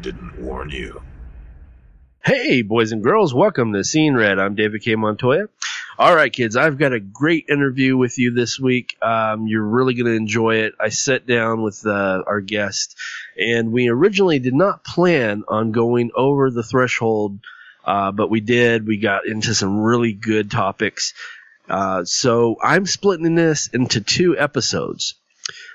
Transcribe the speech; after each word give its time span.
Didn't 0.00 0.40
warn 0.40 0.70
you. 0.70 1.02
Hey, 2.24 2.62
boys 2.62 2.92
and 2.92 3.02
girls, 3.02 3.34
welcome 3.34 3.74
to 3.74 3.84
Scene 3.84 4.14
Red. 4.14 4.38
I'm 4.38 4.54
David 4.54 4.82
K. 4.82 4.94
Montoya. 4.94 5.46
All 5.98 6.14
right, 6.14 6.32
kids, 6.32 6.56
I've 6.56 6.78
got 6.78 6.94
a 6.94 7.00
great 7.00 7.46
interview 7.50 7.98
with 7.98 8.18
you 8.18 8.32
this 8.32 8.58
week. 8.58 8.96
Um, 9.02 9.46
you're 9.46 9.62
really 9.62 9.92
going 9.92 10.06
to 10.06 10.16
enjoy 10.16 10.56
it. 10.56 10.72
I 10.80 10.88
sat 10.88 11.26
down 11.26 11.62
with 11.62 11.84
uh, 11.84 12.22
our 12.26 12.40
guest, 12.40 12.96
and 13.38 13.72
we 13.72 13.88
originally 13.88 14.38
did 14.38 14.54
not 14.54 14.84
plan 14.84 15.44
on 15.48 15.72
going 15.72 16.10
over 16.14 16.50
the 16.50 16.62
threshold, 16.62 17.38
uh, 17.84 18.12
but 18.12 18.30
we 18.30 18.40
did. 18.40 18.86
We 18.86 18.96
got 18.96 19.26
into 19.26 19.54
some 19.54 19.80
really 19.80 20.14
good 20.14 20.50
topics. 20.50 21.12
Uh, 21.68 22.04
so 22.06 22.56
I'm 22.62 22.86
splitting 22.86 23.34
this 23.34 23.68
into 23.68 24.00
two 24.00 24.38
episodes. 24.38 25.14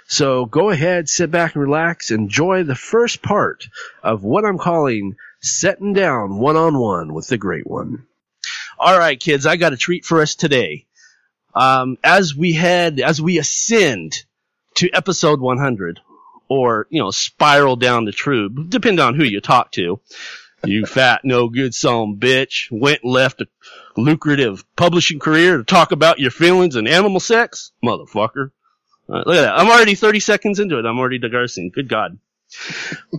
So 0.07 0.45
go 0.45 0.69
ahead, 0.69 1.09
sit 1.09 1.31
back 1.31 1.55
and 1.55 1.63
relax. 1.63 2.11
Enjoy 2.11 2.63
the 2.63 2.75
first 2.75 3.21
part 3.21 3.67
of 4.03 4.23
what 4.23 4.45
I'm 4.45 4.57
calling 4.57 5.15
setting 5.41 5.93
down 5.93 6.37
one 6.37 6.55
on 6.55 6.77
one 6.77 7.13
with 7.13 7.27
the 7.27 7.37
great 7.37 7.67
one. 7.67 8.05
All 8.77 8.97
right, 8.97 9.19
kids, 9.19 9.45
I 9.45 9.55
got 9.55 9.73
a 9.73 9.77
treat 9.77 10.05
for 10.05 10.21
us 10.21 10.35
today. 10.35 10.85
Um, 11.53 11.97
as 12.03 12.35
we 12.35 12.53
head, 12.53 12.99
as 12.99 13.21
we 13.21 13.37
ascend 13.37 14.23
to 14.75 14.89
episode 14.91 15.39
100, 15.39 16.01
or 16.47 16.87
you 16.89 17.01
know, 17.01 17.11
spiral 17.11 17.75
down 17.75 18.05
the 18.05 18.11
tube, 18.11 18.69
depending 18.69 19.03
on 19.03 19.15
who 19.15 19.23
you 19.23 19.41
talk 19.41 19.71
to. 19.73 19.99
You 20.63 20.85
fat, 20.85 21.21
no 21.23 21.47
good 21.47 21.75
son 21.75 22.17
bitch 22.17 22.71
went 22.71 23.03
and 23.03 23.11
left 23.11 23.41
a 23.41 23.47
lucrative 23.97 24.63
publishing 24.75 25.19
career 25.19 25.57
to 25.57 25.63
talk 25.63 25.91
about 25.91 26.19
your 26.19 26.31
feelings 26.31 26.75
and 26.75 26.87
animal 26.87 27.19
sex, 27.19 27.71
motherfucker. 27.83 28.51
Uh, 29.07 29.23
look 29.25 29.35
at 29.35 29.41
that. 29.41 29.59
I'm 29.59 29.69
already 29.69 29.95
30 29.95 30.19
seconds 30.19 30.59
into 30.59 30.79
it. 30.79 30.85
I'm 30.85 30.97
already 30.97 31.19
digressing. 31.19 31.69
Good 31.69 31.89
God. 31.89 32.17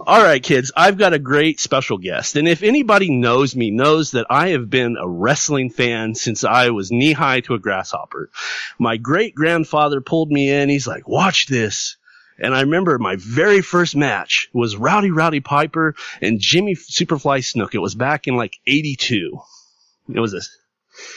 All 0.07 0.23
right, 0.23 0.43
kids. 0.43 0.73
I've 0.77 0.99
got 0.99 1.13
a 1.13 1.19
great 1.19 1.61
special 1.61 1.99
guest. 1.99 2.37
And 2.37 2.49
if 2.49 2.63
anybody 2.63 3.11
knows 3.11 3.55
me, 3.55 3.71
knows 3.71 4.13
that 4.13 4.27
I 4.31 4.49
have 4.51 4.71
been 4.71 4.97
a 4.97 5.09
wrestling 5.09 5.71
fan 5.71 6.15
since 6.15 6.45
I 6.45 6.71
was 6.71 6.91
knee 6.91 7.13
high 7.13 7.41
to 7.41 7.55
a 7.55 7.59
grasshopper. 7.59 8.31
My 8.79 8.97
great 8.97 9.35
grandfather 9.35 10.01
pulled 10.01 10.31
me 10.31 10.51
in. 10.51 10.69
He's 10.69 10.87
like, 10.87 11.09
watch 11.09 11.47
this. 11.47 11.97
And 12.39 12.55
I 12.55 12.63
remember 12.63 12.99
my 12.99 13.17
very 13.17 13.63
first 13.63 13.97
match 13.97 14.49
was 14.53 14.77
Rowdy 14.77 15.11
Roddy 15.11 15.41
Piper 15.41 15.95
and 16.21 16.41
Jimmy 16.41 16.75
Superfly 16.75 17.41
Snuka. 17.41 17.77
It 17.77 17.81
was 17.81 17.95
back 17.95 18.27
in 18.27 18.37
like 18.37 18.57
82. 18.67 19.39
It 20.15 20.21
was 20.21 20.35
a 20.35 20.41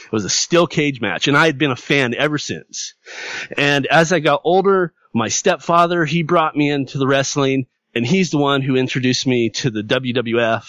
it 0.04 0.12
was 0.12 0.24
a 0.24 0.30
steel 0.30 0.66
cage 0.66 1.00
match, 1.00 1.28
and 1.28 1.36
I 1.36 1.46
had 1.46 1.58
been 1.58 1.70
a 1.70 1.76
fan 1.76 2.14
ever 2.14 2.38
since. 2.38 2.94
And 3.56 3.86
as 3.86 4.12
I 4.12 4.20
got 4.20 4.42
older, 4.44 4.92
my 5.14 5.28
stepfather, 5.28 6.04
he 6.04 6.22
brought 6.22 6.56
me 6.56 6.70
into 6.70 6.98
the 6.98 7.06
wrestling, 7.06 7.66
and 7.94 8.06
he's 8.06 8.30
the 8.30 8.38
one 8.38 8.62
who 8.62 8.76
introduced 8.76 9.26
me 9.26 9.50
to 9.50 9.70
the 9.70 9.82
WWF. 9.82 10.64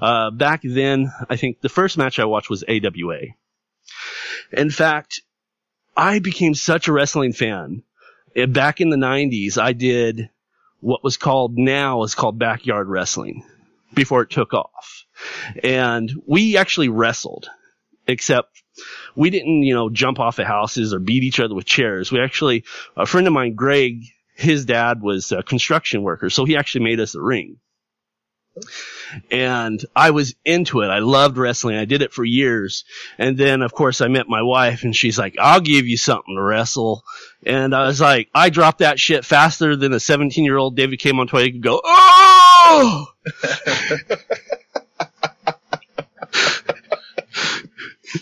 Uh, 0.00 0.30
back 0.30 0.62
then, 0.64 1.12
I 1.28 1.36
think 1.36 1.60
the 1.60 1.68
first 1.68 1.98
match 1.98 2.18
I 2.18 2.24
watched 2.24 2.50
was 2.50 2.64
AWA. 2.64 3.20
In 4.52 4.70
fact, 4.70 5.22
I 5.96 6.18
became 6.18 6.54
such 6.54 6.88
a 6.88 6.92
wrestling 6.92 7.32
fan. 7.32 7.82
Back 8.48 8.80
in 8.80 8.90
the 8.90 8.96
90s, 8.96 9.58
I 9.58 9.72
did 9.72 10.30
what 10.80 11.04
was 11.04 11.16
called 11.16 11.56
now 11.56 12.02
is 12.02 12.14
called 12.14 12.38
backyard 12.38 12.88
wrestling 12.88 13.44
before 13.94 14.22
it 14.22 14.30
took 14.30 14.52
off. 14.52 15.04
And 15.62 16.10
we 16.26 16.56
actually 16.56 16.88
wrestled 16.88 17.48
except 18.12 18.62
we 19.16 19.30
didn't, 19.30 19.62
you 19.62 19.74
know, 19.74 19.90
jump 19.90 20.20
off 20.20 20.38
of 20.38 20.46
houses 20.46 20.94
or 20.94 20.98
beat 20.98 21.24
each 21.24 21.40
other 21.40 21.54
with 21.54 21.66
chairs. 21.66 22.12
We 22.12 22.20
actually, 22.20 22.64
a 22.96 23.06
friend 23.06 23.26
of 23.26 23.32
mine, 23.32 23.54
Greg, 23.54 24.04
his 24.34 24.64
dad 24.64 25.02
was 25.02 25.32
a 25.32 25.42
construction 25.42 26.02
worker, 26.02 26.30
so 26.30 26.44
he 26.44 26.56
actually 26.56 26.84
made 26.84 27.00
us 27.00 27.14
a 27.14 27.20
ring. 27.20 27.58
And 29.30 29.84
I 29.94 30.10
was 30.10 30.34
into 30.44 30.80
it. 30.82 30.88
I 30.88 31.00
loved 31.00 31.36
wrestling. 31.36 31.76
I 31.76 31.84
did 31.84 32.02
it 32.02 32.12
for 32.12 32.24
years. 32.24 32.84
And 33.18 33.36
then, 33.36 33.62
of 33.62 33.72
course, 33.72 34.00
I 34.00 34.08
met 34.08 34.28
my 34.28 34.42
wife 34.42 34.84
and 34.84 34.94
she's 34.94 35.18
like, 35.18 35.36
I'll 35.38 35.60
give 35.60 35.86
you 35.86 35.96
something 35.96 36.34
to 36.34 36.42
wrestle. 36.42 37.02
And 37.44 37.74
I 37.74 37.86
was 37.86 38.00
like, 38.00 38.28
I 38.34 38.50
dropped 38.50 38.78
that 38.78 39.00
shit 39.00 39.24
faster 39.24 39.76
than 39.76 39.92
a 39.92 40.00
17 40.00 40.44
year 40.44 40.56
old 40.56 40.76
David 40.76 40.98
K. 40.98 41.12
Montoya 41.12 41.50
could 41.50 41.62
go, 41.62 41.80
oh! 41.84 43.06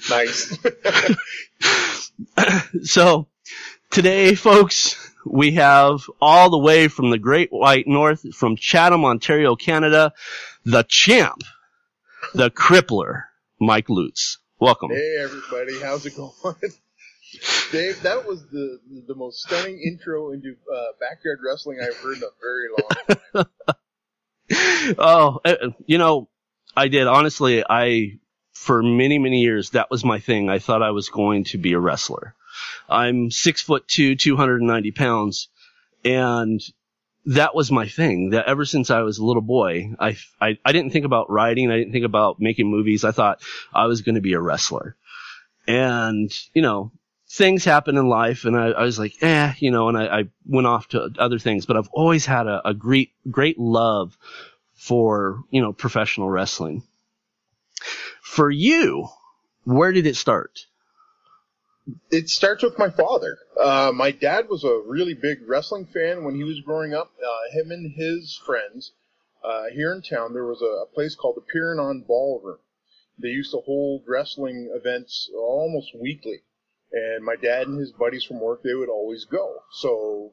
Nice. 0.09 0.59
so 2.83 3.29
today, 3.91 4.35
folks, 4.35 5.13
we 5.25 5.53
have 5.53 6.03
all 6.21 6.51
the 6.51 6.59
way 6.59 6.89
from 6.89 7.11
the 7.11 7.19
Great 7.19 7.51
White 7.51 7.87
North, 7.87 8.35
from 8.35 8.57
Chatham, 8.57 9.05
Ontario, 9.05 9.57
Canada, 9.57 10.13
the 10.65 10.85
champ, 10.89 11.43
the 12.35 12.51
crippler, 12.51 13.25
Mike 13.61 13.89
Lutz. 13.89 14.39
Welcome. 14.59 14.91
hey 14.91 15.17
everybody, 15.19 15.81
how's 15.81 16.05
it 16.05 16.17
going? 16.17 16.33
Dave, 17.73 18.03
that 18.03 18.27
was 18.27 18.45
the 18.49 18.79
the 19.07 19.15
most 19.15 19.41
stunning 19.41 19.81
intro 19.81 20.33
into 20.33 20.57
uh, 20.73 20.87
backyard 20.99 21.39
wrestling 21.47 21.79
I've 21.81 21.97
heard 21.97 22.17
in 22.17 22.23
a 22.23 22.27
very 22.41 22.69
long 22.77 23.47
time. 23.47 24.97
oh, 24.99 25.41
uh, 25.45 25.71
you 25.87 25.99
know, 25.99 26.29
I 26.77 26.89
did. 26.89 27.07
Honestly, 27.07 27.65
I, 27.69 28.19
for 28.61 28.83
many, 28.83 29.19
many 29.19 29.41
years, 29.41 29.71
that 29.71 29.91
was 29.91 30.05
my 30.05 30.19
thing. 30.21 30.51
I 30.51 30.59
thought 30.59 30.83
I 30.83 30.91
was 30.91 31.09
going 31.09 31.45
to 31.45 31.57
be 31.57 31.73
a 31.73 31.81
wrestler. 31.81 32.35
I'm 32.91 33.31
six 33.31 33.63
foot 33.63 33.89
two, 33.89 34.17
290 34.17 34.91
pounds, 34.91 35.49
and 36.05 36.61
that 37.25 37.55
was 37.55 37.73
my 37.73 37.89
thing. 37.89 38.31
That 38.31 38.45
ever 38.45 38.67
since 38.67 38.91
I 38.91 39.01
was 39.01 39.17
a 39.17 39.25
little 39.25 39.41
boy, 39.41 39.95
I, 39.99 40.19
I, 40.43 40.59
I 40.63 40.73
didn't 40.73 40.91
think 40.91 41.07
about 41.07 41.31
writing. 41.31 41.71
I 41.71 41.79
didn't 41.79 41.93
think 41.93 42.05
about 42.05 42.39
making 42.39 42.71
movies. 42.71 43.03
I 43.03 43.13
thought 43.13 43.41
I 43.73 43.87
was 43.87 44.03
going 44.03 44.17
to 44.17 44.21
be 44.21 44.35
a 44.35 44.41
wrestler. 44.41 44.95
And, 45.67 46.31
you 46.53 46.61
know, 46.61 46.93
things 47.31 47.65
happen 47.65 47.97
in 47.97 48.09
life 48.09 48.45
and 48.45 48.59
I, 48.59 48.73
I 48.73 48.83
was 48.83 48.99
like, 48.99 49.15
eh, 49.23 49.55
you 49.59 49.71
know, 49.71 49.89
and 49.89 49.97
I, 49.97 50.21
I 50.21 50.25
went 50.47 50.67
off 50.67 50.89
to 50.89 51.11
other 51.19 51.39
things, 51.39 51.65
but 51.65 51.79
I've 51.79 51.89
always 51.93 52.27
had 52.27 52.47
a, 52.47 52.69
a 52.69 52.75
great, 52.75 53.13
great 53.31 53.59
love 53.59 54.19
for, 54.75 55.45
you 55.51 55.63
know, 55.63 55.73
professional 55.73 56.29
wrestling. 56.29 56.83
For 58.23 58.51
you, 58.51 59.09
where 59.65 59.93
did 59.93 60.07
it 60.07 60.17
start? 60.17 60.67
It 62.11 62.29
starts 62.29 62.63
with 62.63 62.79
my 62.79 62.91
father. 62.91 63.39
Uh, 63.61 63.93
my 63.95 64.11
dad 64.11 64.49
was 64.49 64.65
a 64.65 64.83
really 64.87 65.15
big 65.15 65.39
wrestling 65.49 65.87
fan 65.87 66.25
when 66.25 66.35
he 66.35 66.45
was 66.45 66.61
growing 66.61 66.95
up. 66.95 67.11
Uh, 67.19 67.59
him 67.59 67.71
and 67.71 67.93
his 67.93 68.41
friends 68.47 68.93
uh, 69.43 69.65
here 69.73 69.93
in 69.93 70.03
town, 70.03 70.33
there 70.33 70.47
was 70.47 70.63
a, 70.63 70.83
a 70.83 70.87
place 70.95 71.15
called 71.15 71.37
the 71.37 71.53
Pyrenon 71.53 72.07
Ballroom. 72.07 72.59
They 73.19 73.29
used 73.29 73.51
to 73.53 73.61
hold 73.65 74.05
wrestling 74.07 74.71
events 74.75 75.31
almost 75.35 75.91
weekly. 75.99 76.41
And 76.93 77.25
my 77.25 77.37
dad 77.37 77.69
and 77.69 77.79
his 77.79 77.93
buddies 77.93 78.25
from 78.25 78.41
work, 78.41 78.63
they 78.63 78.75
would 78.75 78.89
always 78.89 79.25
go. 79.25 79.63
So 79.73 80.33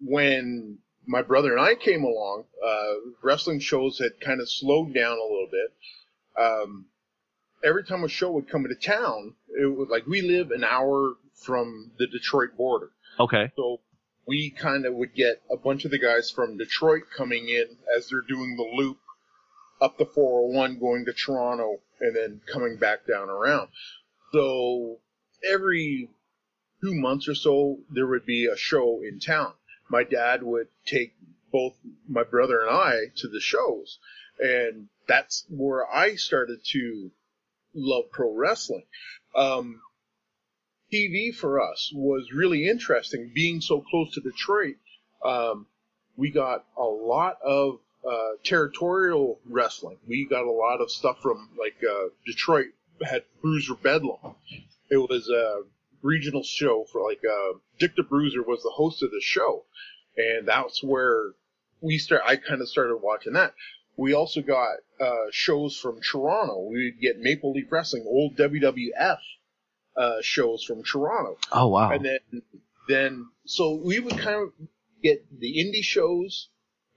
when 0.00 0.78
my 1.06 1.22
brother 1.22 1.56
and 1.56 1.60
I 1.60 1.74
came 1.74 2.04
along, 2.04 2.44
uh, 2.64 2.94
wrestling 3.22 3.60
shows 3.60 3.98
had 3.98 4.20
kind 4.20 4.40
of 4.40 4.50
slowed 4.50 4.94
down 4.94 5.18
a 5.18 5.22
little 5.22 5.48
bit. 5.50 5.72
Um, 6.38 6.86
every 7.64 7.84
time 7.84 8.04
a 8.04 8.08
show 8.08 8.32
would 8.32 8.48
come 8.48 8.64
into 8.64 8.74
town, 8.76 9.34
it 9.48 9.66
was 9.66 9.88
like 9.90 10.06
we 10.06 10.22
live 10.22 10.50
an 10.50 10.64
hour 10.64 11.14
from 11.34 11.92
the 11.98 12.06
Detroit 12.06 12.56
border. 12.56 12.90
Okay. 13.18 13.52
So 13.56 13.80
we 14.26 14.50
kind 14.50 14.86
of 14.86 14.94
would 14.94 15.14
get 15.14 15.42
a 15.50 15.56
bunch 15.56 15.84
of 15.84 15.90
the 15.90 15.98
guys 15.98 16.30
from 16.30 16.56
Detroit 16.56 17.02
coming 17.16 17.48
in 17.48 17.66
as 17.96 18.08
they're 18.08 18.20
doing 18.26 18.56
the 18.56 18.82
loop 18.82 18.98
up 19.80 19.98
the 19.98 20.06
401 20.06 20.78
going 20.78 21.04
to 21.04 21.12
Toronto 21.12 21.80
and 22.00 22.14
then 22.14 22.40
coming 22.50 22.76
back 22.76 23.06
down 23.06 23.28
around. 23.28 23.68
So 24.32 24.98
every 25.48 26.08
two 26.82 26.94
months 26.94 27.28
or 27.28 27.34
so, 27.34 27.78
there 27.90 28.06
would 28.06 28.24
be 28.24 28.46
a 28.46 28.56
show 28.56 29.02
in 29.02 29.18
town. 29.18 29.52
My 29.90 30.04
dad 30.04 30.42
would 30.42 30.68
take 30.86 31.14
both 31.52 31.74
my 32.08 32.22
brother 32.22 32.60
and 32.60 32.70
I 32.70 32.94
to 33.16 33.28
the 33.28 33.40
shows. 33.40 33.98
And 34.38 34.88
that's 35.06 35.44
where 35.48 35.86
I 35.86 36.16
started 36.16 36.60
to 36.72 37.10
love 37.74 38.04
pro 38.10 38.34
wrestling. 38.34 38.84
Um, 39.34 39.80
TV 40.92 41.34
for 41.34 41.60
us 41.60 41.90
was 41.94 42.32
really 42.32 42.68
interesting, 42.68 43.32
being 43.34 43.60
so 43.60 43.80
close 43.80 44.14
to 44.14 44.20
Detroit. 44.20 44.76
Um, 45.24 45.66
we 46.16 46.30
got 46.30 46.66
a 46.76 46.84
lot 46.84 47.38
of 47.42 47.78
uh, 48.08 48.32
territorial 48.44 49.38
wrestling. 49.48 49.96
We 50.06 50.26
got 50.28 50.44
a 50.44 50.50
lot 50.50 50.80
of 50.80 50.90
stuff 50.90 51.20
from 51.22 51.48
like 51.58 51.76
uh, 51.82 52.08
Detroit 52.26 52.66
had 53.02 53.24
Bruiser 53.40 53.74
Bedlam. 53.74 54.34
It 54.90 54.98
was 54.98 55.28
a 55.28 55.62
regional 56.02 56.42
show 56.42 56.84
for 56.92 57.02
like 57.02 57.20
uh, 57.24 57.58
Dick 57.78 57.96
the 57.96 58.02
Bruiser 58.02 58.42
was 58.42 58.62
the 58.62 58.72
host 58.74 59.02
of 59.02 59.10
the 59.10 59.20
show, 59.22 59.64
and 60.16 60.46
that's 60.46 60.82
where 60.82 61.32
we 61.80 61.98
start. 61.98 62.22
I 62.26 62.36
kind 62.36 62.60
of 62.60 62.68
started 62.68 62.96
watching 62.96 63.32
that. 63.32 63.54
We 63.96 64.14
also 64.14 64.40
got 64.40 64.76
uh, 65.00 65.26
shows 65.30 65.78
from 65.78 66.00
Toronto. 66.00 66.68
We'd 66.70 67.00
get 67.00 67.18
Maple 67.18 67.52
Leaf 67.52 67.70
Wrestling, 67.70 68.04
old 68.06 68.36
WWF 68.36 69.18
uh, 69.96 70.16
shows 70.22 70.64
from 70.64 70.82
Toronto. 70.82 71.36
Oh 71.50 71.68
wow. 71.68 71.90
And 71.90 72.04
then, 72.04 72.42
then, 72.88 73.26
so 73.44 73.74
we 73.74 74.00
would 74.00 74.18
kind 74.18 74.42
of 74.42 74.52
get 75.02 75.24
the 75.38 75.58
indie 75.58 75.84
shows, 75.84 76.48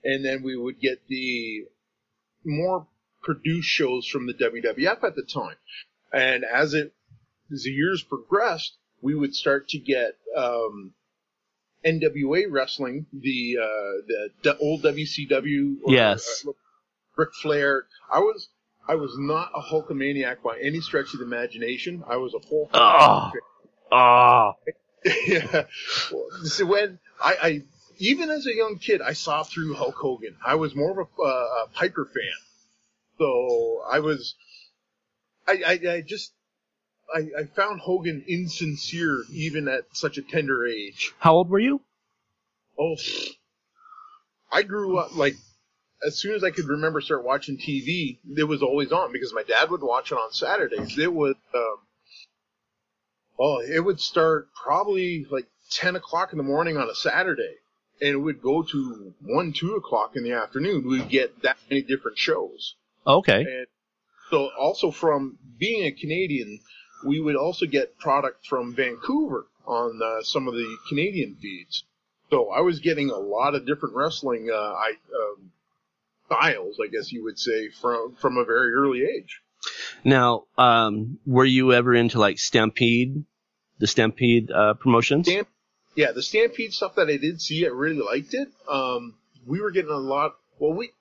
and 0.04 0.24
then 0.24 0.44
we 0.44 0.56
would 0.56 0.80
get 0.80 1.08
the 1.08 1.66
more 2.46 2.88
produced 3.24 3.68
shows 3.68 4.08
from 4.08 4.28
the 4.28 4.34
WWF 4.34 5.04
at 5.04 5.16
the 5.16 5.24
time. 5.24 5.56
And 6.14 6.46
as 6.46 6.74
it, 6.74 6.94
as 7.52 7.64
the 7.64 7.72
years 7.72 8.04
progressed, 8.04 8.78
we 9.02 9.16
would 9.16 9.36
start 9.36 9.68
to 9.70 9.80
get, 9.80 10.16
um, 10.38 10.94
NWA 11.86 12.46
wrestling, 12.50 13.06
the, 13.14 13.58
uh, 13.62 14.06
the, 14.08 14.30
the 14.44 14.58
old 14.58 14.84
WCW. 14.84 15.78
Or, 15.84 15.94
Yes. 15.94 16.46
Uh, 16.48 16.52
Ric 17.16 17.34
Flair. 17.42 17.86
I 18.12 18.20
was, 18.20 18.50
I 18.88 18.96
was 18.96 19.16
not 19.18 19.52
a 19.56 19.62
Hulkamaniac 19.62 20.42
by 20.44 20.60
any 20.62 20.82
stretch 20.82 21.14
of 21.14 21.20
the 21.20 21.26
imagination. 21.26 22.04
I 22.08 22.18
was 22.18 22.34
a 22.34 22.40
Hulk. 22.48 22.70
Oh. 22.74 23.32
Ah. 23.92 24.54
yeah. 25.28 25.66
Well, 26.12 26.28
So 26.44 26.66
when 26.66 27.00
I, 27.24 27.36
I, 27.42 27.62
even 27.98 28.30
as 28.30 28.46
a 28.46 28.54
young 28.54 28.78
kid, 28.78 29.02
I 29.02 29.14
saw 29.14 29.44
through 29.44 29.76
Hulk 29.76 29.96
Hogan. 29.96 30.36
I 30.46 30.56
was 30.56 30.76
more 30.76 30.92
of 30.92 31.08
a, 31.20 31.22
uh, 31.22 31.66
a 31.66 31.68
Piper 31.74 32.06
fan. 32.06 32.24
So 33.18 33.84
I 33.90 34.00
was, 34.00 34.36
I, 35.48 35.62
I, 35.66 35.94
I 35.94 36.02
just, 36.02 36.34
I, 37.14 37.20
I 37.40 37.44
found 37.56 37.80
Hogan 37.82 38.24
insincere 38.28 39.24
even 39.32 39.68
at 39.68 39.84
such 39.94 40.18
a 40.18 40.22
tender 40.22 40.66
age. 40.66 41.14
How 41.20 41.36
old 41.36 41.50
were 41.50 41.60
you? 41.60 41.82
Oh, 42.78 42.96
I 44.52 44.64
grew 44.64 44.98
up 44.98 45.16
like, 45.16 45.36
as 46.06 46.18
soon 46.18 46.36
as 46.36 46.44
I 46.44 46.52
could 46.52 46.68
remember 46.68 47.02
start 47.02 47.24
watching 47.24 47.58
TV, 47.58 48.18
it 48.36 48.44
was 48.44 48.62
always 48.62 48.92
on 48.92 49.12
because 49.12 49.34
my 49.34 49.44
dad 49.44 49.70
would 49.70 49.82
watch 49.82 50.12
it 50.12 50.16
on 50.16 50.32
Saturdays. 50.32 50.98
It 50.98 51.14
would, 51.14 51.38
um, 51.54 51.78
oh, 53.40 53.62
it 53.62 53.84
would 53.84 54.00
start 54.00 54.50
probably 54.54 55.26
like 55.30 55.48
10 55.72 55.96
o'clock 55.96 56.32
in 56.32 56.38
the 56.38 56.44
morning 56.44 56.78
on 56.78 56.90
a 56.90 56.96
Saturday. 56.96 57.56
And 58.02 58.10
it 58.10 58.18
would 58.18 58.42
go 58.42 58.62
to 58.62 59.14
1, 59.22 59.54
2 59.54 59.76
o'clock 59.76 60.16
in 60.16 60.24
the 60.24 60.34
afternoon. 60.34 60.88
We'd 60.88 61.10
get 61.10 61.42
that 61.44 61.58
many 61.70 61.82
different 61.82 62.18
shows. 62.18 62.76
Okay. 63.08 63.40
And 63.40 63.68
so 64.30 64.50
also 64.60 64.92
from 64.92 65.38
being 65.58 65.86
a 65.86 65.92
Canadian, 65.92 66.60
we 67.06 67.22
would 67.22 67.38
also 67.38 67.66
get 67.66 67.98
product 67.98 68.46
from 68.48 68.76
Vancouver 68.76 69.48
on 69.66 70.02
uh, 70.04 70.24
some 70.24 70.48
of 70.48 70.56
the 70.56 70.78
Canadian 70.90 71.36
feeds. 71.36 71.86
So 72.30 72.50
I 72.50 72.62
was 72.62 72.80
getting 72.80 73.12
a 73.12 73.18
lot 73.18 73.56
of 73.56 73.66
different 73.66 73.96
wrestling 73.96 74.50
uh, 74.52 74.56
I, 74.56 74.94
um, 75.16 75.52
styles, 76.26 76.80
I 76.84 76.88
guess 76.88 77.12
you 77.12 77.24
would 77.24 77.40
say, 77.40 77.70
from 77.70 78.16
from 78.16 78.38
a 78.38 78.46
very 78.46 78.74
early 78.74 79.04
age. 79.04 79.42
Now, 80.04 80.44
um, 80.58 81.20
were 81.26 81.46
you 81.46 81.74
ever 81.74 81.94
into 81.94 82.20
like 82.20 82.38
Stampede, 82.40 83.26
the 83.80 83.88
Stampede 83.88 84.52
uh, 84.52 84.76
promotions? 84.76 85.28
Stamp, 85.28 85.48
yeah, 85.96 86.12
the 86.12 86.22
Stampede 86.22 86.74
stuff 86.74 86.96
that 86.96 87.08
I 87.08 87.18
did 87.18 87.42
see, 87.42 87.66
I 87.66 87.70
really 87.70 88.02
liked 88.02 88.34
it. 88.34 88.50
Um, 88.70 89.16
we 89.46 89.62
were 89.62 89.72
getting 89.72 89.92
a 89.92 89.98
lot. 89.98 90.36
Well, 90.60 90.74
we 90.74 90.92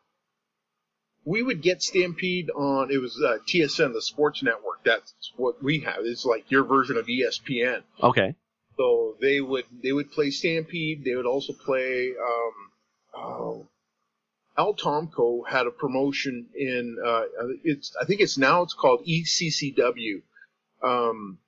we 1.25 1.43
would 1.43 1.63
get 1.63 1.83
Stampede 1.83 2.51
on. 2.51 2.91
It 2.91 2.99
was 2.99 3.21
uh, 3.23 3.39
TSN, 3.47 3.93
the 3.93 4.03
sports 4.03 4.43
network. 4.43 4.85
That's 4.85 5.13
what 5.37 5.63
we 5.63 5.81
have. 5.81 5.99
It's 6.01 6.25
like 6.25 6.51
your 6.51 6.65
version 6.65 6.97
of 6.97 7.07
ESPN. 7.07 7.83
Okay. 8.03 8.35
So 8.77 9.17
they 9.21 9.41
would 9.41 9.65
they 9.83 9.93
would 9.93 10.13
play 10.13 10.31
Stampede. 10.31 11.05
They 11.05 11.15
would 11.15 11.27
also 11.27 11.53
play. 11.53 12.11
Um, 12.11 12.53
oh, 13.17 13.67
Al 14.57 14.75
Tomko 14.75 15.47
had 15.49 15.67
a 15.67 15.71
promotion 15.71 16.47
in. 16.55 16.97
Uh, 17.05 17.23
it's 17.65 17.95
I 18.01 18.05
think 18.05 18.21
it's 18.21 18.39
now 18.39 18.63
it's 18.63 18.75
called 18.75 19.05
ECCW. 19.07 20.23
Um, 20.83 21.39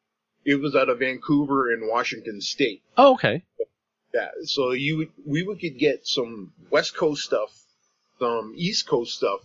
it 0.45 0.61
was 0.61 0.75
out 0.75 0.89
of 0.89 1.01
Vancouver 1.01 1.73
in 1.73 1.89
Washington 1.89 2.41
State. 2.41 2.83
Oh, 2.97 3.15
okay. 3.15 3.45
Yeah, 4.15 4.29
so 4.45 4.71
you 4.73 4.97
would, 4.99 5.09
we 5.27 5.43
would 5.43 5.61
could 5.61 5.79
get 5.79 6.07
some 6.07 6.53
West 6.71 6.97
Coast 6.97 7.25
stuff, 7.25 7.51
some 8.19 8.55
East 8.57 8.89
Coast 8.89 9.15
stuff, 9.15 9.41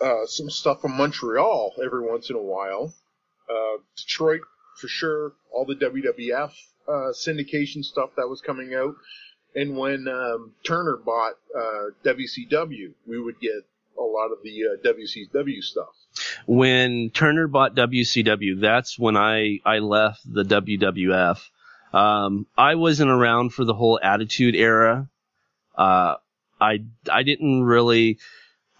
uh, 0.00 0.26
some 0.26 0.48
stuff 0.48 0.80
from 0.80 0.96
Montreal 0.96 1.74
every 1.84 2.08
once 2.08 2.30
in 2.30 2.36
a 2.36 2.42
while. 2.42 2.94
Uh, 3.50 3.82
Detroit 3.96 4.40
for 4.80 4.88
sure, 4.88 5.32
all 5.52 5.66
the 5.66 5.74
WWF 5.74 6.52
uh, 6.88 7.12
syndication 7.12 7.84
stuff 7.84 8.10
that 8.16 8.28
was 8.28 8.40
coming 8.40 8.74
out, 8.74 8.94
and 9.54 9.76
when 9.76 10.06
um, 10.08 10.52
Turner 10.64 10.96
bought 10.96 11.34
uh, 11.56 11.90
WCW, 12.04 12.92
we 13.06 13.20
would 13.20 13.40
get 13.40 13.64
a 13.98 14.02
lot 14.02 14.30
of 14.32 14.38
the 14.42 14.64
uh, 14.64 14.92
WCW 14.92 15.62
stuff. 15.62 15.88
When 16.46 17.10
Turner 17.10 17.46
bought 17.46 17.74
WCW, 17.74 18.60
that's 18.60 18.98
when 18.98 19.16
I, 19.16 19.60
I 19.64 19.78
left 19.78 20.20
the 20.24 20.44
WWF. 20.44 21.40
Um, 21.92 22.46
I 22.56 22.76
wasn't 22.76 23.10
around 23.10 23.50
for 23.50 23.64
the 23.64 23.74
whole 23.74 23.98
Attitude 24.02 24.54
Era. 24.54 25.08
Uh, 25.76 26.16
I, 26.60 26.84
I 27.10 27.22
didn't 27.22 27.64
really, 27.64 28.18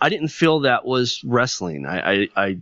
I 0.01 0.09
didn't 0.09 0.29
feel 0.29 0.61
that 0.61 0.85
was 0.85 1.23
wrestling. 1.25 1.87
I, 1.87 2.13
I, 2.13 2.29
I 2.37 2.59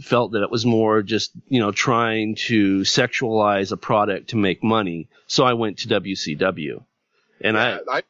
felt 0.00 0.32
that 0.32 0.42
it 0.42 0.50
was 0.50 0.64
more 0.64 1.02
just, 1.02 1.32
you 1.48 1.60
know, 1.60 1.72
trying 1.72 2.36
to 2.36 2.80
sexualize 2.80 3.72
a 3.72 3.76
product 3.76 4.30
to 4.30 4.36
make 4.36 4.62
money. 4.62 5.08
So 5.26 5.44
I 5.44 5.54
went 5.54 5.78
to 5.78 5.88
WCW. 5.88 6.84
And 7.40 7.58
I, 7.58 7.70
Yeah, 7.70 7.78
I 7.88 8.02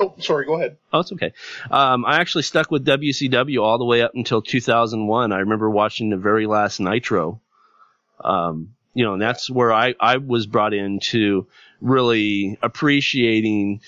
oh 0.00 0.14
sorry, 0.18 0.46
go 0.46 0.54
ahead. 0.54 0.76
Oh, 0.92 1.00
it's 1.00 1.12
okay. 1.12 1.32
Um, 1.70 2.04
I 2.04 2.20
actually 2.20 2.42
stuck 2.42 2.70
with 2.70 2.84
WCW 2.84 3.62
all 3.62 3.78
the 3.78 3.84
way 3.84 4.02
up 4.02 4.12
until 4.14 4.42
2001. 4.42 5.32
I 5.32 5.38
remember 5.38 5.70
watching 5.70 6.10
the 6.10 6.16
very 6.16 6.46
last 6.46 6.80
Nitro. 6.80 7.40
Um, 8.22 8.74
you 8.94 9.04
know, 9.04 9.14
and 9.14 9.22
that's 9.22 9.50
where 9.50 9.72
I, 9.72 9.94
I 9.98 10.18
was 10.18 10.46
brought 10.46 10.72
into 10.72 11.46
really 11.80 12.58
appreciating, 12.62 13.80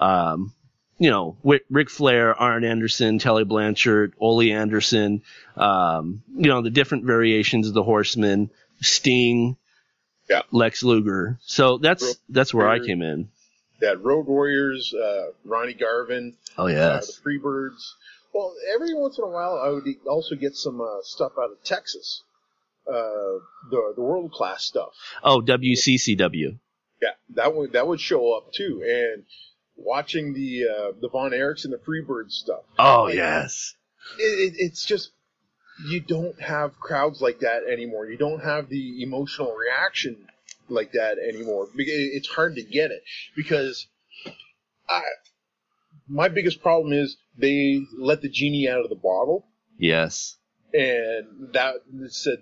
um, 0.00 0.52
you 0.98 1.10
know, 1.10 1.36
Ric 1.70 1.90
Flair, 1.90 2.34
Arn 2.34 2.64
Anderson, 2.64 3.20
Tully 3.20 3.44
Blanchard, 3.44 4.14
Ole 4.18 4.52
Anderson, 4.52 5.22
um, 5.56 6.22
you 6.34 6.48
know, 6.48 6.60
the 6.60 6.70
different 6.70 7.04
variations 7.04 7.68
of 7.68 7.74
the 7.74 7.84
Horsemen, 7.84 8.50
Sting, 8.80 9.56
Yeah. 10.28 10.42
Lex 10.50 10.82
Luger. 10.82 11.38
So 11.42 11.78
that's, 11.78 12.16
that's 12.28 12.52
where 12.52 12.68
I 12.68 12.80
came 12.80 13.00
in. 13.00 13.28
That 13.80 14.02
Road 14.02 14.26
Warriors, 14.26 14.92
uh, 14.94 15.28
Ronnie 15.44 15.74
Garvin, 15.74 16.34
Oh, 16.56 16.64
uh, 16.64 16.68
yes. 16.68 17.06
the 17.16 17.22
Freebirds. 17.22 17.92
Well, 18.34 18.52
every 18.74 18.92
once 18.94 19.18
in 19.18 19.24
a 19.24 19.28
while, 19.28 19.58
I 19.64 19.68
would 19.68 19.84
also 20.06 20.34
get 20.34 20.54
some 20.56 20.80
uh, 20.80 20.98
stuff 21.02 21.32
out 21.38 21.50
of 21.52 21.62
Texas, 21.64 22.22
uh, 22.86 22.92
the 23.70 23.92
the 23.96 24.02
world 24.02 24.32
class 24.32 24.64
stuff. 24.64 24.90
Oh, 25.22 25.40
WCCW. 25.40 26.58
Yeah, 27.00 27.08
that 27.36 27.54
would 27.54 27.72
that 27.72 27.86
would 27.86 28.00
show 28.00 28.32
up 28.36 28.52
too, 28.52 28.82
and 28.84 29.24
watching 29.76 30.34
the 30.34 30.64
uh, 30.68 30.92
the 31.00 31.08
Von 31.08 31.30
Erichs 31.30 31.64
and 31.64 31.72
the 31.72 31.78
Freebirds 31.78 32.32
stuff. 32.32 32.62
Oh, 32.78 33.04
Like, 33.04 33.14
yes. 33.14 33.74
It, 34.18 34.22
it, 34.22 34.54
it's 34.58 34.84
just 34.84 35.10
you 35.86 36.00
don't 36.00 36.40
have 36.40 36.78
crowds 36.80 37.20
like 37.22 37.40
that 37.40 37.62
anymore. 37.70 38.06
You 38.06 38.16
don't 38.18 38.42
have 38.42 38.68
the 38.68 39.02
emotional 39.02 39.54
reaction 39.54 40.16
like 40.68 40.92
that 40.92 41.16
anymore. 41.18 41.68
It's 41.76 42.28
hard 42.28 42.54
to 42.56 42.62
get 42.62 42.90
it 42.90 43.02
because 43.36 43.86
I 44.88 45.02
my 46.08 46.28
biggest 46.28 46.62
problem 46.62 46.92
is 46.92 47.16
they 47.36 47.82
let 47.98 48.22
the 48.22 48.28
genie 48.28 48.68
out 48.68 48.80
of 48.82 48.88
the 48.88 48.96
bottle, 48.96 49.46
Yes. 49.78 50.36
and 50.72 51.52
that 51.52 51.74
said 52.08 52.38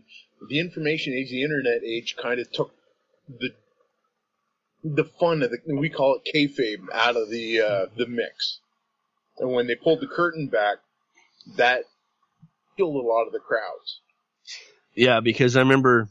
the 0.49 0.61
information 0.61 1.13
age, 1.15 1.31
the 1.31 1.43
internet 1.43 1.83
age, 1.83 2.17
kind 2.21 2.41
of 2.41 2.51
took 2.53 2.73
the 3.29 3.51
the 4.85 5.05
fun 5.05 5.43
of 5.43 5.51
the 5.51 5.59
we 5.77 5.91
call 5.91 6.21
it 6.23 6.31
kayfabe 6.33 6.87
out 6.93 7.17
of 7.17 7.29
the 7.31 7.61
uh, 7.61 7.87
the 7.97 8.07
mix. 8.07 8.61
And 9.39 9.53
when 9.53 9.67
they 9.67 9.75
pulled 9.75 10.01
the 10.01 10.07
curtain 10.07 10.49
back, 10.49 10.79
that 11.57 11.83
killed 12.77 12.97
a 12.97 13.07
lot 13.07 13.27
of 13.27 13.33
the 13.33 13.39
crowds. 13.39 14.01
Yeah, 14.95 15.21
because 15.21 15.57
I 15.57 15.61
remember 15.61 16.09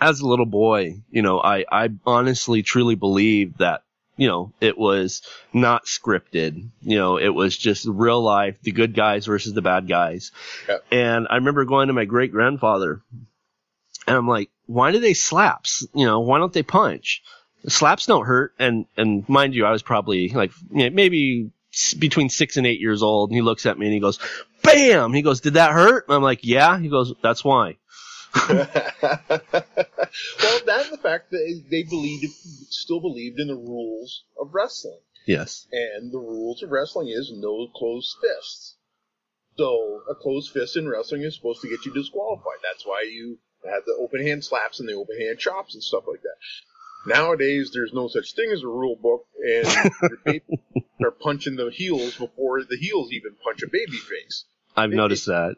as 0.00 0.20
a 0.20 0.26
little 0.26 0.46
boy, 0.46 1.02
you 1.10 1.22
know, 1.22 1.40
I, 1.40 1.64
I 1.70 1.90
honestly 2.06 2.62
truly 2.62 2.94
believed 2.94 3.58
that, 3.58 3.82
you 4.16 4.28
know, 4.28 4.52
it 4.60 4.76
was 4.76 5.22
not 5.52 5.86
scripted. 5.86 6.68
You 6.82 6.96
know, 6.96 7.18
it 7.18 7.30
was 7.30 7.56
just 7.56 7.86
real 7.86 8.22
life, 8.22 8.56
the 8.62 8.72
good 8.72 8.94
guys 8.94 9.26
versus 9.26 9.52
the 9.52 9.62
bad 9.62 9.88
guys. 9.88 10.32
Yeah. 10.68 10.78
And 10.90 11.26
I 11.30 11.36
remember 11.36 11.64
going 11.64 11.88
to 11.88 11.94
my 11.94 12.04
great 12.04 12.32
grandfather 12.32 13.02
and 14.06 14.16
I'm 14.16 14.28
like, 14.28 14.50
why 14.66 14.92
do 14.92 15.00
they 15.00 15.14
slaps? 15.14 15.86
You 15.94 16.06
know, 16.06 16.20
why 16.20 16.38
don't 16.38 16.52
they 16.52 16.62
punch? 16.62 17.22
slaps 17.68 18.06
don't 18.06 18.26
hurt, 18.26 18.54
and 18.58 18.86
and 18.96 19.28
mind 19.28 19.54
you, 19.54 19.64
I 19.64 19.70
was 19.70 19.82
probably 19.82 20.28
like 20.28 20.52
you 20.70 20.84
know, 20.84 20.90
maybe 20.90 21.50
between 21.98 22.28
six 22.28 22.56
and 22.56 22.66
eight 22.66 22.80
years 22.80 23.02
old, 23.02 23.30
and 23.30 23.36
he 23.36 23.42
looks 23.42 23.66
at 23.66 23.78
me 23.78 23.86
and 23.86 23.94
he 23.94 24.00
goes, 24.00 24.18
"Bam!" 24.62 25.12
He 25.12 25.22
goes, 25.22 25.40
"Did 25.40 25.54
that 25.54 25.72
hurt?" 25.72 26.06
And 26.08 26.16
I'm 26.16 26.22
like, 26.22 26.40
"Yeah." 26.42 26.78
He 26.78 26.88
goes, 26.88 27.14
"That's 27.22 27.44
why." 27.44 27.76
well, 28.48 28.68
that's 30.66 30.90
the 30.90 30.98
fact 31.02 31.30
that 31.30 31.62
they 31.70 31.82
believed, 31.82 32.24
still 32.70 33.00
believed 33.00 33.38
in 33.40 33.48
the 33.48 33.54
rules 33.54 34.24
of 34.40 34.50
wrestling. 34.54 35.00
Yes. 35.26 35.66
And 35.72 36.12
the 36.12 36.18
rules 36.18 36.62
of 36.62 36.70
wrestling 36.70 37.08
is 37.08 37.30
no 37.34 37.68
closed 37.74 38.16
fists. 38.20 38.76
So 39.58 40.02
a 40.10 40.14
closed 40.14 40.50
fist 40.52 40.76
in 40.76 40.88
wrestling 40.88 41.22
is 41.22 41.36
supposed 41.36 41.60
to 41.62 41.68
get 41.68 41.84
you 41.84 41.92
disqualified. 41.92 42.58
That's 42.62 42.86
why 42.86 43.04
you 43.08 43.38
have 43.70 43.84
the 43.84 43.96
open 44.00 44.26
hand 44.26 44.44
slaps 44.44 44.80
and 44.80 44.88
the 44.88 44.94
open 44.94 45.20
hand 45.20 45.38
chops 45.38 45.74
and 45.74 45.82
stuff 45.82 46.04
like 46.08 46.22
that. 46.22 47.12
Nowadays, 47.14 47.70
there's 47.74 47.92
no 47.92 48.08
such 48.08 48.34
thing 48.34 48.50
as 48.52 48.62
a 48.62 48.66
rule 48.68 48.96
book, 48.96 49.24
and 49.44 49.66
are 51.04 51.10
punching 51.10 51.56
the 51.56 51.70
heels 51.72 52.16
before 52.16 52.62
the 52.62 52.76
heels 52.80 53.10
even 53.12 53.32
punch 53.44 53.62
a 53.62 53.66
baby 53.70 53.96
face. 53.98 54.44
I've 54.76 54.92
It- 54.92 54.96
noticed 54.96 55.26
that. 55.26 55.56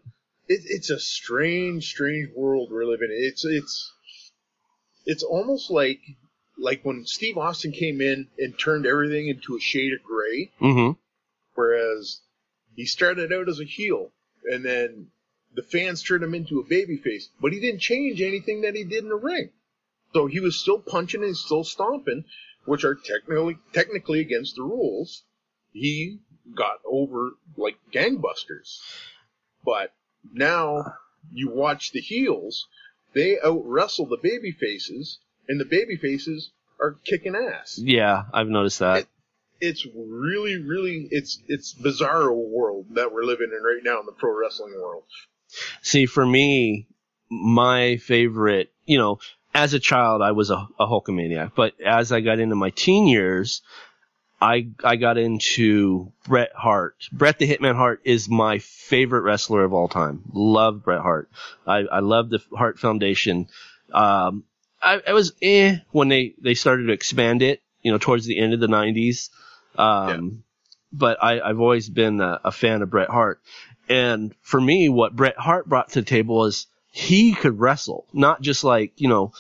It, 0.49 0.61
it's 0.65 0.91
a 0.91 0.99
strange, 0.99 1.89
strange 1.89 2.29
world 2.35 2.71
we're 2.71 2.85
living 2.85 3.11
in. 3.11 3.19
It's 3.19 3.45
it's 3.45 3.93
it's 5.07 5.23
almost 5.23 5.71
like 5.71 6.01
like 6.59 6.85
when 6.85 7.07
Steve 7.07 7.39
Austin 7.39 7.73
came 7.73 8.01
in 8.01 8.29
and 8.39 8.59
turned 8.59 8.87
everything 8.87 9.29
into 9.29 9.57
a 9.57 9.61
shade 9.61 9.93
of 9.93 10.03
gray. 10.03 10.51
Mm-hmm. 10.61 10.93
Whereas 11.55 12.21
he 12.75 12.87
started 12.87 13.33
out 13.33 13.49
as 13.49 13.61
a 13.61 13.65
heel, 13.65 14.11
and 14.45 14.65
then 14.65 15.09
the 15.55 15.63
fans 15.63 16.03
turned 16.03 16.25
him 16.25 16.35
into 16.35 16.59
a 16.59 16.65
babyface, 16.65 17.25
but 17.41 17.53
he 17.53 17.61
didn't 17.61 17.81
change 17.81 18.21
anything 18.21 18.63
that 18.63 18.75
he 18.75 18.85
did 18.85 19.05
in 19.05 19.09
the 19.09 19.17
ring. 19.17 19.51
So 20.13 20.27
he 20.27 20.41
was 20.41 20.59
still 20.59 20.81
punching 20.81 21.23
and 21.23 21.37
still 21.37 21.65
stomping, 21.65 22.25
which 22.67 22.85
are 22.85 22.95
technically 22.95 23.59
technically 23.73 24.21
against 24.21 24.57
the 24.57 24.63
rules. 24.63 25.25
He 25.73 26.19
got 26.55 26.79
over 26.85 27.33
like 27.57 27.77
gangbusters. 27.93 28.79
But 29.65 29.93
now 30.33 30.95
you 31.33 31.51
watch 31.51 31.93
the 31.93 32.01
heels, 32.01 32.67
they 33.15 33.39
out 33.41 33.63
wrestle 33.65 34.07
the 34.07 34.19
baby 34.23 34.53
faces, 34.53 35.19
and 35.49 35.61
the 35.61 35.65
baby 35.65 35.97
faces 35.97 36.51
are 36.81 36.97
kicking 37.05 37.37
ass 37.37 37.79
Yeah, 37.83 38.25
I've 38.33 38.49
noticed 38.49 38.81
that. 38.81 39.07
it's 39.61 39.87
really, 39.97 40.59
really, 40.59 41.09
it's 41.11 41.41
it's 41.49 41.73
bizarre 41.73 42.33
world 42.33 42.87
that 42.95 43.13
we're 43.13 43.25
living 43.25 43.51
in 43.57 43.63
right 43.63 43.83
now 43.83 44.01
in 44.01 44.07
the 44.07 44.13
pro 44.13 44.37
wrestling 44.37 44.75
world. 44.75 45.05
See, 45.83 46.07
for 46.07 46.27
me, 46.27 46.89
my 47.31 47.97
favorite, 47.99 48.73
you 48.87 48.99
know, 48.99 49.19
as 49.55 49.73
a 49.73 49.79
child, 49.79 50.21
I 50.21 50.33
was 50.33 50.51
a, 50.51 50.67
a 50.79 50.87
Hulkamaniac, 50.87 51.53
but 51.55 51.81
as 51.81 52.11
I 52.11 52.21
got 52.21 52.41
into 52.41 52.57
my 52.57 52.71
teen 52.71 53.07
years, 53.07 53.63
I 54.45 54.67
I 54.85 54.97
got 54.97 55.17
into 55.17 56.13
Bret 56.27 56.53
Hart. 56.55 57.09
Bret 57.11 57.39
the 57.39 57.51
Hitman 57.51 57.77
Hart 57.77 58.03
is 58.05 58.29
my 58.29 58.59
favorite 58.59 59.23
wrestler 59.23 59.65
of 59.65 59.73
all 59.73 59.89
time. 59.89 60.23
Love 60.35 60.85
Bret 60.85 61.01
Hart. 61.01 61.31
I, 61.67 61.79
I 61.79 62.01
love 62.01 62.29
the 62.29 62.41
Hart 62.55 62.79
Foundation. 62.79 63.49
Um, 63.91 64.45
I, 64.83 65.01
I 65.07 65.13
was 65.15 65.33
eh 65.41 65.79
when 65.93 66.09
they, 66.09 66.35
they 66.39 66.53
started 66.53 66.87
to 66.87 66.93
expand 66.93 67.41
it, 67.41 67.63
you 67.81 67.91
know, 67.91 67.97
towards 67.97 68.27
the 68.27 68.39
end 68.39 68.53
of 68.53 68.61
the 68.61 68.67
90s. 68.67 69.31
Um, 69.79 70.45
but 70.93 71.23
I, 71.23 71.41
I've 71.41 71.61
always 71.61 71.89
been 71.89 72.21
a, 72.21 72.39
a 72.45 72.53
fan 72.53 72.83
of 72.83 72.91
Bret 72.91 73.09
Hart. 73.09 73.41
And 73.89 74.35
for 74.43 74.61
me, 74.61 74.91
what 74.91 75.17
Bret 75.17 75.39
Hart 75.39 75.67
brought 75.67 75.89
to 75.91 76.03
the 76.03 76.07
table 76.07 76.37
was 76.37 76.67
he 76.91 77.33
could 77.33 77.59
wrestle, 77.59 78.07
not 78.13 78.43
just 78.43 78.63
like, 78.63 78.93
you 78.97 79.09
know, 79.09 79.33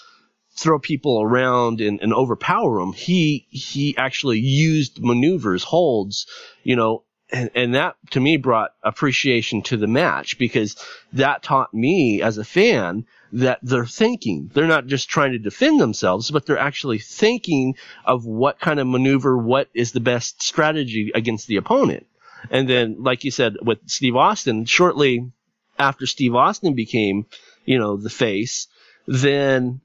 throw 0.56 0.78
people 0.78 1.20
around 1.22 1.80
and, 1.80 2.00
and 2.00 2.12
overpower 2.12 2.78
them. 2.80 2.92
He, 2.92 3.46
he 3.50 3.96
actually 3.96 4.38
used 4.38 5.02
maneuvers, 5.02 5.64
holds, 5.64 6.26
you 6.62 6.76
know, 6.76 7.04
and, 7.32 7.50
and 7.54 7.74
that 7.74 7.96
to 8.10 8.20
me 8.20 8.36
brought 8.36 8.74
appreciation 8.82 9.62
to 9.62 9.76
the 9.76 9.86
match 9.86 10.38
because 10.38 10.76
that 11.14 11.42
taught 11.42 11.74
me 11.74 12.22
as 12.22 12.38
a 12.38 12.44
fan 12.44 13.06
that 13.32 13.58
they're 13.62 13.86
thinking. 13.86 14.50
They're 14.52 14.66
not 14.66 14.86
just 14.86 15.08
trying 15.08 15.32
to 15.32 15.38
defend 15.38 15.80
themselves, 15.80 16.30
but 16.30 16.46
they're 16.46 16.58
actually 16.58 16.98
thinking 17.00 17.74
of 18.04 18.24
what 18.24 18.60
kind 18.60 18.78
of 18.78 18.86
maneuver, 18.86 19.36
what 19.36 19.68
is 19.74 19.90
the 19.90 20.00
best 20.00 20.42
strategy 20.42 21.10
against 21.14 21.48
the 21.48 21.56
opponent. 21.56 22.06
And 22.50 22.68
then, 22.68 23.02
like 23.02 23.24
you 23.24 23.30
said, 23.30 23.56
with 23.62 23.78
Steve 23.86 24.16
Austin, 24.16 24.66
shortly 24.66 25.32
after 25.78 26.06
Steve 26.06 26.34
Austin 26.34 26.74
became, 26.74 27.26
you 27.64 27.78
know, 27.78 27.96
the 27.96 28.10
face, 28.10 28.68
then 29.06 29.80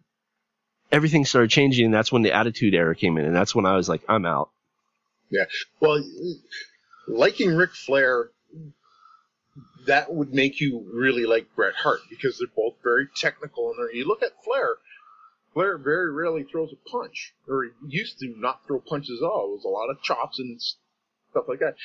everything 0.91 1.25
started 1.25 1.49
changing. 1.49 1.85
And 1.85 1.93
that's 1.93 2.11
when 2.11 2.21
the 2.21 2.33
Attitude 2.33 2.73
Era 2.73 2.95
came 2.95 3.17
in. 3.17 3.25
And 3.25 3.35
that's 3.35 3.55
when 3.55 3.65
I 3.65 3.75
was 3.75 3.89
like, 3.89 4.01
I'm 4.07 4.25
out. 4.25 4.49
Yeah. 5.29 5.45
Well, 5.79 6.03
liking 7.07 7.55
Ric 7.55 7.71
Flair, 7.71 8.29
that 9.85 10.11
would 10.13 10.33
make 10.33 10.59
you 10.59 10.89
really 10.93 11.25
like 11.25 11.47
Bret 11.55 11.75
Hart 11.75 12.01
because 12.09 12.37
they're 12.37 12.47
both 12.55 12.75
very 12.83 13.07
technical. 13.15 13.73
And 13.77 13.89
you 13.93 14.07
look 14.07 14.23
at 14.23 14.43
Flair, 14.43 14.75
Flair 15.53 15.77
very 15.77 16.11
rarely 16.11 16.43
throws 16.43 16.71
a 16.71 16.89
punch, 16.89 17.33
or 17.47 17.63
he 17.63 17.69
used 17.87 18.19
to 18.19 18.33
not 18.37 18.65
throw 18.67 18.79
punches 18.79 19.21
at 19.21 19.25
all. 19.25 19.49
It 19.49 19.55
was 19.55 19.65
a 19.65 19.69
lot 19.69 19.89
of 19.89 20.01
chops 20.01 20.39
and 20.39 20.61
stuff 21.31 21.45
like 21.47 21.59
that. 21.59 21.75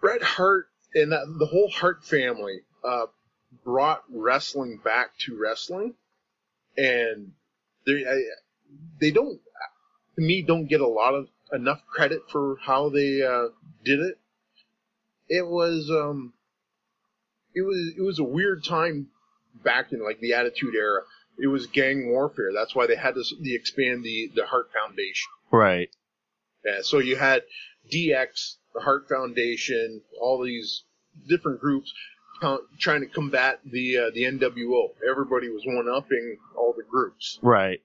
Bret 0.00 0.22
Hart 0.22 0.68
and 0.94 1.12
the 1.12 1.46
whole 1.46 1.70
Hart 1.70 2.04
family 2.04 2.60
uh, 2.84 3.06
brought 3.64 4.02
wrestling 4.10 4.80
back 4.82 5.16
to 5.20 5.38
wrestling, 5.38 5.94
and 6.76 7.32
they 7.86 8.04
they 9.00 9.10
don't 9.10 9.40
to 10.16 10.22
me 10.22 10.42
don't 10.42 10.66
get 10.66 10.80
a 10.80 10.86
lot 10.86 11.14
of 11.14 11.28
enough 11.52 11.80
credit 11.86 12.22
for 12.30 12.56
how 12.62 12.88
they 12.88 13.22
uh, 13.22 13.48
did 13.84 14.00
it. 14.00 14.18
It 15.28 15.46
was 15.46 15.90
um, 15.90 16.32
it 17.54 17.62
was 17.62 17.94
it 17.96 18.02
was 18.02 18.18
a 18.18 18.24
weird 18.24 18.64
time 18.64 19.08
back 19.64 19.92
in 19.92 20.02
like 20.02 20.20
the 20.20 20.34
Attitude 20.34 20.74
Era. 20.74 21.02
It 21.38 21.46
was 21.46 21.66
gang 21.66 22.10
warfare. 22.10 22.50
That's 22.54 22.74
why 22.74 22.86
they 22.86 22.96
had 22.96 23.14
to 23.14 23.24
the 23.40 23.54
expand 23.54 24.04
the 24.04 24.30
the 24.34 24.46
Hart 24.46 24.68
Foundation. 24.72 25.28
Right. 25.50 25.90
Yeah, 26.64 26.78
so 26.82 26.98
you 26.98 27.16
had 27.16 27.42
DX, 27.92 28.56
the 28.74 28.80
Hart 28.80 29.08
Foundation, 29.08 30.02
all 30.20 30.42
these 30.42 30.84
different 31.28 31.60
groups 31.60 31.92
co- 32.42 32.64
trying 32.78 33.00
to 33.00 33.06
combat 33.06 33.60
the 33.64 33.98
uh, 33.98 34.10
the 34.12 34.24
NWO. 34.24 34.90
Everybody 35.08 35.48
was 35.48 35.62
one 35.64 35.88
upping 35.88 36.38
all 36.56 36.74
the 36.76 36.82
groups. 36.82 37.38
Right. 37.40 37.80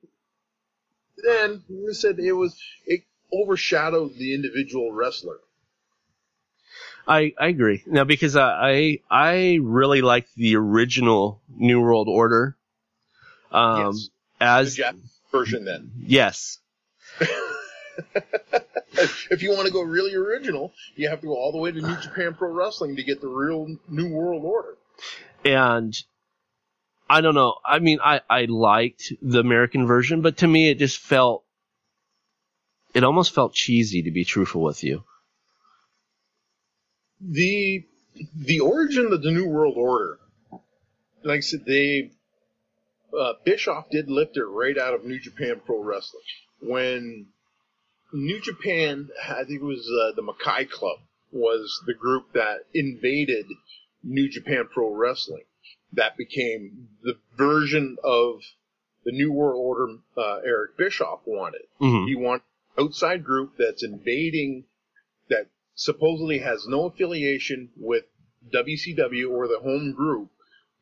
Then 1.24 1.64
they 1.70 1.94
said 1.94 2.20
it 2.20 2.34
was 2.34 2.60
it 2.86 3.04
overshadowed 3.32 4.16
the 4.18 4.34
individual 4.34 4.92
wrestler. 4.92 5.38
I, 7.08 7.34
I 7.40 7.48
agree. 7.48 7.84
Now, 7.88 8.04
because 8.04 8.36
I, 8.36 8.50
I, 8.50 9.00
I 9.10 9.60
really 9.62 10.02
like 10.02 10.28
the 10.36 10.58
original 10.58 11.42
New 11.48 11.80
World 11.80 12.10
Order. 12.10 12.58
Um, 13.50 13.94
yes, 13.96 14.10
the 14.40 14.46
as, 14.46 14.76
Japanese 14.76 15.20
version. 15.32 15.64
Then, 15.64 15.92
yes. 15.98 16.60
if 19.32 19.42
you 19.42 19.52
want 19.52 19.68
to 19.68 19.74
go 19.74 19.82
really 19.82 20.16
original, 20.16 20.74
you 20.96 21.10
have 21.10 21.22
to 21.22 21.28
go 21.28 21.36
all 21.36 21.52
the 21.52 21.58
way 21.58 21.72
to 21.72 21.82
New 21.82 21.96
Japan 21.98 22.34
Pro 22.34 22.52
Wrestling 22.52 22.96
to 22.96 23.04
get 23.04 23.22
the 23.22 23.28
real 23.28 23.78
New 23.88 24.10
World 24.10 24.44
Order. 24.44 24.78
And 25.46 25.96
I 27.10 27.22
don't 27.22 27.36
know. 27.36 27.56
I 27.66 27.80
mean, 27.80 28.00
I, 28.04 28.22
I 28.30 28.46
liked 28.46 29.14
the 29.22 29.40
American 29.40 29.88
version, 29.88 30.22
but 30.22 30.38
to 30.38 30.48
me, 30.48 30.70
it 30.70 30.80
just 30.80 31.00
felt, 31.00 31.44
it 32.94 33.04
almost 33.04 33.34
felt 33.34 33.54
cheesy 33.54 34.04
to 34.04 34.12
be 34.12 34.26
truthful 34.26 34.62
with 34.62 34.84
you. 34.84 35.04
the 37.20 37.86
the 38.36 38.60
origin 38.60 39.12
of 39.14 39.22
the 39.22 39.32
New 39.32 39.48
World 39.48 39.76
Order, 39.78 40.20
like 41.24 41.38
I 41.38 41.42
said, 41.42 41.66
they 41.66 42.12
uh, 43.18 43.34
Bischoff 43.46 43.90
did 43.90 44.10
lift 44.10 44.38
it 44.38 44.46
right 44.46 44.78
out 44.78 44.94
of 44.94 45.06
New 45.06 45.20
Japan 45.20 45.62
Pro 45.66 45.84
Wrestling 45.84 46.24
when 46.62 47.28
New 48.14 48.40
Japan, 48.42 49.10
I 49.30 49.44
think 49.44 49.62
it 49.62 49.66
was 49.66 49.88
uh, 49.90 50.14
the 50.16 50.24
Makai 50.24 50.70
Club, 50.70 51.00
was 51.32 51.82
the 51.86 51.94
group 51.94 52.34
that 52.34 52.60
invaded 52.74 53.46
New 54.04 54.30
Japan 54.30 54.68
Pro 54.72 54.94
Wrestling. 54.94 55.44
That 55.94 56.18
became 56.18 56.90
the 57.04 57.16
version 57.38 57.98
of 58.04 58.42
the 59.06 59.12
New 59.12 59.32
World 59.32 59.58
Order 59.60 59.98
uh, 60.18 60.40
Eric 60.46 60.78
Bischoff 60.78 61.22
wanted. 61.26 61.64
hmm 61.80 62.06
He 62.06 62.16
wanted 62.16 62.44
outside 62.78 63.24
group 63.24 63.54
that's 63.58 63.84
invading 63.84 64.66
that 65.30 65.48
supposedly 65.76 66.40
has 66.40 66.68
no 66.68 66.86
affiliation 66.86 67.70
with 67.78 68.06
WCW 68.54 69.30
or 69.32 69.48
the 69.48 69.60
home 69.60 69.94
group 69.94 70.30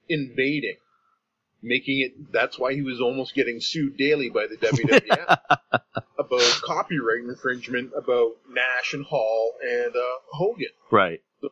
invading, 0.09 0.77
making 1.61 2.01
it. 2.01 2.31
That's 2.31 2.59
why 2.59 2.73
he 2.73 2.81
was 2.81 3.01
almost 3.01 3.35
getting 3.35 3.61
sued 3.61 3.97
daily 3.97 4.29
by 4.29 4.47
the 4.47 4.57
WWF 4.57 5.37
about 6.25 6.61
copyright 6.63 7.23
infringement 7.23 7.91
about 7.95 8.33
Nash 8.49 8.93
and 8.93 9.05
Hall 9.05 9.53
and 9.61 9.95
uh, 9.95 10.17
Hogan. 10.31 10.67
Right. 10.91 11.21
So 11.41 11.49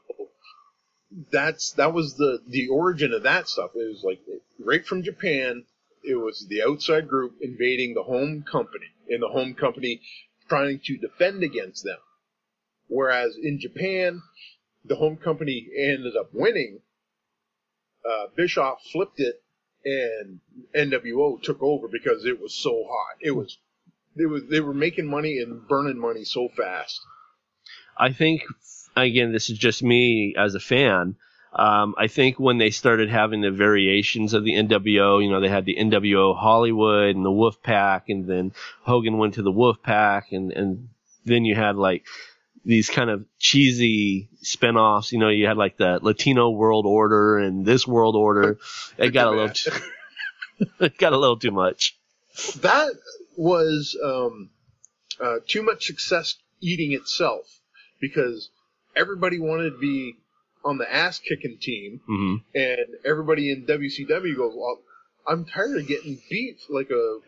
that's 1.31 1.73
that 1.73 1.93
was 1.93 2.15
the 2.15 2.39
the 2.47 2.67
origin 2.69 3.13
of 3.13 3.23
that 3.23 3.47
stuff. 3.47 3.71
It 3.75 3.87
was 3.87 4.03
like 4.03 4.21
right 4.59 4.85
from 4.85 5.03
Japan. 5.03 5.65
it 6.03 6.15
was 6.15 6.47
the 6.47 6.63
outside 6.63 7.07
group 7.07 7.35
invading 7.41 7.93
the 7.93 8.03
home 8.03 8.43
company, 8.43 8.87
and 9.09 9.21
the 9.21 9.27
home 9.29 9.53
company 9.53 10.01
trying 10.49 10.79
to 10.85 10.97
defend 10.97 11.43
against 11.43 11.83
them. 11.83 11.97
Whereas 12.87 13.37
in 13.41 13.59
Japan, 13.59 14.21
the 14.83 14.95
home 14.95 15.17
company 15.17 15.67
ended 15.75 16.15
up 16.17 16.29
winning. 16.33 16.81
Uh, 18.05 18.27
Bischoff 18.35 18.79
flipped 18.91 19.19
it, 19.19 19.41
and 19.85 20.39
NWO 20.75 21.41
took 21.41 21.61
over 21.61 21.87
because 21.87 22.25
it 22.25 22.41
was 22.41 22.53
so 22.53 22.83
hot. 22.89 23.17
It 23.21 23.31
was, 23.31 23.57
it 24.15 24.25
was 24.27 24.43
they 24.49 24.59
were 24.59 24.73
making 24.73 25.07
money 25.07 25.39
and 25.39 25.67
burning 25.67 25.99
money 25.99 26.23
so 26.23 26.49
fast. 26.49 26.99
I 27.97 28.11
think 28.11 28.43
again, 28.95 29.31
this 29.31 29.49
is 29.49 29.57
just 29.57 29.83
me 29.83 30.35
as 30.37 30.55
a 30.55 30.59
fan. 30.59 31.15
Um, 31.53 31.93
I 31.99 32.07
think 32.07 32.39
when 32.39 32.57
they 32.57 32.71
started 32.71 33.09
having 33.09 33.41
the 33.41 33.51
variations 33.51 34.33
of 34.33 34.43
the 34.43 34.53
NWO, 34.53 35.23
you 35.23 35.29
know, 35.29 35.39
they 35.39 35.49
had 35.49 35.65
the 35.65 35.75
NWO 35.75 36.35
Hollywood 36.35 37.15
and 37.15 37.23
the 37.23 37.31
Wolf 37.31 37.61
Pack, 37.61 38.09
and 38.09 38.27
then 38.27 38.53
Hogan 38.81 39.19
went 39.19 39.35
to 39.35 39.43
the 39.43 39.51
Wolf 39.51 39.81
Pack, 39.83 40.31
and 40.31 40.51
and 40.51 40.89
then 41.25 41.45
you 41.45 41.55
had 41.55 41.75
like 41.75 42.05
these 42.65 42.89
kind 42.89 43.09
of 43.09 43.25
cheesy 43.37 44.29
spin-offs. 44.41 45.11
You 45.11 45.19
know, 45.19 45.29
you 45.29 45.45
had 45.45 45.57
like 45.57 45.77
the 45.77 45.99
Latino 46.01 46.49
World 46.49 46.85
Order 46.87 47.37
and 47.37 47.65
this 47.65 47.87
World 47.87 48.15
Order. 48.15 48.57
It 48.97 49.11
got 49.11 49.27
a 49.27 49.31
little, 49.31 49.49
too, 49.53 49.71
it 50.79 50.97
got 50.97 51.13
a 51.13 51.17
little 51.17 51.37
too 51.37 51.51
much. 51.51 51.97
That 52.61 52.93
was 53.37 53.97
um, 54.03 54.49
uh, 55.19 55.37
too 55.47 55.61
much 55.61 55.85
success 55.85 56.35
eating 56.61 56.93
itself 56.93 57.45
because 57.99 58.49
everybody 58.95 59.39
wanted 59.39 59.71
to 59.71 59.77
be 59.77 60.15
on 60.65 60.77
the 60.77 60.91
ass 60.91 61.19
kicking 61.19 61.57
team, 61.59 62.01
hmm 62.05 62.35
and 62.55 62.85
everybody 63.05 63.51
in 63.51 63.65
WCW 63.65 64.35
goes, 64.35 64.53
"Well, 64.55 64.81
I'm 65.27 65.45
tired 65.45 65.77
of 65.77 65.87
getting 65.87 66.21
beat 66.29 66.59
like 66.69 66.89
a 66.89 67.19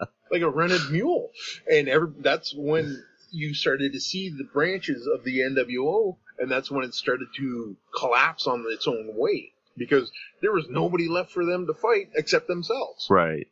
like 0.30 0.42
a 0.42 0.50
rented 0.50 0.90
mule," 0.90 1.30
and 1.70 1.88
every 1.88 2.12
that's 2.18 2.54
when 2.54 3.02
you 3.30 3.54
started 3.54 3.92
to 3.92 4.00
see 4.00 4.28
the 4.28 4.44
branches 4.44 5.06
of 5.06 5.24
the 5.24 5.40
NWO, 5.40 6.16
and 6.38 6.50
that's 6.50 6.70
when 6.70 6.84
it 6.84 6.94
started 6.94 7.28
to 7.36 7.76
collapse 7.98 8.46
on 8.46 8.64
its 8.68 8.86
own 8.86 9.12
weight 9.14 9.52
because 9.76 10.10
there 10.42 10.52
was 10.52 10.66
nobody 10.68 11.08
left 11.08 11.30
for 11.30 11.44
them 11.44 11.66
to 11.66 11.74
fight 11.74 12.10
except 12.14 12.46
themselves. 12.46 13.06
Right. 13.08 13.46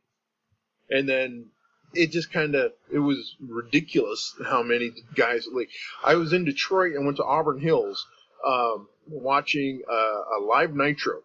And 0.90 1.09
then 1.09 1.47
it 1.95 2.11
just 2.11 2.33
kind 2.33 2.54
of 2.54 2.73
it 2.92 2.99
was 2.99 3.37
ridiculous 3.40 4.35
how 4.45 4.62
many 4.62 4.92
guys 5.14 5.47
like 5.52 5.71
I 6.04 6.14
was 6.16 6.33
in 6.33 6.45
Detroit 6.45 6.95
and 6.95 7.04
went 7.04 7.16
to 7.18 7.25
Auburn 7.25 7.61
Hills 7.61 8.07
um, 8.47 8.88
watching 9.09 9.83
uh, 9.90 9.95
a 9.95 10.38
live 10.42 10.75
Nitro, 10.75 11.23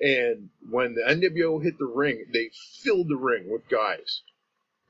and 0.00 0.50
when 0.68 0.94
the 0.94 1.02
NWO 1.02 1.62
hit 1.62 1.78
the 1.78 1.86
ring, 1.86 2.26
they 2.32 2.50
filled 2.82 3.08
the 3.08 3.16
ring 3.16 3.50
with 3.50 3.68
guys. 3.68 4.22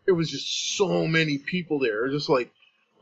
It 0.06 0.12
was 0.12 0.30
just 0.30 0.76
so 0.76 1.06
many 1.06 1.38
people 1.38 1.78
there. 1.78 2.08
Just 2.08 2.28
like, 2.28 2.50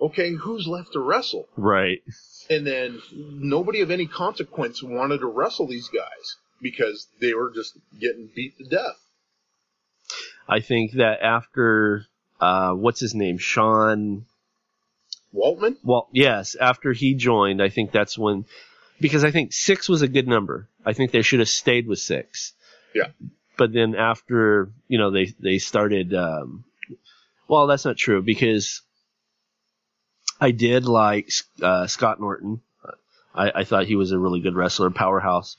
okay, 0.01 0.33
who's 0.35 0.67
left 0.67 0.93
to 0.93 1.01
wrestle? 1.01 1.49
Right. 1.57 2.03
And 2.51 2.67
then 2.67 3.01
nobody 3.13 3.81
of 3.81 3.91
any 3.91 4.07
consequence 4.07 4.83
wanted 4.83 5.19
to 5.19 5.27
wrestle 5.27 5.67
these 5.67 5.89
guys 5.89 6.37
because 6.61 7.09
they 7.21 7.35
were 7.35 7.53
just 7.55 7.79
getting 7.99 8.31
beat 8.35 8.59
to 8.59 8.65
death. 8.65 8.99
I 10.49 10.61
think 10.61 10.93
that 10.93 11.21
after 11.23 12.07
uh, 12.41 12.73
what's 12.73 13.01
his 13.01 13.15
name, 13.15 13.39
Sean. 13.39 14.25
Waltman? 15.35 15.77
Well, 15.83 16.09
yes, 16.13 16.55
after 16.55 16.93
he 16.93 17.15
joined, 17.15 17.63
I 17.63 17.69
think 17.69 17.93
that's 17.93 18.17
when, 18.17 18.47
because 19.01 19.25
I 19.25 19.31
think 19.31 19.53
six 19.53 19.89
was 19.89 20.03
a 20.03 20.09
good 20.09 20.27
number. 20.27 20.69
I 20.85 20.95
think 20.95 21.11
they 21.11 21.23
should 21.23 21.41
have 21.41 21.49
stayed 21.49 21.87
with 21.87 21.99
six. 21.99 22.55
Yeah. 22.95 23.09
But 23.59 23.73
then 23.73 23.95
after, 23.95 24.71
you 24.87 24.99
know, 24.99 25.11
they 25.11 25.35
they 25.39 25.59
started. 25.59 26.15
Um, 26.15 26.65
well, 27.49 27.67
that's 27.67 27.85
not 27.85 27.97
true 27.97 28.23
because 28.23 28.83
I 30.41 30.53
did 30.53 30.85
like 30.85 31.31
uh, 31.61 31.87
Scott 31.89 32.21
Norton. 32.21 32.61
I, 33.39 33.61
I 33.61 33.65
thought 33.65 33.87
he 33.87 33.97
was 33.97 34.13
a 34.13 34.19
really 34.19 34.41
good 34.41 34.55
wrestler, 34.57 34.91
powerhouse. 34.91 35.57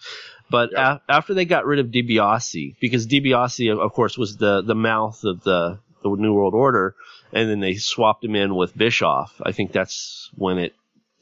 But 0.50 0.72
Yeah. 0.74 0.98
a- 1.08 1.12
after 1.12 1.34
they 1.34 1.46
got 1.46 1.66
rid 1.66 1.80
of 1.80 1.88
DiBiase, 1.88 2.76
because 2.80 3.08
DiBiase, 3.08 3.72
of- 3.78 3.94
course, 3.94 4.18
was 4.18 4.38
the, 4.38 4.62
the 4.62 4.76
mouth 4.76 5.24
of 5.24 5.44
the, 5.44 5.80
the 6.04 6.10
New 6.10 6.34
World 6.34 6.54
Order, 6.54 6.96
and 7.32 7.50
then 7.50 7.60
they 7.60 7.76
swapped 7.76 8.24
him 8.24 8.36
in 8.36 8.56
with 8.56 8.78
Bischoff. 8.78 9.40
I 9.44 9.52
think 9.52 9.72
that's 9.72 10.30
when 10.36 10.58
it 10.58 10.74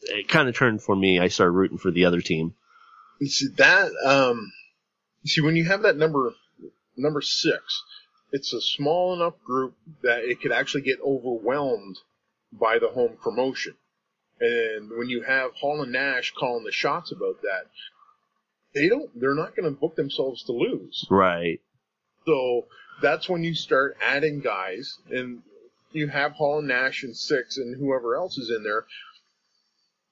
it 0.01 0.29
kind 0.29 0.47
of 0.47 0.55
turned 0.55 0.81
for 0.81 0.95
me. 0.95 1.19
I 1.19 1.27
started 1.27 1.51
rooting 1.51 1.77
for 1.79 1.91
the 1.91 2.05
other 2.05 2.21
team. 2.21 2.53
See 3.25 3.47
that 3.57 3.91
um 4.05 4.51
you 5.23 5.29
see 5.29 5.41
when 5.41 5.55
you 5.57 5.65
have 5.65 5.81
that 5.81 5.97
number 5.97 6.33
number 6.95 7.19
six, 7.21 7.83
it's 8.31 8.53
a 8.53 8.61
small 8.61 9.13
enough 9.15 9.33
group 9.43 9.73
that 10.03 10.19
it 10.23 10.39
could 10.39 10.51
actually 10.53 10.83
get 10.83 10.99
overwhelmed 11.03 11.97
by 12.53 12.79
the 12.79 12.87
home 12.87 13.17
promotion. 13.21 13.73
And 14.39 14.91
when 14.97 15.09
you 15.09 15.23
have 15.23 15.53
Hall 15.55 15.81
and 15.81 15.91
Nash 15.91 16.33
calling 16.37 16.63
the 16.63 16.71
shots 16.71 17.11
about 17.11 17.41
that, 17.41 17.65
they 18.73 18.87
don't 18.89 19.09
they're 19.19 19.33
not 19.33 19.55
gonna 19.55 19.71
book 19.71 19.95
themselves 19.95 20.43
to 20.43 20.51
lose. 20.51 21.05
Right. 21.09 21.59
So 22.25 22.67
that's 23.01 23.27
when 23.29 23.43
you 23.43 23.55
start 23.55 23.97
adding 24.01 24.41
guys, 24.41 24.97
and 25.09 25.41
you 25.91 26.07
have 26.07 26.33
Hall 26.33 26.59
and 26.59 26.67
Nash 26.67 27.03
and 27.03 27.15
Syxx 27.15 27.57
and 27.57 27.75
whoever 27.77 28.15
else 28.15 28.37
is 28.37 28.49
in 28.49 28.63
there, 28.63 28.85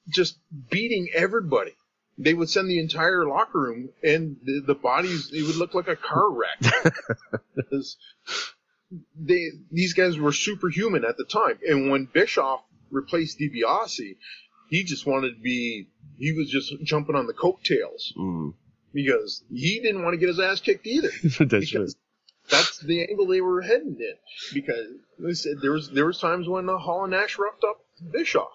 just 0.10 0.38
beating 0.70 1.10
everybody. 1.14 1.76
They 2.18 2.34
would 2.34 2.50
send 2.50 2.70
the 2.70 2.80
entire 2.80 3.28
locker 3.28 3.60
room, 3.60 3.90
and 4.02 4.38
the, 4.42 4.64
the 4.66 4.76
bodies 4.76 5.32
it 5.34 5.44
would 5.44 5.58
look 5.58 5.74
like 5.74 5.88
a 5.88 5.96
car 5.96 6.32
wreck. 6.32 6.74
They 9.20 9.50
these 9.72 9.94
guys 9.94 10.18
were 10.18 10.32
superhuman 10.32 11.04
at 11.06 11.18
the 11.18 11.26
time, 11.26 11.58
and 11.68 11.90
when 11.90 12.06
Bischoff 12.06 12.62
replaced 12.92 13.40
DiBiase, 13.40 14.16
he 14.70 14.84
just 14.84 15.06
wanted 15.06 15.36
to 15.36 15.42
be. 15.42 15.88
He 16.18 16.32
was 16.32 16.50
just 16.50 16.74
jumping 16.84 17.16
on 17.16 17.28
the 17.28 17.34
coattails 17.34 18.14
Mm. 18.18 18.54
because 18.94 19.44
he 19.52 19.80
didn't 19.82 20.04
want 20.04 20.14
to 20.14 20.18
get 20.18 20.30
his 20.30 20.40
ass 20.40 20.62
kicked 20.62 20.88
either 20.88 21.10
that's 21.46 21.70
true. 21.70 21.88
that's 22.50 22.80
the 22.80 23.02
angle 23.04 23.28
they 23.28 23.42
were 23.42 23.62
heading 23.62 23.98
in. 24.00 24.14
Because 24.54 24.88
they 25.20 25.34
said 25.34 25.58
there 25.62 25.72
was 25.74 25.90
there 25.92 26.06
was 26.06 26.20
times 26.20 26.48
when 26.48 26.70
uh, 26.70 26.78
Hall 26.78 27.04
and 27.04 27.12
Nash 27.12 27.38
roughed 27.38 27.64
up 27.64 27.82
Bischoff, 28.12 28.52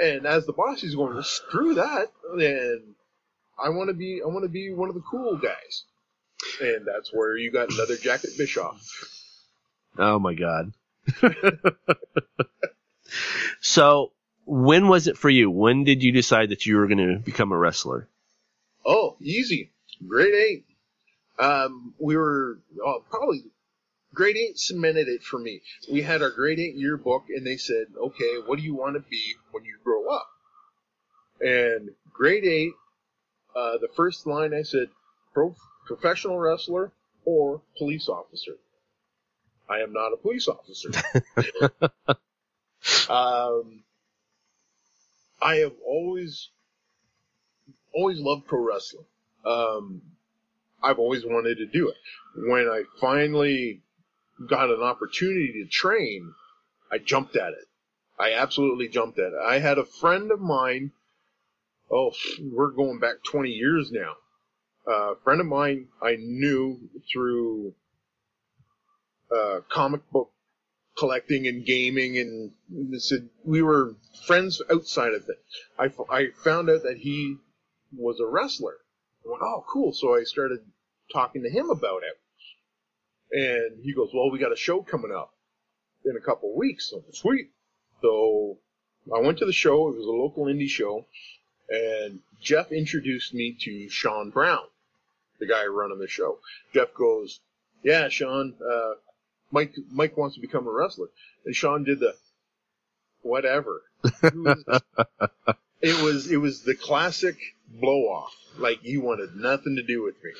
and 0.00 0.26
as 0.26 0.46
the 0.46 0.52
boss, 0.52 0.80
he's 0.80 0.94
going, 0.94 1.20
"Screw 1.22 1.74
that!" 1.74 2.12
And 2.34 2.94
I 3.62 3.70
want 3.70 3.88
to 3.88 3.94
be 3.94 4.20
I 4.24 4.26
want 4.28 4.44
to 4.44 4.48
be 4.48 4.72
one 4.72 4.88
of 4.88 4.94
the 4.94 5.02
cool 5.10 5.36
guys, 5.36 5.84
and 6.60 6.86
that's 6.86 7.10
where 7.12 7.36
you 7.36 7.50
got 7.50 7.72
Leather 7.72 7.96
Jacket 7.96 8.30
Bischoff. 8.38 8.80
Oh 9.98 10.18
my 10.18 10.34
god. 10.34 10.72
so, 13.60 14.12
when 14.44 14.88
was 14.88 15.06
it 15.06 15.18
for 15.18 15.30
you? 15.30 15.50
When 15.50 15.84
did 15.84 16.02
you 16.02 16.12
decide 16.12 16.50
that 16.50 16.66
you 16.66 16.76
were 16.76 16.86
going 16.86 16.98
to 16.98 17.18
become 17.18 17.52
a 17.52 17.58
wrestler? 17.58 18.08
Oh, 18.84 19.16
easy, 19.20 19.72
grade 20.06 20.34
eight. 20.34 20.64
Um, 21.38 21.94
we 21.98 22.16
were 22.16 22.60
oh, 22.82 23.04
probably 23.10 23.44
grade 24.14 24.36
eight 24.36 24.58
cemented 24.58 25.08
it 25.08 25.22
for 25.22 25.38
me. 25.38 25.62
We 25.92 26.02
had 26.02 26.22
our 26.22 26.30
grade 26.30 26.60
eight 26.60 26.76
yearbook, 26.76 27.24
and 27.28 27.46
they 27.46 27.56
said, 27.56 27.86
"Okay, 27.96 28.36
what 28.46 28.58
do 28.58 28.64
you 28.64 28.74
want 28.74 28.94
to 28.94 29.00
be 29.00 29.34
when 29.50 29.64
you 29.64 29.76
grow 29.84 30.08
up?" 30.08 30.28
And 31.40 31.90
grade 32.12 32.44
eight, 32.44 32.72
uh, 33.54 33.78
the 33.78 33.88
first 33.96 34.26
line 34.26 34.54
I 34.54 34.62
said, 34.62 34.88
Pro- 35.34 35.56
"Professional 35.86 36.38
wrestler 36.38 36.92
or 37.24 37.60
police 37.76 38.08
officer." 38.08 38.56
I 39.68 39.80
am 39.80 39.92
not 39.92 40.12
a 40.12 40.16
police 40.16 40.46
officer. 40.48 40.90
um, 43.08 43.82
I 45.40 45.56
have 45.56 45.74
always, 45.86 46.50
always 47.94 48.18
loved 48.18 48.46
pro 48.46 48.60
wrestling. 48.60 49.04
Um, 49.44 50.02
I've 50.82 50.98
always 50.98 51.24
wanted 51.24 51.58
to 51.58 51.66
do 51.66 51.88
it. 51.88 51.96
When 52.36 52.68
I 52.68 52.82
finally 53.00 53.82
got 54.48 54.70
an 54.70 54.82
opportunity 54.82 55.64
to 55.64 55.68
train, 55.68 56.32
I 56.90 56.98
jumped 56.98 57.36
at 57.36 57.52
it. 57.52 57.66
I 58.18 58.32
absolutely 58.34 58.88
jumped 58.88 59.18
at 59.18 59.32
it. 59.32 59.38
I 59.44 59.58
had 59.58 59.78
a 59.78 59.84
friend 59.84 60.30
of 60.30 60.40
mine. 60.40 60.92
Oh, 61.90 62.12
we're 62.40 62.70
going 62.70 62.98
back 62.98 63.16
20 63.24 63.50
years 63.50 63.90
now. 63.92 64.14
Uh, 64.88 65.12
a 65.12 65.16
friend 65.24 65.40
of 65.40 65.46
mine 65.46 65.88
I 66.00 66.16
knew 66.16 66.78
through 67.12 67.74
uh, 69.34 69.60
comic 69.68 70.08
book 70.10 70.30
collecting 70.98 71.46
and 71.46 71.64
gaming, 71.64 72.18
and 72.18 72.52
we 73.44 73.62
were 73.62 73.94
friends 74.26 74.62
outside 74.70 75.12
of 75.12 75.28
it. 75.28 75.42
I, 75.78 75.90
I 76.10 76.28
found 76.42 76.70
out 76.70 76.82
that 76.84 76.98
he 76.98 77.36
was 77.96 78.20
a 78.20 78.26
wrestler. 78.26 78.76
I 79.24 79.30
went, 79.30 79.42
oh, 79.42 79.64
cool. 79.68 79.92
So 79.92 80.16
I 80.16 80.22
started 80.22 80.60
talking 81.12 81.42
to 81.42 81.50
him 81.50 81.70
about 81.70 82.02
it. 82.02 82.18
And 83.32 83.84
he 83.84 83.92
goes, 83.92 84.10
well, 84.14 84.30
we 84.30 84.38
got 84.38 84.52
a 84.52 84.56
show 84.56 84.82
coming 84.82 85.12
up 85.12 85.32
in 86.04 86.16
a 86.16 86.20
couple 86.20 86.50
of 86.50 86.56
weeks. 86.56 86.90
So 86.90 87.02
sweet. 87.12 87.50
So 88.00 88.58
I 89.14 89.20
went 89.20 89.38
to 89.38 89.46
the 89.46 89.52
show. 89.52 89.88
It 89.88 89.96
was 89.96 90.06
a 90.06 90.10
local 90.10 90.44
indie 90.44 90.68
show. 90.68 91.06
And 91.68 92.20
Jeff 92.40 92.70
introduced 92.70 93.34
me 93.34 93.56
to 93.60 93.88
Sean 93.88 94.30
Brown, 94.30 94.62
the 95.40 95.46
guy 95.46 95.66
running 95.66 95.98
the 95.98 96.08
show. 96.08 96.38
Jeff 96.72 96.94
goes, 96.94 97.40
yeah, 97.82 98.08
Sean, 98.08 98.54
uh, 98.60 98.94
Mike, 99.50 99.74
Mike 99.90 100.16
wants 100.16 100.34
to 100.36 100.40
become 100.40 100.66
a 100.66 100.70
wrestler. 100.72 101.08
And 101.44 101.54
Sean 101.54 101.84
did 101.84 102.00
the, 102.00 102.14
whatever. 103.22 103.82
Who 104.32 104.48
is 104.48 104.64
this? 104.64 104.80
it 105.82 106.02
was, 106.02 106.30
it 106.30 106.38
was 106.38 106.62
the 106.62 106.74
classic 106.74 107.36
blow 107.68 108.08
off. 108.08 108.34
Like 108.58 108.82
you 108.84 109.00
wanted 109.00 109.36
nothing 109.36 109.76
to 109.76 109.82
do 109.82 110.02
with 110.02 110.14
me. 110.24 110.30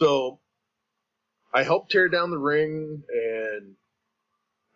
So 0.00 0.38
I 1.52 1.62
helped 1.62 1.90
tear 1.90 2.08
down 2.08 2.30
the 2.30 2.38
ring 2.38 3.02
and 3.12 3.76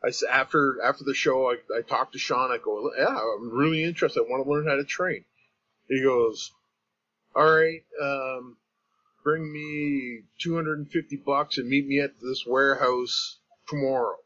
I 0.05 0.09
s- 0.09 0.23
after 0.23 0.83
after 0.83 1.05
the 1.05 1.15
show 1.15 1.51
I, 1.51 1.57
I 1.77 1.83
talked 1.83 2.13
to 2.13 2.19
Sean. 2.19 2.51
I 2.51 2.59
go, 2.59 2.91
yeah, 2.97 3.07
I'm 3.07 3.51
really 3.51 3.83
interested. 3.85 4.21
I 4.21 4.31
want 4.31 4.45
to 4.45 4.51
learn 4.51 4.67
how 4.67 4.77
to 4.77 4.85
train. 4.85 5.25
He 5.89 6.03
goes, 6.03 6.53
all 7.35 7.45
right, 7.45 7.83
um, 8.03 8.57
bring 9.25 9.51
me 9.51 10.21
250 10.41 11.17
bucks 11.17 11.59
and 11.59 11.69
meet 11.69 11.87
me 11.87 11.99
at 12.01 12.21
this 12.21 12.45
warehouse 12.47 13.39
tomorrow, 13.67 14.17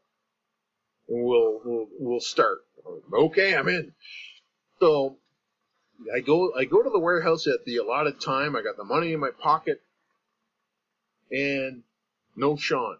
and 1.07 1.23
we'll 1.23 1.61
we'll 1.63 1.87
we'll 1.97 2.19
start. 2.19 2.59
Okay, 3.11 3.55
I'm 3.55 3.69
in. 3.69 3.93
So 4.79 5.17
I 6.13 6.19
go 6.19 6.53
I 6.53 6.65
go 6.65 6.83
to 6.83 6.89
the 6.89 6.99
warehouse 6.99 7.47
at 7.47 7.65
the 7.65 7.77
allotted 7.77 8.21
time. 8.21 8.55
I 8.55 8.61
got 8.61 8.77
the 8.77 8.83
money 8.83 9.13
in 9.13 9.19
my 9.19 9.31
pocket, 9.31 9.81
and 11.31 11.83
no 12.35 12.57
Sean. 12.57 12.97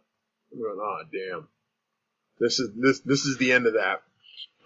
I'm 0.52 0.60
going, 0.60 0.80
oh 0.82 1.02
damn. 1.12 1.48
This 2.40 2.60
is 2.60 2.70
this 2.76 3.00
this 3.02 3.26
is 3.26 3.38
the 3.38 3.52
end 3.52 3.68
of 3.68 3.74
that. 3.74 4.02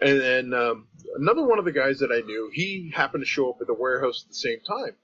And 0.01 0.19
then 0.19 0.53
um, 0.53 0.87
another 1.15 1.43
one 1.43 1.59
of 1.59 1.65
the 1.65 1.71
guys 1.71 1.99
that 1.99 2.11
I 2.11 2.25
knew, 2.25 2.51
he 2.53 2.91
happened 2.93 3.21
to 3.23 3.27
show 3.27 3.49
up 3.49 3.57
at 3.61 3.67
the 3.67 3.73
warehouse 3.73 4.23
at 4.23 4.29
the 4.29 4.35
same 4.35 4.59
time. 4.59 4.95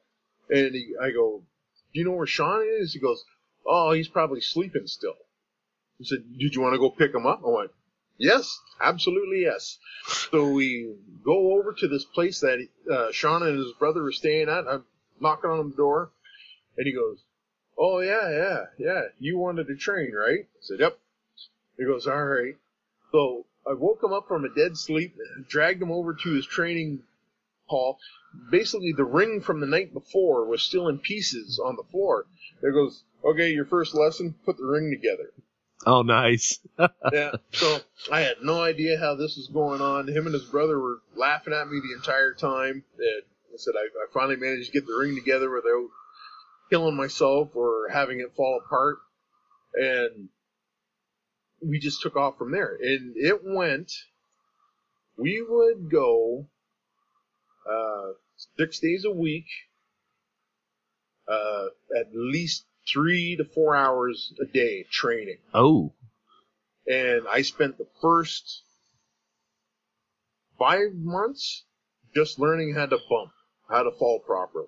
And 0.50 0.76
he, 0.76 0.94
I 1.02 1.12
go, 1.12 1.44
"Do 1.94 2.00
you 2.00 2.06
know 2.06 2.12
where 2.12 2.28
Sean 2.28 2.64
is?" 2.68 2.94
He 2.94 3.00
goes, 3.00 3.26
"Oh, 3.66 3.92
he's 3.92 4.08
probably 4.08 4.42
sleeping 4.42 4.88
still." 4.88 5.18
He 5.98 6.06
said, 6.06 6.38
"Did 6.38 6.56
you 6.56 6.62
want 6.62 6.74
to 6.74 6.80
go 6.80 6.90
pick 6.90 7.14
him 7.14 7.26
up?" 7.26 7.42
I 7.44 7.50
went, 7.50 7.72
"Yes, 8.18 8.60
absolutely 8.80 9.42
yes." 9.42 9.80
So 10.32 10.50
we 10.50 10.96
go 11.24 11.54
over 11.58 11.74
to 11.74 11.88
this 11.88 12.06
place 12.06 12.40
that 12.42 12.68
uh, 12.92 13.12
Sean 13.12 13.44
and 13.44 13.58
his 13.58 13.74
brother 13.74 14.06
are 14.06 14.12
staying 14.12 14.50
at. 14.50 14.68
I'm 14.68 14.86
knocking 15.20 15.50
on 15.50 15.70
the 15.72 15.76
door, 15.76 16.12
and 16.78 16.86
he 16.86 16.94
goes, 16.94 17.24
"Oh 17.78 18.00
yeah, 18.00 18.30
yeah, 18.30 18.66
yeah. 18.78 19.02
You 19.20 19.38
wanted 19.38 19.68
to 19.68 19.76
train, 19.76 20.14
right?" 20.14 20.46
I 20.46 20.60
said, 20.62 20.80
"Yep." 20.80 21.00
He 21.78 21.86
goes, 21.86 22.08
"All 22.08 22.24
right." 22.24 22.56
So 23.12 23.46
I 23.68 23.74
woke 23.74 24.04
him 24.04 24.14
up 24.14 24.28
from 24.28 24.46
a 24.46 24.50
dead 24.54 24.78
sleep, 24.78 25.16
dragged 25.48 25.82
him 25.82 25.92
over 25.92 26.14
to 26.14 26.34
his 26.34 26.46
training 26.46 27.04
hall. 27.70 27.98
Basically, 28.52 28.94
the 28.96 29.06
ring 29.06 29.42
from 29.42 29.60
the 29.60 29.68
night 29.68 29.94
before 29.94 30.46
was 30.46 30.62
still 30.62 30.88
in 30.88 31.00
pieces 31.00 31.60
on 31.64 31.76
the 31.76 31.90
floor. 31.92 32.26
There 32.62 32.72
goes, 32.72 33.04
okay, 33.24 33.52
your 33.52 33.66
first 33.66 33.96
lesson, 33.96 34.36
put 34.46 34.58
the 34.58 34.66
ring 34.66 34.92
together. 34.92 35.32
Oh, 35.86 36.02
nice. 36.02 36.60
yeah. 37.14 37.32
So 37.54 37.80
I 38.12 38.22
had 38.22 38.38
no 38.44 38.62
idea 38.62 39.00
how 39.00 39.16
this 39.16 39.38
was 39.38 39.50
going 39.54 39.82
on. 39.82 40.08
Him 40.08 40.26
and 40.26 40.34
his 40.34 40.44
brother 40.44 40.78
were 40.78 41.02
laughing 41.16 41.54
at 41.54 41.70
me 41.70 41.80
the 41.80 41.96
entire 41.96 42.34
time. 42.34 42.84
And 42.98 43.24
I 43.54 43.58
said 43.58 43.74
I, 43.78 43.86
I 43.86 44.14
finally 44.14 44.36
managed 44.36 44.68
to 44.68 44.74
get 44.74 44.86
the 44.86 44.98
ring 45.00 45.16
together 45.16 45.50
without 45.50 45.88
killing 46.70 46.96
myself 46.96 47.56
or 47.56 47.88
having 47.92 48.20
it 48.20 48.36
fall 48.36 48.62
apart. 48.66 48.98
And 49.74 50.30
we 51.66 51.80
just 51.80 52.02
took 52.02 52.16
off 52.16 52.38
from 52.38 52.52
there. 52.52 52.78
And 52.82 53.16
it 53.16 53.42
went. 53.44 53.92
We 55.18 55.46
would 55.48 55.90
go 55.92 56.48
uh, 57.70 58.12
six 58.58 58.80
days 58.80 59.06
a 59.06 59.12
week, 59.12 59.46
uh, 61.28 61.66
at 61.98 62.08
least 62.14 62.66
three 62.92 63.36
to 63.36 63.46
four 63.46 63.76
hours 63.76 64.34
a 64.42 64.46
day 64.46 64.86
training 64.92 65.38
Oh, 65.54 65.94
and 66.88 67.28
I 67.30 67.44
spent 67.44 67.78
the 67.78 67.88
first 68.02 68.64
five 70.58 70.94
months 70.94 71.64
just 72.16 72.40
learning 72.40 72.74
how 72.74 72.88
to 72.88 72.98
bump, 73.10 73.32
how 73.70 73.84
to 73.84 73.92
fall 73.92 74.20
properly. 74.20 74.68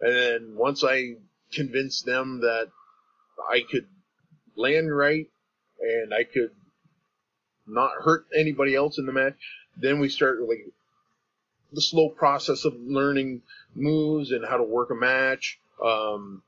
And 0.00 0.14
then 0.14 0.54
once 0.56 0.84
I 0.84 1.14
convinced 1.52 2.04
them 2.04 2.40
that 2.40 2.68
I 3.50 3.62
could 3.70 3.86
land 4.56 4.94
right 4.94 5.26
and 5.80 6.12
I 6.12 6.24
could 6.24 6.50
not 7.66 7.92
hurt 8.02 8.26
anybody 8.36 8.74
else 8.74 8.98
in 8.98 9.06
the 9.06 9.12
match, 9.12 9.38
then 9.76 10.00
we 10.00 10.08
started 10.08 10.44
like 10.44 10.64
the 11.72 11.80
slow 11.80 12.08
process 12.08 12.64
of 12.64 12.74
learning 12.80 13.42
moves 13.74 14.32
and 14.32 14.44
how 14.44 14.56
to 14.56 14.62
work 14.62 14.90
a 14.90 14.94
match. 14.94 15.58
Um, 15.84 16.42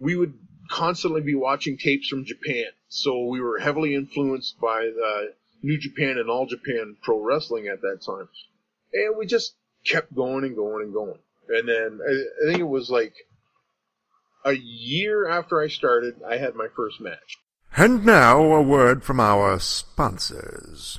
we 0.00 0.16
would 0.16 0.34
constantly 0.68 1.20
be 1.20 1.34
watching 1.34 1.76
tapes 1.76 2.08
from 2.08 2.24
Japan. 2.24 2.66
So 2.88 3.24
we 3.24 3.40
were 3.40 3.58
heavily 3.58 3.94
influenced 3.94 4.60
by 4.60 4.82
the 4.84 5.34
New 5.62 5.78
Japan 5.78 6.18
and 6.18 6.30
All 6.30 6.46
Japan 6.46 6.96
Pro 7.02 7.20
Wrestling 7.20 7.68
at 7.68 7.80
that 7.82 8.00
time. 8.06 8.28
And 8.92 9.16
we 9.16 9.26
just 9.26 9.54
kept 9.84 10.14
going 10.14 10.44
and 10.44 10.56
going 10.56 10.84
and 10.84 10.92
going. 10.92 11.18
And 11.48 11.68
then 11.68 12.00
I, 12.06 12.44
I 12.44 12.50
think 12.50 12.60
it 12.60 12.68
was 12.68 12.90
like 12.90 13.14
a 14.44 14.52
year 14.52 15.28
after 15.28 15.60
I 15.60 15.68
started, 15.68 16.22
I 16.26 16.36
had 16.36 16.54
my 16.54 16.68
first 16.74 17.00
match. 17.00 17.38
And 17.76 18.04
now 18.04 18.40
a 18.40 18.62
word 18.62 19.02
from 19.02 19.20
our 19.20 19.58
sponsors. 19.58 20.98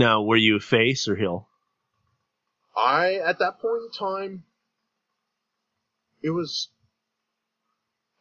Now, 0.00 0.22
were 0.22 0.36
you 0.36 0.56
a 0.56 0.60
face 0.60 1.08
or 1.08 1.14
heel? 1.14 1.46
I, 2.74 3.16
at 3.16 3.38
that 3.40 3.60
point 3.60 3.82
in 3.82 3.90
time, 3.90 4.44
it 6.22 6.30
was 6.30 6.68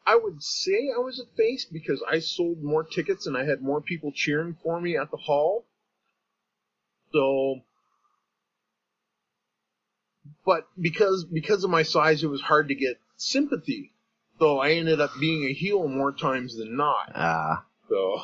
I 0.05 0.15
would 0.21 0.43
say 0.43 0.91
I 0.93 0.99
was 0.99 1.21
a 1.21 1.35
face 1.37 1.63
because 1.63 2.03
I 2.05 2.19
sold 2.19 2.61
more 2.61 2.83
tickets 2.83 3.27
and 3.27 3.37
I 3.37 3.45
had 3.45 3.61
more 3.61 3.79
people 3.79 4.11
cheering 4.11 4.57
for 4.61 4.81
me 4.81 4.97
at 4.97 5.09
the 5.09 5.15
hall. 5.15 5.63
So, 7.13 7.61
but 10.45 10.67
because 10.77 11.23
because 11.23 11.63
of 11.63 11.69
my 11.69 11.83
size, 11.83 12.25
it 12.25 12.27
was 12.27 12.41
hard 12.41 12.67
to 12.67 12.75
get 12.75 12.99
sympathy. 13.15 13.93
So 14.37 14.59
I 14.59 14.71
ended 14.71 14.99
up 14.99 15.11
being 15.17 15.45
a 15.45 15.53
heel 15.53 15.87
more 15.87 16.11
times 16.11 16.57
than 16.57 16.75
not. 16.75 17.13
Ah. 17.15 17.63
So 17.87 18.21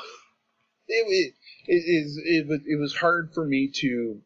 it 0.88 1.34
it, 1.68 1.76
it, 1.76 2.48
it, 2.50 2.62
it 2.66 2.80
was 2.80 2.96
hard 2.96 3.32
for 3.34 3.46
me 3.46 3.70
to 3.82 4.22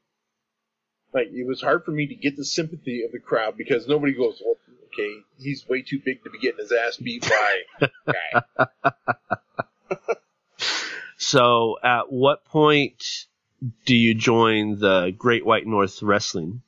like 1.13 1.27
it 1.31 1.47
was 1.47 1.61
hard 1.61 1.83
for 1.85 1.91
me 1.91 2.07
to 2.07 2.15
get 2.15 2.35
the 2.37 2.45
sympathy 2.45 3.03
of 3.03 3.11
the 3.11 3.19
crowd 3.19 3.57
because 3.57 3.87
nobody 3.87 4.13
goes, 4.13 4.41
well, 4.45 4.55
okay, 4.93 5.15
he's 5.39 5.67
way 5.67 5.81
too 5.81 5.99
big 6.03 6.23
to 6.23 6.29
be 6.29 6.39
getting 6.39 6.59
his 6.59 6.71
ass 6.71 6.97
beat 6.97 7.27
by 7.27 7.87
guy. 8.05 8.71
so, 11.17 11.77
at 11.83 12.11
what 12.11 12.45
point 12.45 13.03
do 13.85 13.95
you 13.95 14.13
join 14.13 14.79
the 14.79 15.13
Great 15.17 15.45
White 15.45 15.67
North 15.67 16.01
Wrestling 16.01 16.61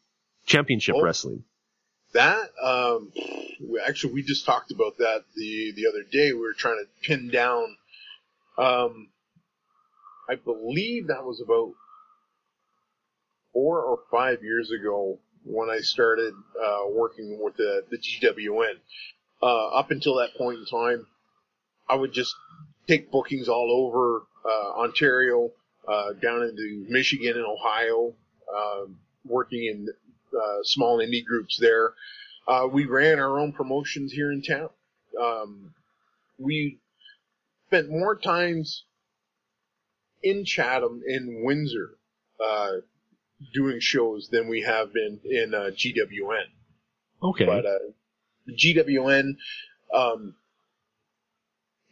Championship 0.45 0.95
Oh. 0.97 1.04
Wrestling? 1.04 1.43
That 2.13 2.49
um, 2.62 3.12
we- 3.62 3.80
actually, 3.88 4.13
we 4.13 4.23
just 4.23 4.45
talked 4.45 4.71
about 4.71 4.97
that 4.97 5.23
the 5.36 5.71
the 5.75 5.88
other 5.88 6.04
day. 6.04 6.34
We 6.34 6.41
were 6.41 6.54
trying 6.54 6.84
to 6.84 7.08
pin 7.08 7.30
down. 7.30 7.77
Um, 8.58 9.08
I 10.32 10.36
believe 10.36 11.08
that 11.08 11.26
was 11.26 11.41
about 11.41 11.74
four 13.52 13.82
or 13.82 14.00
five 14.10 14.41
years 14.41 14.72
ago 14.72 15.20
when 15.44 15.70
I 15.70 15.80
started 15.80 16.34
uh, 16.34 16.86
working 16.89 17.38
with 17.41 17.58
the 17.58 17.84
the 17.89 17.98
GWN. 17.98 18.76
Uh, 19.44 19.67
up 19.70 19.91
until 19.91 20.15
that 20.15 20.36
point 20.38 20.60
in 20.60 20.65
time, 20.65 21.06
I 21.89 21.96
would 21.96 22.13
just 22.13 22.34
take 22.88 23.12
bookings 23.12 23.50
all 23.50 23.72
over 23.72 24.24
uh, 24.46 24.80
Ontario, 24.80 25.52
uh, 25.86 26.13
down 26.13 26.44
into 26.44 26.86
Michigan 26.88 27.36
and 27.36 27.46
Ohio, 27.46 28.13
um, 28.56 29.00
working 29.26 29.65
in 29.65 29.88
uh, 30.34 30.63
small 30.63 31.00
indie 31.00 31.26
groups 31.26 31.58
there. 31.60 31.94
Uh, 32.48 32.67
we 32.72 32.86
ran 32.86 33.20
our 33.20 33.38
own 33.38 33.52
promotions 33.52 34.13
here 34.13 34.32
in 34.32 34.41
town. 34.41 34.70
Um, 35.22 35.74
we 36.38 36.80
spent 37.67 37.89
more 37.89 38.15
times 38.15 38.86
in 40.24 40.46
Chatham, 40.46 41.02
in 41.06 41.44
Windsor, 41.44 41.98
uh, 42.44 42.72
doing 43.54 43.80
shows 43.80 44.30
than 44.32 44.48
we 44.48 44.62
have 44.62 44.94
been 44.94 45.20
in 45.24 45.54
uh, 45.54 45.72
GWN. 45.72 46.46
Okay. 47.24 47.46
But 47.46 47.66
uh, 47.66 47.80
GWN, 48.50 49.36
um, 49.94 50.36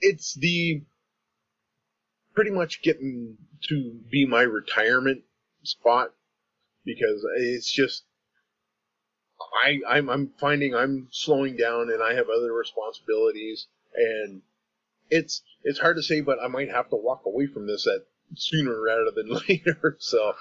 it's 0.02 0.34
the 0.36 0.84
pretty 2.34 2.52
much 2.52 2.82
getting 2.82 3.38
to 3.68 4.00
be 4.10 4.26
my 4.26 4.42
retirement 4.42 5.24
spot 5.64 6.14
because 6.86 7.26
it's 7.38 7.72
just 7.72 8.04
I 9.66 9.80
I'm, 9.88 10.10
I'm 10.10 10.32
finding 10.40 10.74
I'm 10.76 11.08
slowing 11.12 11.58
down 11.58 11.90
and 11.92 12.02
I 12.02 12.14
have 12.14 12.28
other 12.30 12.54
responsibilities 12.54 13.68
and 13.94 14.42
it's 15.10 15.42
it's 15.64 15.80
hard 15.80 15.98
to 15.98 16.04
say, 16.04 16.22
but 16.22 16.38
I 16.42 16.48
might 16.48 16.70
have 16.70 16.90
to 16.90 16.96
walk 16.96 17.24
away 17.26 17.48
from 17.48 17.68
this 17.68 17.88
at 17.88 18.06
sooner 18.36 18.82
rather 18.82 19.12
than 19.16 19.30
later. 19.50 19.98
So, 20.00 20.34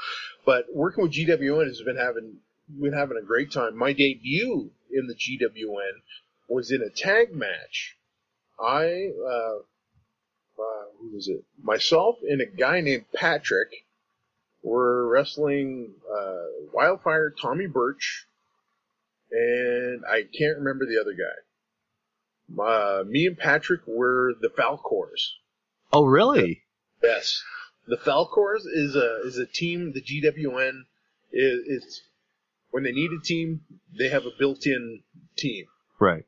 but 0.44 0.66
working 0.72 1.04
with 1.04 1.12
GWN 1.12 1.66
has 1.66 1.82
been 1.82 1.96
having 1.96 2.36
been 2.80 2.92
having 2.92 3.16
a 3.16 3.24
great 3.24 3.50
time. 3.52 3.76
My 3.76 3.92
debut 3.92 4.70
in 4.92 5.06
the 5.06 5.14
GWN 5.14 6.02
was 6.48 6.70
in 6.70 6.82
a 6.82 6.90
tag 6.90 7.34
match. 7.34 7.96
I 8.60 9.10
uh, 9.24 9.58
uh, 10.58 10.84
who 11.00 11.14
was 11.14 11.28
it? 11.28 11.44
Myself 11.62 12.16
and 12.28 12.40
a 12.40 12.46
guy 12.46 12.80
named 12.80 13.04
Patrick 13.14 13.68
were 14.62 15.06
wrestling 15.08 15.92
uh, 16.12 16.44
Wildfire 16.72 17.30
Tommy 17.30 17.66
Birch, 17.66 18.26
and 19.30 20.04
I 20.04 20.22
can't 20.22 20.58
remember 20.58 20.84
the 20.86 21.00
other 21.00 21.12
guy. 21.12 22.62
Uh, 22.62 23.04
me 23.06 23.26
and 23.26 23.38
Patrick 23.38 23.82
were 23.86 24.34
the 24.40 24.48
Falcors. 24.48 25.34
oh, 25.92 26.04
really? 26.06 26.62
Yes, 27.02 27.42
the 27.88 27.96
Falcors 27.96 28.66
is 28.66 28.94
a 28.94 29.20
is 29.24 29.38
a 29.38 29.46
team. 29.46 29.92
The 29.92 30.02
GWN 30.02 30.82
is 31.32 31.60
it's 31.66 32.02
when 32.70 32.84
they 32.84 32.92
need 32.92 33.10
a 33.12 33.22
team, 33.22 33.62
they 33.98 34.10
have 34.10 34.26
a 34.26 34.30
built-in 34.38 35.02
team. 35.36 35.66
Right. 35.98 36.24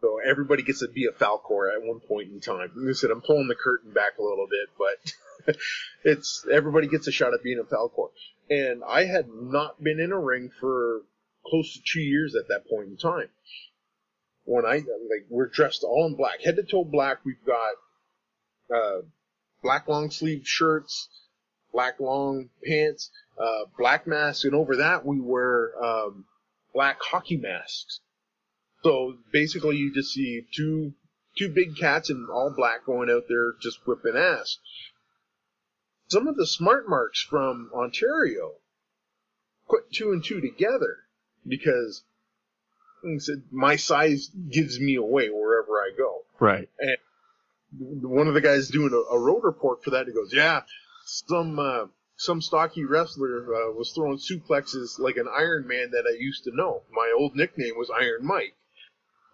So 0.00 0.18
everybody 0.18 0.62
gets 0.62 0.80
to 0.80 0.88
be 0.88 1.06
a 1.06 1.12
Falcor 1.12 1.72
at 1.74 1.82
one 1.82 2.00
point 2.00 2.30
in 2.30 2.40
time. 2.40 2.70
Like 2.74 2.90
I 2.90 2.92
said, 2.92 3.10
I'm 3.10 3.20
pulling 3.20 3.48
the 3.48 3.54
curtain 3.54 3.92
back 3.92 4.18
a 4.18 4.22
little 4.22 4.46
bit, 4.48 4.68
but 4.76 5.56
it's 6.04 6.46
everybody 6.52 6.88
gets 6.88 7.06
a 7.06 7.12
shot 7.12 7.34
at 7.34 7.42
being 7.42 7.58
a 7.58 7.64
Falcor. 7.64 8.10
And 8.50 8.82
I 8.84 9.04
had 9.04 9.28
not 9.28 9.82
been 9.82 10.00
in 10.00 10.12
a 10.12 10.18
ring 10.18 10.50
for 10.60 11.02
close 11.46 11.74
to 11.74 11.80
two 11.84 12.00
years 12.00 12.34
at 12.34 12.48
that 12.48 12.68
point 12.68 12.88
in 12.88 12.96
time. 12.96 13.28
When 14.44 14.64
I 14.64 14.76
like 14.76 15.26
we're 15.28 15.48
dressed 15.48 15.84
all 15.84 16.06
in 16.06 16.16
black, 16.16 16.40
head 16.42 16.56
to 16.56 16.62
toe 16.62 16.84
black. 16.84 17.18
We've 17.24 17.44
got 17.44 18.74
uh, 18.74 19.02
black 19.62 19.88
long 19.88 20.10
sleeve 20.10 20.46
shirts, 20.46 21.08
black 21.72 22.00
long 22.00 22.50
pants, 22.64 23.10
uh, 23.38 23.64
black 23.76 24.06
masks, 24.06 24.44
and 24.44 24.54
over 24.54 24.76
that 24.76 25.04
we 25.04 25.20
wear 25.20 25.72
um, 25.82 26.24
black 26.74 26.98
hockey 27.00 27.36
masks. 27.36 28.00
So 28.82 29.16
basically, 29.32 29.76
you 29.76 29.92
just 29.92 30.12
see 30.12 30.46
two 30.54 30.94
two 31.36 31.48
big 31.48 31.76
cats 31.76 32.10
in 32.10 32.26
all 32.32 32.52
black 32.56 32.84
going 32.84 33.10
out 33.10 33.24
there 33.28 33.52
just 33.60 33.86
whipping 33.86 34.16
ass. 34.16 34.58
Some 36.08 36.26
of 36.26 36.36
the 36.36 36.46
smart 36.46 36.88
marks 36.88 37.22
from 37.22 37.70
Ontario 37.74 38.52
put 39.68 39.92
two 39.92 40.12
and 40.12 40.24
two 40.24 40.40
together 40.40 40.98
because 41.46 42.02
like 43.04 43.20
said, 43.20 43.42
my 43.50 43.76
size 43.76 44.28
gives 44.50 44.80
me 44.80 44.96
away 44.96 45.28
wherever 45.28 45.72
I 45.72 45.90
go. 45.96 46.22
Right. 46.40 46.68
One 47.78 48.28
of 48.28 48.34
the 48.34 48.40
guys 48.40 48.68
doing 48.68 48.92
a, 48.92 49.14
a 49.14 49.18
road 49.18 49.40
report 49.42 49.84
for 49.84 49.90
that, 49.90 50.06
he 50.06 50.12
goes, 50.12 50.32
"Yeah, 50.32 50.62
some 51.04 51.58
uh, 51.58 51.86
some 52.16 52.40
stocky 52.40 52.84
wrestler 52.84 53.54
uh, 53.54 53.72
was 53.72 53.92
throwing 53.92 54.18
suplexes 54.18 54.98
like 54.98 55.16
an 55.16 55.28
Iron 55.28 55.66
Man 55.66 55.90
that 55.92 56.04
I 56.06 56.16
used 56.18 56.44
to 56.44 56.50
know. 56.54 56.82
My 56.90 57.14
old 57.16 57.36
nickname 57.36 57.74
was 57.76 57.90
Iron 57.90 58.26
Mike." 58.26 58.54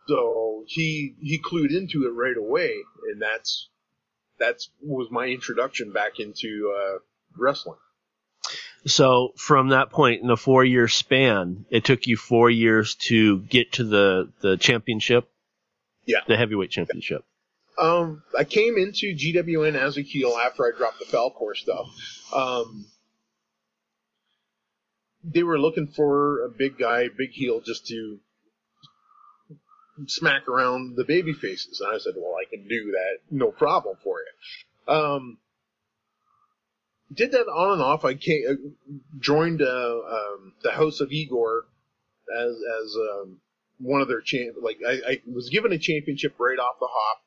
So 0.07 0.65
he 0.67 1.15
he 1.21 1.39
clued 1.39 1.71
into 1.71 2.07
it 2.07 2.11
right 2.11 2.37
away, 2.37 2.75
and 3.11 3.21
that's 3.21 3.69
that's 4.39 4.71
was 4.81 5.09
my 5.11 5.27
introduction 5.27 5.93
back 5.93 6.21
into 6.21 6.75
uh, 6.77 6.99
wrestling. 7.37 7.79
So 8.87 9.33
from 9.37 9.71
that 9.71 9.91
point 9.91 10.23
in 10.23 10.31
a 10.31 10.37
four 10.37 10.65
year 10.65 10.89
span, 10.89 11.65
it 11.71 11.85
took 11.85 12.07
you 12.07 12.17
four 12.17 12.51
years 12.51 12.95
to 12.97 13.41
get 13.41 13.73
to 13.73 13.85
the, 13.85 14.31
the 14.41 14.57
championship? 14.57 15.31
Yeah. 16.05 16.19
The 16.29 16.37
heavyweight 16.37 16.71
championship. 16.71 17.25
Um, 17.79 18.23
I 18.39 18.45
came 18.45 18.77
into 18.79 19.15
GWN 19.15 19.75
as 19.75 19.97
a 19.99 20.03
heel 20.03 20.37
after 20.41 20.65
I 20.65 20.77
dropped 20.77 21.01
the 21.01 21.07
Falcor 21.07 21.57
stuff. 21.57 21.89
Um, 22.35 22.87
they 25.25 25.43
were 25.43 25.59
looking 25.59 25.89
for 25.89 26.45
a 26.45 26.49
big 26.49 26.79
guy, 26.79 27.09
big 27.09 27.31
heel, 27.31 27.61
just 27.61 27.87
to 27.89 28.19
smack 30.07 30.49
around 30.49 30.97
the 30.97 31.05
baby 31.05 31.33
faces. 31.33 31.81
And 31.81 31.95
I 31.95 31.99
said, 31.99 32.15
well, 32.17 32.35
I 32.35 32.49
can 32.49 32.69
do 32.69 32.93
that. 32.93 33.19
No 33.31 33.51
problem 33.51 33.97
for 34.03 34.17
you. 34.21 34.95
Um, 34.95 35.39
did 37.13 37.33
that 37.33 37.47
on 37.47 37.75
and 37.75 37.83
off. 37.83 38.05
I 38.05 38.15
came, 38.15 38.45
uh, 38.49 38.99
joined, 39.21 39.63
uh, 39.63 39.99
um, 39.99 40.53
the 40.63 40.73
House 40.73 41.01
of 41.01 41.11
Igor 41.11 41.65
as, 42.37 42.51
as, 42.51 42.97
um, 42.97 43.41
one 43.79 44.01
of 44.01 44.09
their 44.09 44.21
champ, 44.21 44.57
like 44.63 44.79
I, 44.87 44.93
I 44.93 45.23
was 45.33 45.51
given 45.51 45.73
a 45.73 45.79
championship 45.79 46.35
right 46.39 46.59
off 46.59 46.79
the 46.81 46.89
hop, 46.91 47.23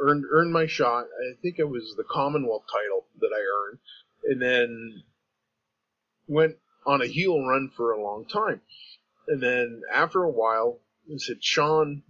earned, 0.00 0.24
earned 0.30 0.52
my 0.52 0.66
shot. 0.66 1.04
I 1.04 1.40
think 1.40 1.58
it 1.58 1.68
was 1.68 1.94
the 1.96 2.04
Commonwealth 2.04 2.64
title 2.70 3.06
that 3.20 3.30
I 3.34 3.40
earned 3.40 3.78
and 4.24 4.42
then 4.42 5.02
went 6.26 6.56
on 6.86 7.02
a 7.02 7.06
heel 7.06 7.40
run 7.44 7.70
for 7.76 7.92
a 7.92 8.02
long 8.02 8.26
time. 8.26 8.60
And 9.28 9.42
then 9.42 9.82
after 9.92 10.22
a 10.22 10.30
while, 10.30 10.80
said 11.18 11.42
Sean 11.42 12.02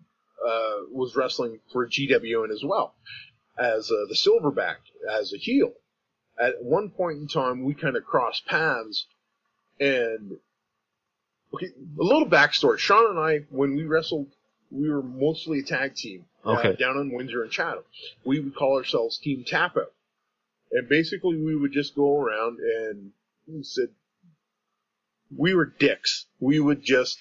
uh, 0.45 0.87
was 0.91 1.17
wrestling 1.17 1.61
for 1.73 1.89
GWN 1.89 2.51
as 2.51 2.63
well 2.65 2.95
as 3.59 3.91
uh, 3.91 4.07
the 4.09 4.15
Silverback 4.15 4.77
as 5.11 5.33
a 5.33 5.39
heel. 5.39 5.73
At 6.39 6.63
one 6.63 6.91
point 6.91 7.19
in 7.19 7.29
time, 7.29 7.65
we 7.65 7.75
kind 7.75 7.97
of 7.97 8.05
crossed 8.05 8.47
paths, 8.47 9.07
and 9.79 10.37
okay, 11.55 11.67
a 11.67 12.03
little 12.03 12.29
backstory. 12.29 12.79
Sean 12.79 13.11
and 13.11 13.19
I, 13.19 13.47
when 13.51 13.77
we 13.77 13.85
wrestled, 13.85 14.27
we 14.71 14.91
were 14.91 15.03
mostly 15.03 15.61
a 15.61 15.63
tag 15.63 15.95
team 15.95 16.25
Okay. 16.47 16.71
uh, 16.71 16.73
down 16.73 16.99
in 16.99 17.13
Windsor 17.15 17.43
and 17.43 17.51
Chatham. 17.51 17.85
We 18.25 18.41
would 18.41 18.55
call 18.55 18.77
ourselves 18.77 19.19
Team 19.19 19.45
Tap 19.47 19.77
Out, 19.77 19.93
and 20.73 20.89
basically 20.89 21.37
we 21.37 21.57
would 21.57 21.73
just 21.73 21.95
go 21.95 22.19
around 22.21 22.59
and 22.59 23.13
we 23.47 23.63
said 23.63 23.89
we 25.37 25.55
were 25.55 25.65
dicks. 25.67 26.27
We 26.41 26.61
would 26.61 26.83
just 26.83 27.19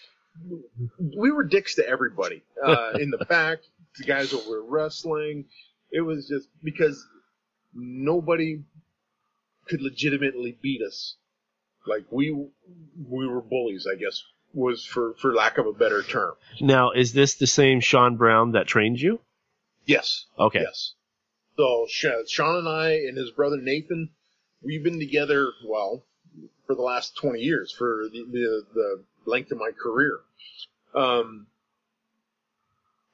we 1.00 1.32
were 1.32 1.44
dicks 1.44 1.76
to 1.76 1.88
everybody 1.88 2.44
uh, 2.64 2.92
in 3.00 3.12
the 3.12 3.24
back. 3.26 3.60
The 3.98 4.04
guys 4.06 4.34
over 4.34 4.62
wrestling. 4.64 5.46
It 5.92 6.02
was 6.02 6.28
just 6.28 6.48
because 6.64 7.06
nobody 7.74 8.64
could 9.68 9.82
legitimately 9.82 10.58
beat 10.62 10.82
us. 10.82 11.16
Like 11.88 12.06
we 12.12 12.32
we 12.32 13.28
were 13.28 13.42
bullies, 13.42 13.88
I 13.90 13.96
guess 13.98 14.24
was 14.54 14.86
for 14.86 15.14
for 15.20 15.34
lack 15.34 15.58
of 15.58 15.66
a 15.66 15.74
better 15.74 16.04
term. 16.04 16.34
Now, 16.62 16.92
is 16.92 17.14
this 17.14 17.36
the 17.36 17.48
same 17.48 17.80
Sean 17.80 18.18
Brown 18.18 18.52
that 18.52 18.68
trained 18.68 19.00
you? 19.00 19.20
Yes. 19.86 20.26
Okay. 20.38 20.62
Yes. 20.62 20.94
So 21.58 21.86
Sean 21.90 22.58
and 22.58 22.68
I 22.68 22.92
and 22.92 23.18
his 23.18 23.32
brother 23.32 23.58
Nathan, 23.58 24.10
we've 24.62 24.84
been 24.84 25.00
together 25.00 25.52
well 25.66 26.04
for 26.66 26.76
the 26.76 26.82
last 26.82 27.16
twenty 27.16 27.42
years 27.42 27.72
for 27.72 28.06
the 28.12 28.26
the, 28.32 28.66
the 28.74 29.04
length 29.26 29.52
of 29.52 29.58
my 29.58 29.72
career. 29.72 30.20
Um, 30.96 31.48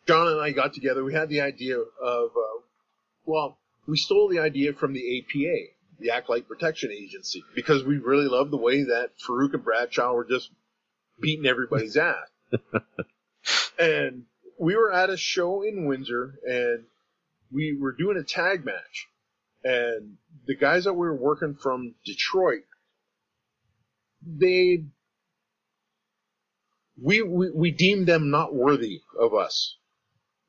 John 0.08 0.28
and 0.28 0.42
I 0.42 0.52
got 0.52 0.74
together. 0.74 1.04
We 1.04 1.14
had 1.14 1.30
the 1.30 1.42
idea 1.42 1.78
of, 1.78 2.32
uh, 2.36 2.62
well, 3.26 3.60
we 3.86 3.96
stole 3.96 4.28
the 4.28 4.40
idea 4.40 4.74
from 4.74 4.94
the 4.94 5.20
APA, 5.20 5.72
the 6.00 6.10
Acolyte 6.10 6.48
Protection 6.48 6.92
Agency, 6.92 7.44
because 7.54 7.84
we 7.84 7.98
really 7.98 8.28
loved 8.28 8.52
the 8.52 8.58
way 8.58 8.84
that 8.86 9.12
Faarooq 9.20 9.54
and 9.54 9.64
Bradshaw 9.64 10.14
were 10.14 10.26
just 10.26 10.50
beating 11.22 11.46
everybody's 11.46 11.98
ass. 11.98 12.30
and 13.80 14.24
we 14.60 14.76
were 14.76 14.92
at 14.92 15.10
a 15.10 15.18
show 15.18 15.62
in 15.62 15.86
Windsor, 15.86 16.36
and 16.46 16.86
we 17.52 17.78
were 17.80 17.94
doing 17.94 18.18
a 18.18 18.24
tag 18.24 18.66
match, 18.66 19.08
and 19.64 20.18
the 20.46 20.56
guys 20.56 20.84
that 20.84 20.94
we 20.94 21.08
were 21.08 21.16
working 21.16 21.56
from 21.56 21.96
Detroit, 22.06 22.64
they 24.26 24.84
we, 27.02 27.22
we 27.22 27.50
we 27.52 27.72
deemed 27.72 28.08
them 28.08 28.30
not 28.30 28.54
worthy 28.54 29.02
of 29.20 29.34
us. 29.34 29.78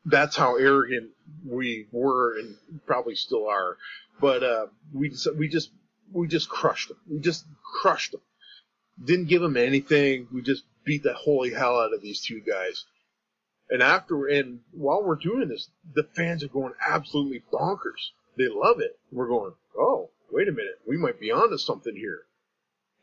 That's 0.05 0.37
how 0.37 0.57
arrogant 0.57 1.11
we 1.47 1.87
were 1.93 2.39
and 2.39 2.57
probably 2.87 3.15
still 3.15 3.47
are. 3.47 3.77
But 4.21 4.43
uh, 4.43 4.67
we 4.93 5.11
just, 5.11 5.37
we 5.37 5.49
just 5.49 5.71
we 6.13 6.27
just 6.27 6.49
crushed 6.49 6.89
them. 6.89 6.99
We 7.09 7.21
just 7.21 7.45
crushed 7.83 8.13
them. 8.13 8.21
Didn't 9.03 9.29
give 9.29 9.43
them 9.43 9.57
anything. 9.57 10.29
We 10.33 10.43
just 10.43 10.65
beat 10.85 11.03
the 11.03 11.15
holy 11.15 11.53
hell 11.53 11.79
out 11.79 11.95
of 11.95 12.03
these 12.03 12.23
two 12.23 12.41
guys. 12.41 12.85
And 13.71 13.83
after 13.83 14.27
and 14.27 14.61
while 14.73 15.03
we're 15.03 15.17
doing 15.17 15.49
this, 15.49 15.71
the 15.95 16.05
fans 16.17 16.43
are 16.43 16.49
going 16.49 16.75
absolutely 16.87 17.43
bonkers. 17.53 18.11
They 18.37 18.49
love 18.49 18.81
it. 18.81 18.99
We're 19.13 19.29
going, 19.29 19.53
oh, 19.79 20.11
wait 20.33 20.49
a 20.49 20.53
minute, 20.53 20.79
we 20.87 20.97
might 20.97 21.21
be 21.21 21.31
onto 21.31 21.59
something 21.59 21.95
here. 21.95 22.23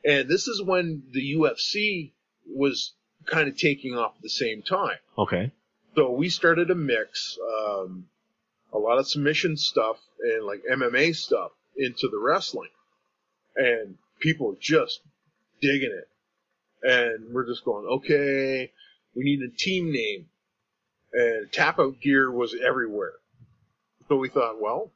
And 0.03 0.29
this 0.29 0.47
is 0.47 0.61
when 0.61 1.03
the 1.11 1.35
UFC 1.35 2.11
was 2.45 2.93
kind 3.25 3.47
of 3.47 3.57
taking 3.57 3.95
off 3.95 4.15
at 4.15 4.21
the 4.21 4.29
same 4.29 4.61
time. 4.61 4.97
Okay. 5.17 5.51
So 5.95 6.11
we 6.11 6.29
started 6.29 6.69
a 6.69 6.75
mix, 6.75 7.37
um, 7.59 8.07
a 8.71 8.77
lot 8.77 8.99
of 8.99 9.07
submission 9.07 9.57
stuff 9.57 9.97
and 10.21 10.45
like 10.45 10.61
MMA 10.71 11.15
stuff 11.15 11.51
into 11.75 12.07
the 12.09 12.19
wrestling. 12.19 12.69
And 13.55 13.97
people 14.19 14.55
just 14.59 15.01
digging 15.61 15.91
it. 15.97 16.07
And 16.83 17.33
we're 17.33 17.45
just 17.47 17.65
going, 17.65 17.85
okay, 17.85 18.71
we 19.15 19.23
need 19.23 19.41
a 19.41 19.49
team 19.49 19.91
name. 19.91 20.27
And 21.13 21.51
tap 21.51 21.79
out 21.79 21.99
gear 22.01 22.31
was 22.31 22.55
everywhere. 22.65 23.13
So 24.07 24.17
we 24.17 24.29
thought, 24.29 24.61
well, 24.61 24.91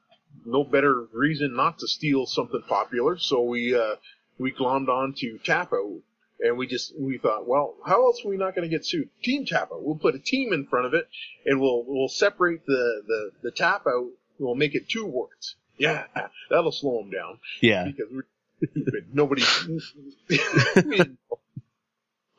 no 0.46 0.64
better 0.64 1.06
reason 1.14 1.56
not 1.56 1.80
to 1.80 1.88
steal 1.88 2.26
something 2.26 2.62
popular. 2.68 3.18
So 3.18 3.42
we, 3.44 3.76
uh, 3.76 3.96
we 4.38 4.52
glommed 4.52 4.90
on 4.90 5.14
to 5.18 5.38
tap 5.40 5.74
out 5.74 6.02
and 6.44 6.58
we 6.58 6.66
just 6.68 6.94
we 7.00 7.18
thought, 7.20 7.48
well, 7.48 7.76
how 7.86 8.04
else 8.06 8.26
are 8.26 8.30
we 8.30 8.36
not 8.38 8.56
going 8.56 8.68
to 8.68 8.76
get 8.76 8.86
sued? 8.86 9.10
Team 9.24 9.46
tap 9.46 9.70
out. 9.72 9.84
We'll 9.84 9.96
put 9.96 10.16
a 10.16 10.20
team 10.20 10.54
in 10.54 10.66
front 10.66 10.88
of 10.88 10.96
it, 10.96 11.08
and 11.46 11.62
we'll 11.62 11.84
we'll 11.88 12.08
separate 12.10 12.66
the 12.66 13.04
the 13.06 13.30
the 13.44 13.52
tap 13.52 13.86
out. 13.88 14.08
We'll 14.40 14.56
make 14.56 14.74
it 14.74 14.90
two 14.90 15.06
words. 15.06 15.56
Yeah, 15.78 16.06
that'll 16.50 16.72
slow 16.72 16.98
them 17.04 17.12
down 17.12 17.38
Yeah. 17.62 17.84
because 17.86 18.08
we're 18.12 18.26
stupid. 18.70 19.08
Nobody. 19.14 19.42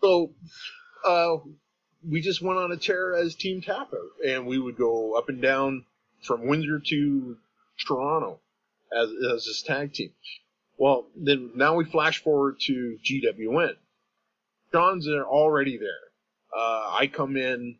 so, 0.03 0.31
uh, 1.05 1.37
we 2.09 2.21
just 2.21 2.43
went 2.43 2.59
on 2.59 2.73
a 2.73 2.77
tear 2.77 3.15
as 3.15 3.35
Team 3.35 3.63
Tap 3.63 3.89
Out, 3.93 4.27
and 4.27 4.47
we 4.47 4.59
would 4.59 4.77
go 4.77 5.17
up 5.17 5.29
and 5.29 5.41
down 5.41 5.85
from 6.23 6.47
Windsor 6.47 6.81
to 6.81 7.37
Toronto 7.87 8.41
as 8.97 9.09
as 9.35 9.45
this 9.45 9.63
tag 9.63 9.93
team. 9.93 10.13
Well, 10.79 11.07
then 11.17 11.53
now 11.55 11.75
we 11.77 11.85
flash 11.85 12.23
forward 12.23 12.59
to 12.67 12.99
GWN. 13.05 13.75
John's 14.73 15.07
already 15.09 15.77
there. 15.79 16.11
Uh, 16.57 16.97
I 16.99 17.11
come 17.13 17.37
in. 17.37 17.77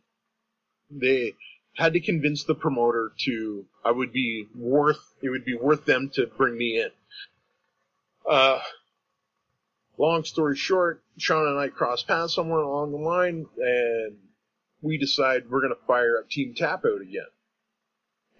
They 0.91 1.35
had 1.77 1.95
to 1.95 2.01
convince 2.01 2.45
the 2.45 2.55
promoter 2.55 3.13
to 3.25 3.65
I 3.85 3.91
would 3.91 4.13
be 4.13 4.47
worth 4.55 5.01
it 5.23 5.31
would 5.31 5.45
be 5.45 5.57
worth 5.57 5.85
them 5.85 6.11
to 6.15 6.27
bring 6.27 6.57
me 6.57 6.81
in. 6.81 6.91
Uh, 8.29 8.61
long 9.99 10.25
story 10.25 10.57
short, 10.57 11.03
Sean 11.19 11.47
and 11.47 11.59
I 11.59 11.69
cross 11.69 12.03
paths 12.03 12.35
somewhere 12.35 12.61
along 12.61 12.93
the 12.93 12.99
line, 12.99 13.47
and 13.59 14.17
we 14.81 14.99
decide 14.99 15.51
we're 15.51 15.61
going 15.61 15.75
to 15.75 15.87
fire 15.87 16.19
up 16.19 16.29
Team 16.29 16.55
Tap 16.55 16.85
Out 16.85 17.01
again. 17.01 17.23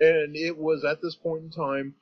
And 0.01 0.37
it 0.37 0.59
was 0.59 0.85
at 0.85 1.01
this 1.01 1.15
point 1.15 1.45
in 1.45 1.51
time, 1.51 1.95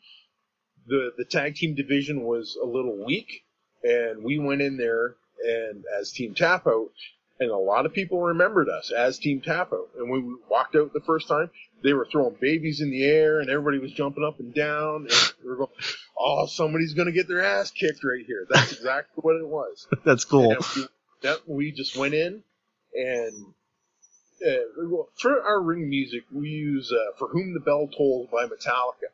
the 0.86 1.12
the 1.16 1.24
tag 1.24 1.54
team 1.56 1.74
division 1.74 2.22
was 2.22 2.56
a 2.60 2.66
little 2.66 3.04
weak, 3.04 3.44
and 3.82 4.24
we 4.24 4.38
went 4.38 4.62
in 4.62 4.76
there 4.76 5.16
and 5.44 5.84
as 5.98 6.10
Team 6.12 6.34
Tap 6.34 6.66
Out, 6.66 6.90
and 7.38 7.50
a 7.50 7.56
lot 7.56 7.86
of 7.86 7.92
people 7.92 8.20
remembered 8.20 8.68
us 8.68 8.90
as 8.90 9.18
Team 9.18 9.40
Tap 9.40 9.72
Out. 9.72 9.90
And 9.98 10.10
when 10.10 10.26
we 10.26 10.36
walked 10.50 10.76
out 10.76 10.92
the 10.92 11.00
first 11.00 11.28
time, 11.28 11.50
they 11.82 11.92
were 11.92 12.06
throwing 12.10 12.36
babies 12.40 12.80
in 12.80 12.90
the 12.90 13.04
air, 13.04 13.40
and 13.40 13.50
everybody 13.50 13.78
was 13.78 13.92
jumping 13.92 14.24
up 14.24 14.38
and 14.38 14.54
down, 14.54 15.06
and 15.10 15.32
we 15.42 15.48
were 15.48 15.56
going, 15.56 15.70
"Oh, 16.20 16.46
somebody's 16.46 16.94
going 16.94 17.06
to 17.06 17.12
get 17.12 17.28
their 17.28 17.42
ass 17.42 17.70
kicked 17.70 18.04
right 18.04 18.24
here." 18.26 18.46
That's 18.48 18.72
exactly 18.72 19.22
what 19.22 19.36
it 19.36 19.48
was. 19.48 19.88
That's 20.04 20.24
cool. 20.24 20.54
We, 20.76 20.86
that, 21.22 21.48
we 21.48 21.72
just 21.72 21.96
went 21.96 22.14
in 22.14 22.42
and 22.94 23.54
uh, 24.46 25.04
for 25.18 25.42
our 25.42 25.60
ring 25.60 25.88
music, 25.88 26.24
we 26.32 26.48
use 26.48 26.92
uh, 26.92 27.16
"For 27.18 27.28
Whom 27.28 27.54
the 27.54 27.60
Bell 27.60 27.88
Tolls" 27.88 28.28
by 28.32 28.46
Metallica. 28.46 29.10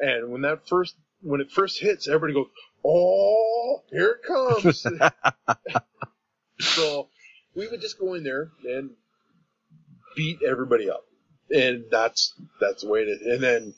And 0.00 0.30
when 0.30 0.42
that 0.42 0.66
first, 0.68 0.96
when 1.22 1.40
it 1.40 1.50
first 1.52 1.80
hits, 1.80 2.08
everybody 2.08 2.34
goes, 2.34 2.48
"Oh, 2.84 3.82
here 3.90 4.18
it 4.20 4.26
comes!" 4.26 4.84
so 6.60 7.08
we 7.54 7.68
would 7.68 7.80
just 7.80 7.98
go 7.98 8.14
in 8.14 8.24
there 8.24 8.50
and 8.64 8.90
beat 10.16 10.40
everybody 10.46 10.90
up, 10.90 11.04
and 11.50 11.84
that's 11.90 12.34
that's 12.60 12.82
the 12.82 12.88
way 12.88 13.00
it 13.02 13.08
is. 13.08 13.22
And 13.22 13.42
then 13.42 13.74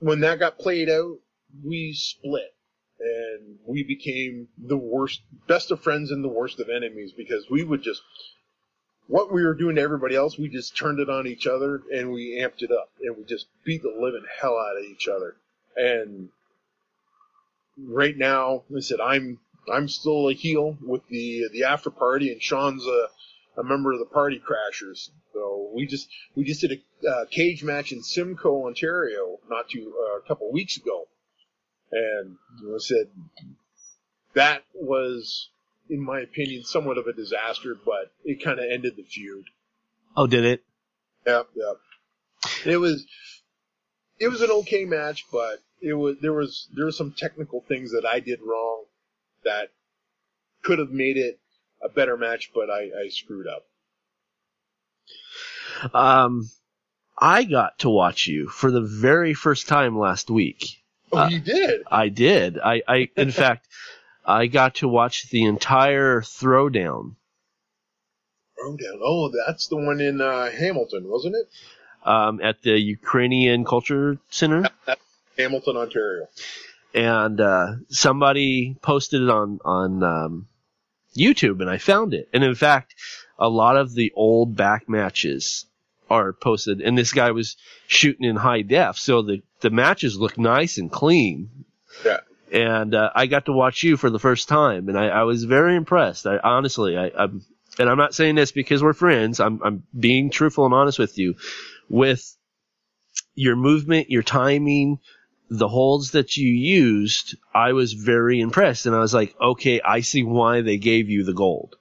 when 0.00 0.20
that 0.20 0.38
got 0.38 0.58
played 0.58 0.88
out, 0.88 1.18
we 1.64 1.92
split 1.92 2.54
and 3.00 3.58
we 3.66 3.82
became 3.82 4.48
the 4.58 4.76
worst, 4.76 5.22
best 5.46 5.70
of 5.70 5.80
friends 5.80 6.10
and 6.10 6.22
the 6.22 6.28
worst 6.28 6.60
of 6.60 6.68
enemies 6.68 7.12
because 7.16 7.48
we 7.50 7.62
would 7.62 7.82
just, 7.82 8.02
what 9.06 9.32
we 9.32 9.44
were 9.44 9.54
doing 9.54 9.76
to 9.76 9.82
everybody 9.82 10.14
else, 10.14 10.36
we 10.38 10.48
just 10.48 10.76
turned 10.76 10.98
it 10.98 11.08
on 11.08 11.26
each 11.26 11.46
other 11.46 11.82
and 11.92 12.12
we 12.12 12.40
amped 12.40 12.62
it 12.62 12.70
up 12.70 12.90
and 13.00 13.16
we 13.16 13.24
just 13.24 13.46
beat 13.64 13.82
the 13.82 13.88
living 13.88 14.24
hell 14.40 14.56
out 14.58 14.76
of 14.76 14.84
each 14.84 15.08
other. 15.08 15.36
And 15.76 16.28
right 17.78 18.16
now, 18.16 18.64
I 18.76 18.80
said, 18.80 19.00
I'm, 19.00 19.38
I'm 19.72 19.88
still 19.88 20.28
a 20.28 20.34
heel 20.34 20.76
with 20.82 21.06
the, 21.08 21.48
the 21.52 21.64
after 21.64 21.90
party 21.90 22.32
and 22.32 22.42
Sean's 22.42 22.84
a, 22.84 23.06
a 23.58 23.64
member 23.64 23.92
of 23.92 23.98
the 23.98 24.06
Party 24.06 24.40
Crashers. 24.40 25.10
So 25.32 25.70
we 25.74 25.86
just 25.86 26.08
we 26.34 26.44
just 26.44 26.60
did 26.60 26.72
a 26.72 27.08
uh, 27.08 27.24
cage 27.30 27.62
match 27.64 27.92
in 27.92 28.02
Simcoe, 28.02 28.66
Ontario, 28.66 29.38
not 29.48 29.68
too 29.68 29.92
uh, 29.98 30.18
a 30.18 30.22
couple 30.22 30.50
weeks 30.52 30.76
ago, 30.76 31.08
and 31.92 32.36
I 32.62 32.78
said 32.78 33.08
that 34.34 34.62
was, 34.74 35.50
in 35.90 36.00
my 36.00 36.20
opinion, 36.20 36.64
somewhat 36.64 36.98
of 36.98 37.06
a 37.06 37.12
disaster, 37.12 37.76
but 37.84 38.12
it 38.24 38.42
kind 38.42 38.58
of 38.58 38.66
ended 38.70 38.96
the 38.96 39.02
feud. 39.02 39.46
Oh, 40.16 40.26
did 40.26 40.44
it? 40.44 40.64
Yep, 41.26 41.48
yep. 41.54 41.76
It 42.64 42.76
was 42.78 43.06
it 44.18 44.28
was 44.28 44.40
an 44.42 44.50
okay 44.50 44.84
match, 44.84 45.26
but 45.32 45.60
it 45.80 45.94
was 45.94 46.16
there 46.20 46.32
was 46.32 46.68
there 46.74 46.84
were 46.84 46.92
some 46.92 47.14
technical 47.16 47.64
things 47.66 47.92
that 47.92 48.06
I 48.06 48.20
did 48.20 48.40
wrong 48.40 48.84
that 49.44 49.70
could 50.62 50.78
have 50.78 50.90
made 50.90 51.16
it 51.16 51.40
a 51.82 51.88
better 51.88 52.16
match, 52.16 52.50
but 52.54 52.70
I, 52.70 52.90
I 53.04 53.08
screwed 53.08 53.46
up. 53.46 53.64
Um, 55.94 56.50
I 57.18 57.44
got 57.44 57.78
to 57.80 57.90
watch 57.90 58.26
you 58.26 58.48
for 58.48 58.70
the 58.70 58.80
very 58.80 59.34
first 59.34 59.68
time 59.68 59.98
last 59.98 60.30
week. 60.30 60.82
Oh, 61.12 61.18
Uh, 61.18 61.28
you 61.28 61.40
did? 61.40 61.82
I 61.90 62.08
did. 62.08 62.58
I, 62.58 62.82
I 62.86 63.08
in 63.16 63.30
fact, 63.42 63.68
I 64.24 64.46
got 64.46 64.76
to 64.76 64.88
watch 64.88 65.30
the 65.30 65.44
entire 65.44 66.20
throwdown 66.20 67.14
Throwdown. 68.58 68.98
Oh, 69.02 69.30
that's 69.46 69.68
the 69.68 69.76
one 69.76 70.00
in 70.00 70.20
uh, 70.20 70.50
Hamilton, 70.50 71.04
wasn't 71.08 71.36
it? 71.36 71.48
um, 72.04 72.40
at 72.42 72.60
the 72.62 72.78
Ukrainian 72.78 73.64
Culture 73.64 74.18
Center, 74.30 74.68
Hamilton, 75.36 75.76
Ontario. 75.76 76.26
and 76.94 77.40
uh, 77.40 77.72
somebody 77.88 78.76
posted 78.82 79.22
it 79.22 79.28
on 79.30 79.60
on 79.64 80.02
um, 80.02 80.48
YouTube, 81.18 81.60
and 81.60 81.68
I 81.68 81.78
found 81.78 82.14
it. 82.14 82.28
And 82.32 82.44
in 82.44 82.54
fact, 82.54 82.94
a 83.38 83.48
lot 83.48 83.76
of 83.76 83.94
the 83.94 84.12
old 84.14 84.56
back 84.56 84.88
matches 84.88 85.66
are 86.10 86.32
posted, 86.32 86.80
and 86.80 86.96
this 86.96 87.12
guy 87.12 87.30
was 87.32 87.56
shooting 87.86 88.24
in 88.24 88.36
high 88.36 88.62
def, 88.62 88.98
so 88.98 89.22
the 89.22 89.42
the 89.60 89.70
matches 89.70 90.18
look 90.18 90.38
nice 90.38 90.78
and 90.78 90.90
clean. 90.90 91.50
Yeah. 92.04 92.18
and 92.52 92.94
uh, 92.94 93.10
I 93.14 93.26
got 93.26 93.46
to 93.46 93.52
watch 93.52 93.82
you 93.82 93.96
for 93.96 94.08
the 94.08 94.18
first 94.18 94.48
time, 94.48 94.88
and 94.88 94.98
I, 94.98 95.08
I 95.08 95.22
was 95.24 95.44
very 95.44 95.76
impressed. 95.76 96.26
I 96.26 96.38
honestly, 96.38 96.96
I, 96.96 97.10
I'm, 97.16 97.44
and 97.78 97.88
I'm 97.90 97.98
not 97.98 98.14
saying 98.14 98.36
this 98.36 98.52
because 98.52 98.82
we're 98.82 98.92
friends. 98.92 99.40
I'm, 99.40 99.60
I'm 99.62 99.82
being 99.98 100.30
truthful 100.30 100.64
and 100.64 100.74
honest 100.74 100.98
with 100.98 101.18
you, 101.18 101.34
with 101.88 102.36
your 103.34 103.56
movement, 103.56 104.10
your 104.10 104.22
timing, 104.22 104.98
the 105.50 105.68
holds 105.68 106.12
that 106.12 106.36
you 106.36 106.48
used. 106.48 107.36
I 107.54 107.72
was 107.72 107.92
very 107.92 108.40
impressed, 108.40 108.86
and 108.86 108.94
I 108.94 109.00
was 109.00 109.14
like, 109.14 109.34
okay, 109.40 109.80
I 109.80 110.00
see 110.00 110.22
why 110.22 110.60
they 110.60 110.76
gave 110.76 111.08
you 111.08 111.24
the 111.24 111.32
gold. 111.34 111.76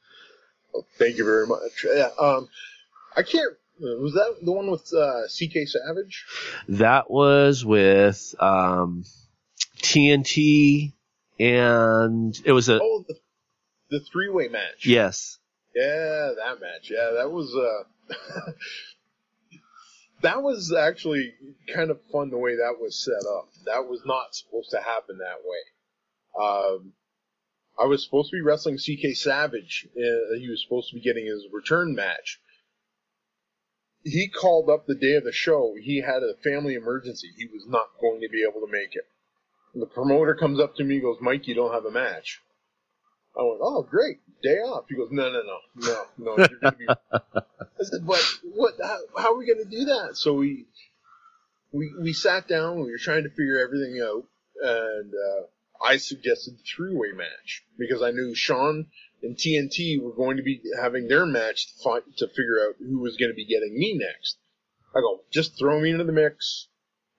Thank 0.97 1.18
you 1.18 1.26
very 1.26 1.47
much. 1.47 1.86
Yeah, 1.86 2.09
um, 2.20 2.49
I 3.15 3.24
can't. 3.24 3.55
Was 3.80 4.13
that 4.13 4.38
the 4.43 4.51
one 4.51 4.72
with 4.72 4.91
uh, 4.93 5.24
CK 5.28 5.68
Savage? 5.68 6.26
That 6.70 7.09
was 7.11 7.63
with 7.65 8.34
um, 8.39 9.03
TNT, 9.82 10.93
and 11.39 12.36
it 12.45 12.51
was 12.51 12.70
a 12.70 12.80
Oh, 12.82 13.05
the, 13.07 13.15
the 13.89 13.99
three 14.11 14.30
way 14.30 14.47
match. 14.47 14.86
yes. 14.86 15.38
Yeah, 15.76 16.32
that 16.38 16.59
match. 16.59 16.89
Yeah, 16.89 17.11
that 17.18 17.32
was 17.32 17.53
uh 17.55 18.51
that 20.22 20.41
was 20.41 20.74
actually 20.74 21.34
kind 21.74 21.91
of 21.91 21.99
fun 22.11 22.30
the 22.30 22.38
way 22.38 22.55
that 22.55 22.76
was 22.80 23.03
set 23.03 23.28
up. 23.30 23.49
That 23.65 23.88
was 23.88 24.01
not 24.05 24.36
supposed 24.36 24.72
to 24.72 24.82
happen 24.82 25.20
that 25.20 25.41
way. 25.45 26.45
Um 26.45 26.93
I 27.80 27.86
was 27.86 28.03
supposed 28.03 28.32
to 28.32 28.38
be 28.38 28.41
wrestling 28.41 28.78
CK 28.78 29.15
Savage. 29.15 29.88
Uh, 29.95 30.36
he 30.39 30.49
was 30.49 30.63
supposed 30.63 30.89
to 30.89 30.95
be 30.95 31.01
getting 31.01 31.28
his 31.28 31.45
return 31.51 31.93
match. 31.93 32.39
He 34.03 34.30
called 34.30 34.70
up 34.70 34.88
the 34.88 34.95
day 34.95 35.13
of 35.13 35.24
the 35.24 35.32
show. 35.32 35.76
He 35.80 36.01
had 36.01 36.24
a 36.24 36.34
family 36.43 36.74
emergency. 36.74 37.30
He 37.38 37.45
was 37.45 37.65
not 37.68 37.88
going 38.01 38.22
to 38.22 38.30
be 38.30 38.43
able 38.43 38.65
to 38.65 38.72
make 38.72 38.95
it. 38.95 39.05
The 39.76 39.86
promoter 39.86 40.34
comes 40.34 40.59
up 40.59 40.76
to 40.76 40.84
me 40.84 40.95
and 40.95 41.03
goes, 41.03 41.18
Mike, 41.22 41.47
you 41.47 41.53
don't 41.53 41.74
have 41.74 41.86
a 41.86 41.91
match. 41.91 42.41
I 43.38 43.43
went, 43.43 43.59
oh, 43.61 43.83
great, 43.83 44.17
day 44.41 44.57
off. 44.57 44.85
He 44.89 44.95
goes, 44.95 45.09
no, 45.11 45.29
no, 45.29 45.41
no, 45.41 45.59
no, 45.75 46.05
no, 46.17 46.38
you're 46.38 46.71
to 46.71 46.77
be. 46.77 46.88
I 47.13 47.83
said, 47.83 48.05
but 48.05 48.23
what? 48.55 48.73
How, 48.81 48.97
how 49.15 49.33
are 49.33 49.38
we 49.38 49.45
going 49.45 49.63
to 49.63 49.69
do 49.69 49.85
that? 49.85 50.17
So 50.17 50.33
we, 50.33 50.65
we, 51.71 51.93
we 52.01 52.13
sat 52.13 52.47
down. 52.47 52.77
We 52.77 52.91
were 52.91 52.97
trying 52.97 53.23
to 53.23 53.29
figure 53.29 53.59
everything 53.59 54.01
out, 54.01 54.25
and 54.61 55.13
uh, 55.13 55.85
I 55.85 55.97
suggested 55.97 56.57
the 56.57 56.63
three-way 56.75 57.11
match 57.11 57.63
because 57.77 58.01
I 58.01 58.11
knew 58.11 58.33
Sean 58.33 58.88
and 59.21 59.35
TNT 59.35 60.01
were 60.01 60.13
going 60.13 60.38
to 60.38 60.43
be 60.43 60.61
having 60.81 61.07
their 61.07 61.25
match 61.25 61.67
to, 61.67 61.83
find, 61.83 62.03
to 62.17 62.27
figure 62.27 62.67
out 62.67 62.75
who 62.79 62.99
was 62.99 63.17
going 63.17 63.31
to 63.31 63.35
be 63.35 63.45
getting 63.45 63.77
me 63.77 63.97
next. 63.97 64.38
I 64.95 65.01
go, 65.01 65.19
just 65.31 65.57
throw 65.59 65.79
me 65.79 65.91
into 65.91 66.05
the 66.05 66.11
mix, 66.11 66.67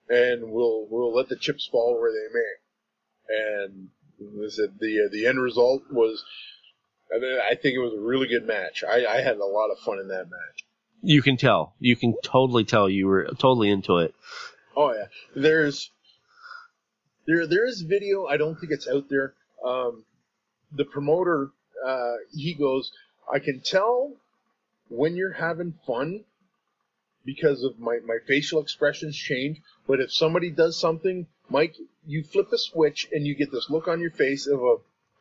and 0.09 0.51
we'll 0.51 0.87
we'll 0.89 1.13
let 1.13 1.29
the 1.29 1.37
chips 1.37 1.67
fall 1.71 1.97
where 1.99 2.11
they 2.11 2.33
may. 2.33 3.65
And 3.67 3.89
I 4.21 4.49
said 4.49 4.79
the 4.79 5.05
uh, 5.05 5.09
the 5.11 5.27
end 5.27 5.39
result 5.39 5.83
was, 5.91 6.23
I 7.15 7.19
mean, 7.19 7.37
I 7.39 7.55
think 7.55 7.75
it 7.75 7.79
was 7.79 7.93
a 7.93 8.01
really 8.01 8.27
good 8.27 8.45
match. 8.45 8.83
I, 8.83 9.05
I 9.05 9.21
had 9.21 9.37
a 9.37 9.45
lot 9.45 9.71
of 9.71 9.79
fun 9.79 9.99
in 9.99 10.07
that 10.09 10.29
match. 10.29 10.65
You 11.01 11.21
can 11.21 11.37
tell. 11.37 11.73
You 11.79 11.95
can 11.95 12.15
totally 12.23 12.65
tell 12.65 12.89
you 12.89 13.07
were 13.07 13.25
totally 13.37 13.69
into 13.69 13.97
it. 13.99 14.13
Oh 14.75 14.93
yeah, 14.93 15.05
there's 15.35 15.91
there 17.25 17.47
there 17.47 17.65
is 17.65 17.81
video. 17.81 18.25
I 18.25 18.37
don't 18.37 18.59
think 18.59 18.71
it's 18.71 18.87
out 18.87 19.07
there. 19.09 19.33
Um, 19.65 20.03
the 20.71 20.85
promoter 20.85 21.51
uh, 21.85 22.15
he 22.31 22.53
goes, 22.53 22.91
I 23.31 23.39
can 23.39 23.61
tell 23.61 24.13
when 24.89 25.15
you're 25.15 25.33
having 25.33 25.73
fun 25.85 26.25
because 27.25 27.63
of 27.63 27.79
my 27.79 27.99
my 28.05 28.17
facial 28.27 28.61
expressions 28.61 29.15
change. 29.15 29.61
But 29.87 29.99
if 29.99 30.11
somebody 30.11 30.49
does 30.49 30.79
something, 30.79 31.27
Mike, 31.49 31.75
you 32.09 32.23
flip 32.23 32.51
a 32.51 32.57
switch 32.57 33.07
and 33.11 33.27
you 33.27 33.35
get 33.35 33.51
this 33.51 33.69
look 33.69 33.87
on 33.87 34.01
your 34.01 34.09
face 34.09 34.47
of 34.47 34.59
a 34.59 34.75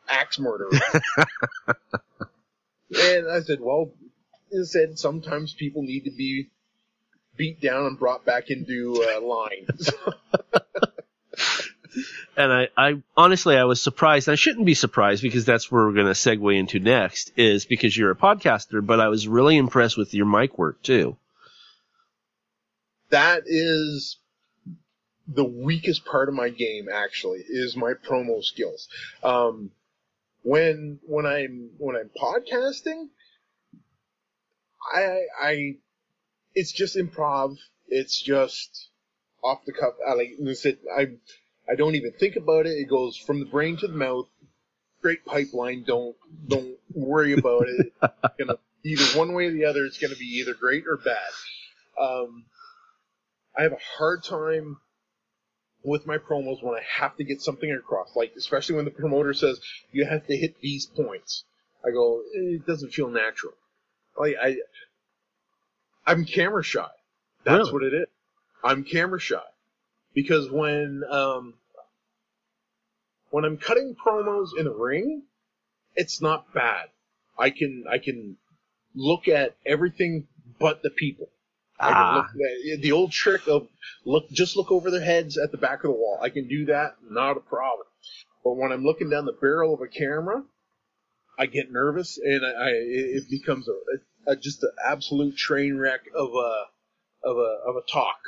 axe 0.09 0.39
murderer. 0.39 0.71
and 1.69 3.31
I 3.31 3.41
said, 3.41 3.61
well, 3.61 3.93
I 4.51 4.65
said 4.65 4.99
sometimes 4.99 5.53
people 5.53 5.83
need 5.83 6.05
to 6.05 6.11
be 6.11 6.49
beat 7.37 7.61
down 7.61 7.85
and 7.85 7.99
brought 7.99 8.25
back 8.25 8.49
into 8.49 9.05
uh, 9.07 9.21
line. 9.21 9.67
And 12.37 12.53
I, 12.53 12.69
I 12.77 13.03
honestly, 13.17 13.57
I 13.57 13.65
was 13.65 13.83
surprised. 13.83 14.29
I 14.29 14.37
shouldn't 14.37 14.65
be 14.65 14.75
surprised 14.75 15.23
because 15.23 15.45
that's 15.45 15.73
where 15.73 15.85
we're 15.85 15.95
going 15.95 16.07
to 16.07 16.13
segue 16.13 16.57
into 16.57 16.79
next 16.79 17.33
is 17.37 17.65
because 17.65 17.97
you're 17.97 18.13
a 18.13 18.17
podcaster, 18.17 18.87
but 18.87 19.01
I 19.01 19.09
was 19.09 19.27
really 19.27 19.57
impressed 19.57 19.97
with 19.97 20.15
your 20.15 20.27
mic 20.27 20.57
work 20.57 20.81
too. 20.81 21.17
that 23.11 23.43
is 23.47 24.19
the 25.29 25.45
weakest 25.45 26.07
part 26.07 26.29
of 26.29 26.35
my 26.35 26.49
game 26.49 26.89
actually 26.93 27.45
is 27.47 27.77
my 27.77 27.93
promo 27.93 28.43
skills. 28.43 28.89
Um, 29.23 29.71
when 30.43 31.01
when 31.07 31.27
I'm 31.27 31.71
when 31.79 31.97
I'm 31.97 32.11
podcasting, 32.17 33.09
I 34.95 35.21
I 35.41 35.77
it's 36.55 36.73
just 36.73 36.97
improv. 36.97 37.59
It's 37.89 38.21
just 38.21 38.89
off 39.45 39.65
the 39.67 39.73
cuff. 39.73 39.95
I 40.07 40.15
like 40.15 40.31
I 40.41 41.01
I 41.01 41.07
I 41.71 41.75
don't 41.75 41.95
even 41.95 42.13
think 42.13 42.37
about 42.37 42.67
it. 42.67 42.71
It 42.71 42.89
goes 42.89 43.17
from 43.17 43.41
the 43.41 43.47
brain 43.47 43.77
to 43.79 43.87
the 43.87 43.95
mouth. 43.95 44.29
Great 45.03 45.25
pipeline. 45.27 45.85
Don't 45.87 46.17
don't 46.47 46.77
worry 46.95 47.35
about 47.35 47.69
it. 47.69 47.93
It's 48.03 48.35
gonna 48.39 48.59
either 48.85 49.19
one 49.19 49.35
way 49.35 49.47
or 49.47 49.53
the 49.53 49.67
other. 49.67 49.85
It's 49.85 49.99
gonna 49.99 50.17
be 50.17 50.39
either 50.39 50.55
great 50.55 50.85
or 50.87 50.97
bad. 50.97 51.19
Um, 52.01 52.45
I 53.57 53.63
have 53.63 53.73
a 53.73 53.79
hard 53.99 54.23
time 54.23 54.79
with 55.89 56.07
my 56.07 56.19
promos 56.19 56.63
when 56.63 56.75
I 56.75 56.83
have 57.01 57.17
to 57.17 57.25
get 57.25 57.41
something 57.43 57.71
across. 57.71 58.15
Like 58.15 58.33
especially 58.37 58.77
when 58.77 58.85
the 58.85 58.91
promoter 58.91 59.35
says 59.35 59.61
you 59.93 60.05
have 60.05 60.27
to 60.27 60.37
hit 60.37 60.61
these 60.61 60.87
points. 60.87 61.45
I 61.85 61.91
go, 61.91 62.21
"Eh, 62.35 62.57
it 62.57 62.67
doesn't 62.67 62.93
feel 62.93 63.09
natural. 63.09 63.55
Like 64.17 64.35
I, 64.43 64.57
I'm 66.07 66.25
camera 66.25 66.63
shy. 66.63 66.89
That's 67.45 67.59
Really? 67.59 67.73
what 67.73 67.83
it 67.85 67.95
is. 67.95 68.07
I'm 68.65 68.85
camera 68.85 69.21
shy 69.21 69.43
because 70.15 70.51
when 70.51 71.03
um, 71.09 71.55
when 73.31 73.45
I'm 73.45 73.57
cutting 73.57 73.95
promos 73.95 74.49
in 74.59 74.65
the 74.65 74.73
ring, 74.75 75.23
it's 75.95 76.21
not 76.21 76.53
bad. 76.53 76.87
I 77.39 77.51
can 77.51 77.85
I 77.89 77.99
can 77.99 78.37
look 78.95 79.29
at 79.29 79.55
everything 79.65 80.27
but 80.59 80.83
the 80.83 80.91
people. 80.91 81.29
Ah. 81.81 82.17
look, 82.17 82.27
the, 82.35 82.81
the 82.81 82.93
old 82.93 83.13
trick 83.13 83.47
of 83.47 83.69
look, 84.05 84.29
just 84.31 84.57
look 84.57 84.71
over 84.71 84.91
their 84.91 85.05
heads 85.05 85.39
at 85.39 85.53
the 85.53 85.59
back 85.59 85.85
of 85.85 85.91
the 85.91 85.97
wall. 85.97 86.19
I 86.21 86.29
can 86.29 86.49
do 86.49 86.67
that, 86.67 86.97
not 87.09 87.37
a 87.37 87.41
problem. 87.41 87.87
But 88.45 88.57
when 88.57 88.73
I'm 88.73 88.85
looking 88.85 89.11
down 89.11 89.27
the 89.27 89.33
barrel 89.33 89.75
of 89.75 89.81
a 89.81 89.89
camera, 89.89 90.43
I 91.39 91.47
get 91.47 91.71
nervous 91.71 92.19
and 92.19 92.45
I, 92.45 92.51
I 92.51 92.71
it 92.71 93.31
becomes 93.31 93.69
a, 93.69 94.33
a 94.33 94.37
just 94.37 94.63
an 94.63 94.71
absolute 94.85 95.37
train 95.37 95.79
wreck 95.79 96.01
of 96.15 96.31
a 96.31 96.65
of 97.29 97.37
a 97.37 97.59
of 97.69 97.77
a 97.77 97.93
talk. 97.93 98.19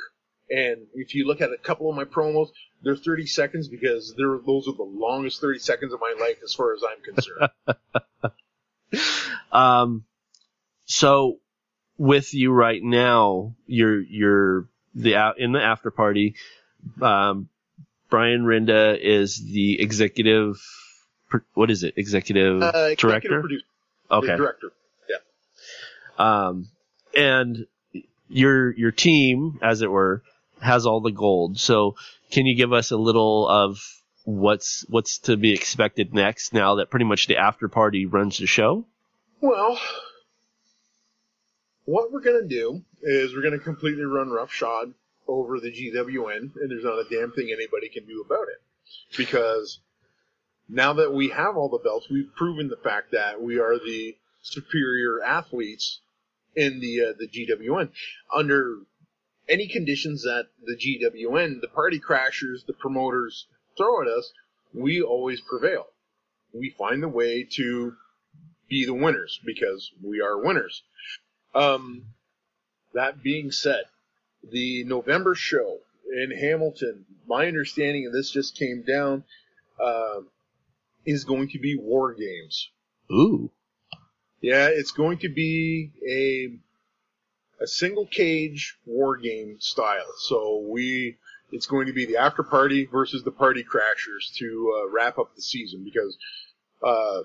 And 0.49 0.87
if 0.93 1.15
you 1.15 1.25
look 1.25 1.41
at 1.41 1.51
a 1.51 1.57
couple 1.57 1.89
of 1.89 1.95
my 1.95 2.03
promos, 2.03 2.49
they're 2.83 2.97
30 2.97 3.25
seconds 3.25 3.67
because 3.69 4.13
they're 4.17 4.37
those 4.45 4.67
are 4.67 4.75
the 4.75 4.83
longest 4.83 5.41
30 5.41 5.59
seconds 5.59 5.93
of 5.93 5.99
my 5.99 6.13
life 6.19 6.37
as 6.43 6.53
far 6.53 6.73
as 6.73 6.81
I'm 6.87 7.03
concerned. 7.03 7.49
Um, 9.51 10.05
so 10.85 11.39
with 12.01 12.33
you 12.33 12.51
right 12.51 12.81
now, 12.81 13.53
you're 13.67 14.01
you're 14.01 14.65
the 14.95 15.15
out 15.15 15.39
in 15.39 15.51
the 15.51 15.61
after 15.61 15.91
party. 15.91 16.33
Um, 16.99 17.47
Brian 18.09 18.43
Rinda 18.43 18.97
is 18.99 19.37
the 19.41 19.79
executive. 19.79 20.59
What 21.53 21.69
is 21.69 21.83
it? 21.83 21.93
Executive 21.97 22.61
Uh, 22.61 22.67
executive 22.91 22.97
director. 22.99 23.39
producer, 23.41 23.65
Okay. 24.09 24.35
director. 24.35 24.71
Yeah. 25.09 25.17
Um, 26.17 26.67
and 27.15 27.67
your 28.27 28.71
your 28.75 28.91
team, 28.91 29.59
as 29.61 29.81
it 29.83 29.91
were, 29.91 30.23
has 30.59 30.85
all 30.87 31.01
the 31.01 31.11
gold. 31.11 31.59
So, 31.59 31.95
can 32.31 32.47
you 32.47 32.55
give 32.55 32.73
us 32.73 32.89
a 32.91 32.97
little 32.97 33.47
of 33.47 33.79
what's 34.23 34.85
what's 34.89 35.19
to 35.19 35.37
be 35.37 35.53
expected 35.53 36.13
next? 36.15 36.51
Now 36.53 36.75
that 36.75 36.89
pretty 36.89 37.05
much 37.05 37.27
the 37.27 37.37
after 37.37 37.67
party 37.69 38.07
runs 38.07 38.39
the 38.39 38.47
show. 38.47 38.85
Well, 39.39 39.79
what 41.85 42.11
we're 42.11 42.21
gonna 42.21 42.47
do 42.47 42.83
is 43.01 43.33
we're 43.33 43.43
gonna 43.43 43.59
completely 43.59 44.03
run 44.03 44.29
roughshod 44.29 44.93
over 45.27 45.59
the 45.59 45.71
GWN, 45.71 46.55
and 46.55 46.71
there's 46.71 46.83
not 46.83 46.99
a 46.99 47.09
damn 47.09 47.31
thing 47.31 47.51
anybody 47.51 47.89
can 47.89 48.05
do 48.05 48.23
about 48.25 48.47
it. 48.47 48.61
Because 49.17 49.79
now 50.67 50.93
that 50.93 51.13
we 51.13 51.29
have 51.29 51.55
all 51.57 51.69
the 51.69 51.77
belts, 51.77 52.09
we've 52.09 52.33
proven 52.35 52.67
the 52.67 52.77
fact 52.77 53.11
that 53.11 53.41
we 53.41 53.59
are 53.59 53.77
the 53.77 54.17
superior 54.41 55.23
athletes 55.23 56.01
in 56.55 56.79
the 56.79 57.01
uh, 57.01 57.13
the 57.17 57.27
GWN. 57.27 57.91
Under 58.33 58.79
any 59.47 59.67
conditions 59.67 60.23
that 60.23 60.47
the 60.63 60.75
GWN, 60.75 61.61
the 61.61 61.67
party 61.67 61.99
crashers, 61.99 62.65
the 62.65 62.73
promoters 62.73 63.47
throw 63.77 64.01
at 64.01 64.07
us, 64.07 64.31
we 64.73 65.01
always 65.01 65.41
prevail. 65.41 65.87
We 66.53 66.69
find 66.77 67.01
the 67.01 67.09
way 67.09 67.47
to 67.57 67.93
be 68.69 68.85
the 68.85 68.93
winners 68.93 69.39
because 69.45 69.91
we 70.01 70.21
are 70.21 70.43
winners. 70.43 70.83
Um, 71.53 72.05
that 72.93 73.21
being 73.21 73.51
said, 73.51 73.83
the 74.49 74.83
November 74.83 75.35
show 75.35 75.79
in 76.11 76.31
Hamilton, 76.31 77.05
my 77.27 77.47
understanding, 77.47 78.05
and 78.05 78.13
this 78.13 78.31
just 78.31 78.57
came 78.57 78.83
down, 78.83 79.23
uh, 79.81 80.21
is 81.05 81.23
going 81.23 81.49
to 81.49 81.59
be 81.59 81.75
war 81.75 82.13
games. 82.13 82.69
Ooh. 83.11 83.51
Yeah, 84.41 84.67
it's 84.71 84.91
going 84.91 85.19
to 85.19 85.29
be 85.29 85.91
a 86.07 86.57
a 87.63 87.67
single 87.67 88.07
cage 88.07 88.75
war 88.85 89.17
game 89.17 89.57
style. 89.59 90.11
So 90.17 90.65
we 90.67 91.17
it's 91.51 91.67
going 91.67 91.87
to 91.87 91.93
be 91.93 92.05
the 92.05 92.17
after 92.17 92.43
party 92.43 92.85
versus 92.85 93.23
the 93.23 93.31
party 93.31 93.63
crashers 93.63 94.33
to 94.37 94.73
uh, 94.75 94.89
wrap 94.91 95.19
up 95.19 95.35
the 95.35 95.41
season 95.41 95.83
because 95.83 96.17
uh, 96.83 97.21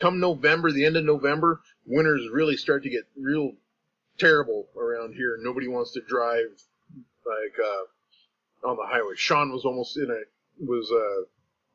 come 0.00 0.20
November, 0.20 0.70
the 0.70 0.84
end 0.84 0.96
of 0.96 1.04
November, 1.04 1.60
winters 1.86 2.28
really 2.32 2.56
start 2.56 2.82
to 2.84 2.90
get 2.90 3.04
real 3.16 3.52
terrible 4.18 4.66
around 4.76 5.14
here. 5.14 5.38
Nobody 5.40 5.68
wants 5.68 5.92
to 5.92 6.00
drive 6.00 6.46
like 7.26 7.54
uh, 7.62 8.68
on 8.68 8.76
the 8.76 8.86
highway. 8.86 9.14
Sean 9.16 9.52
was 9.52 9.64
almost 9.64 9.96
in 9.96 10.10
a 10.10 10.64
was 10.64 10.90
uh, 10.90 11.24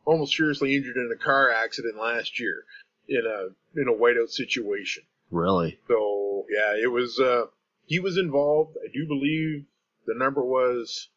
almost 0.09 0.35
seriously 0.35 0.75
injured 0.75 0.97
in 0.97 1.09
a 1.13 1.23
car 1.23 1.51
accident 1.51 1.97
last 1.97 2.39
year 2.39 2.63
in 3.07 3.23
a 3.25 3.79
in 3.79 3.87
a 3.87 3.93
whiteout 3.93 4.29
situation. 4.29 5.03
Really? 5.31 5.79
So 5.87 6.45
yeah, 6.49 6.75
it 6.81 6.91
was. 6.91 7.19
Uh, 7.19 7.45
he 7.85 7.99
was 7.99 8.17
involved. 8.17 8.77
I 8.77 8.87
do 8.93 9.05
believe 9.07 9.65
the 10.05 10.15
number 10.15 10.43
was 10.43 11.09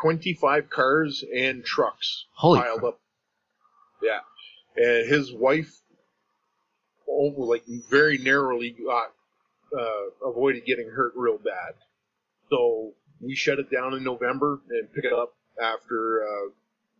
twenty 0.00 0.34
five 0.34 0.70
cars 0.70 1.24
and 1.34 1.64
trucks 1.64 2.26
Holy 2.34 2.60
piled 2.60 2.80
crap. 2.80 2.94
up. 2.94 3.00
Yeah, 4.02 4.20
and 4.78 5.08
his 5.08 5.32
wife, 5.32 5.72
oh, 7.08 7.34
like 7.36 7.64
very 7.90 8.18
narrowly 8.18 8.70
got 8.70 9.12
uh, 9.78 10.28
avoided 10.28 10.64
getting 10.64 10.88
hurt 10.88 11.12
real 11.16 11.38
bad. 11.38 11.74
So 12.50 12.92
we 13.20 13.34
shut 13.34 13.58
it 13.58 13.70
down 13.70 13.94
in 13.94 14.04
November 14.04 14.60
and 14.70 14.92
pick 14.92 15.04
it 15.04 15.12
up 15.12 15.34
after 15.60 16.22
uh, 16.22 16.50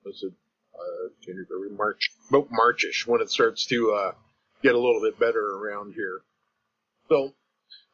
was 0.05 0.23
it 0.23 0.33
uh, 0.75 1.09
January, 1.23 1.71
March, 1.71 2.11
about 2.29 2.49
Marchish 2.51 3.07
when 3.07 3.21
it 3.21 3.31
starts 3.31 3.67
to 3.67 3.93
uh, 3.93 4.13
get 4.63 4.75
a 4.75 4.79
little 4.79 5.01
bit 5.01 5.19
better 5.19 5.41
around 5.41 5.95
here. 5.95 6.21
So 7.09 7.33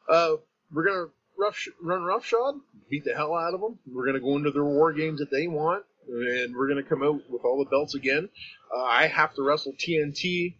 uh, 0.09 0.35
we're 0.71 0.85
gonna 0.85 1.07
rough 1.37 1.67
run 1.81 2.03
roughshod, 2.03 2.55
beat 2.89 3.05
the 3.05 3.13
hell 3.13 3.35
out 3.35 3.53
of 3.53 3.61
them. 3.61 3.79
We're 3.87 4.05
gonna 4.05 4.19
go 4.19 4.35
into 4.35 4.51
their 4.51 4.65
war 4.65 4.93
games 4.93 5.19
that 5.19 5.31
they 5.31 5.47
want, 5.47 5.85
and 6.07 6.55
we're 6.55 6.67
gonna 6.67 6.83
come 6.83 7.03
out 7.03 7.21
with 7.29 7.43
all 7.43 7.63
the 7.63 7.69
belts 7.69 7.95
again. 7.95 8.29
Uh, 8.75 8.83
I 8.83 9.07
have 9.07 9.33
to 9.35 9.43
wrestle 9.43 9.73
TNT 9.73 10.55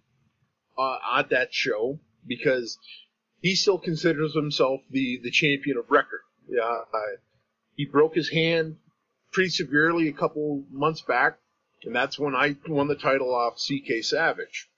uh, 0.77 0.97
at 1.17 1.29
that 1.29 1.53
show 1.53 1.99
because 2.27 2.77
he 3.41 3.55
still 3.55 3.77
considers 3.77 4.33
himself 4.33 4.81
the 4.89 5.19
the 5.23 5.31
champion 5.31 5.77
of 5.77 5.89
record. 5.89 6.21
Yeah, 6.47 6.63
uh, 6.63 7.17
he 7.75 7.85
broke 7.85 8.15
his 8.15 8.29
hand 8.29 8.77
pretty 9.31 9.49
severely 9.49 10.07
a 10.07 10.13
couple 10.13 10.63
months 10.71 11.01
back, 11.01 11.37
and 11.83 11.95
that's 11.95 12.17
when 12.17 12.35
I 12.35 12.55
won 12.67 12.87
the 12.87 12.95
title 12.95 13.33
off 13.33 13.57
CK 13.57 14.03
Savage. 14.03 14.69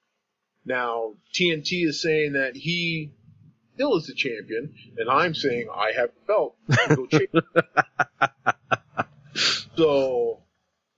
Now 0.65 1.13
TNT 1.33 1.87
is 1.87 2.01
saying 2.01 2.33
that 2.33 2.55
he 2.55 3.11
still 3.75 3.95
is 3.95 4.07
the 4.07 4.13
champion, 4.13 4.73
and 4.97 5.09
I'm 5.09 5.33
saying 5.35 5.69
I 5.73 5.91
have 5.95 6.09
the 6.09 6.25
belt. 6.27 6.55
I'm 6.69 6.95
the 6.95 7.07
champion. 7.09 7.43
so 9.77 10.41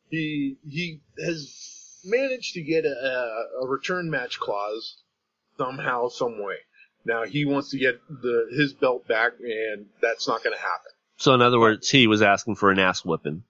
he 0.09 0.57
he 0.67 1.01
has 1.23 2.01
managed 2.05 2.53
to 2.53 2.61
get 2.61 2.85
a, 2.85 3.45
a 3.61 3.67
return 3.67 4.09
match 4.09 4.39
clause 4.39 5.01
somehow, 5.57 6.09
some 6.09 6.43
way. 6.43 6.55
Now 7.05 7.25
he 7.25 7.45
wants 7.45 7.71
to 7.71 7.77
get 7.77 7.99
the 8.09 8.47
his 8.51 8.73
belt 8.73 9.07
back, 9.07 9.33
and 9.39 9.87
that's 10.01 10.27
not 10.27 10.43
going 10.43 10.55
to 10.55 10.61
happen. 10.61 10.91
So 11.17 11.33
in 11.33 11.41
other 11.41 11.59
words, 11.59 11.89
he 11.89 12.07
was 12.07 12.21
asking 12.21 12.55
for 12.55 12.71
an 12.71 12.79
ass 12.79 13.03
whipping. 13.03 13.43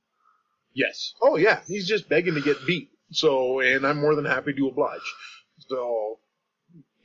Yes. 0.73 1.13
Oh 1.21 1.37
yeah, 1.37 1.61
he's 1.67 1.87
just 1.87 2.09
begging 2.09 2.35
to 2.35 2.41
get 2.41 2.65
beat. 2.65 2.89
So, 3.11 3.59
and 3.59 3.85
I'm 3.85 3.99
more 3.99 4.15
than 4.15 4.25
happy 4.25 4.53
to 4.53 4.67
oblige. 4.67 4.99
So, 5.67 6.19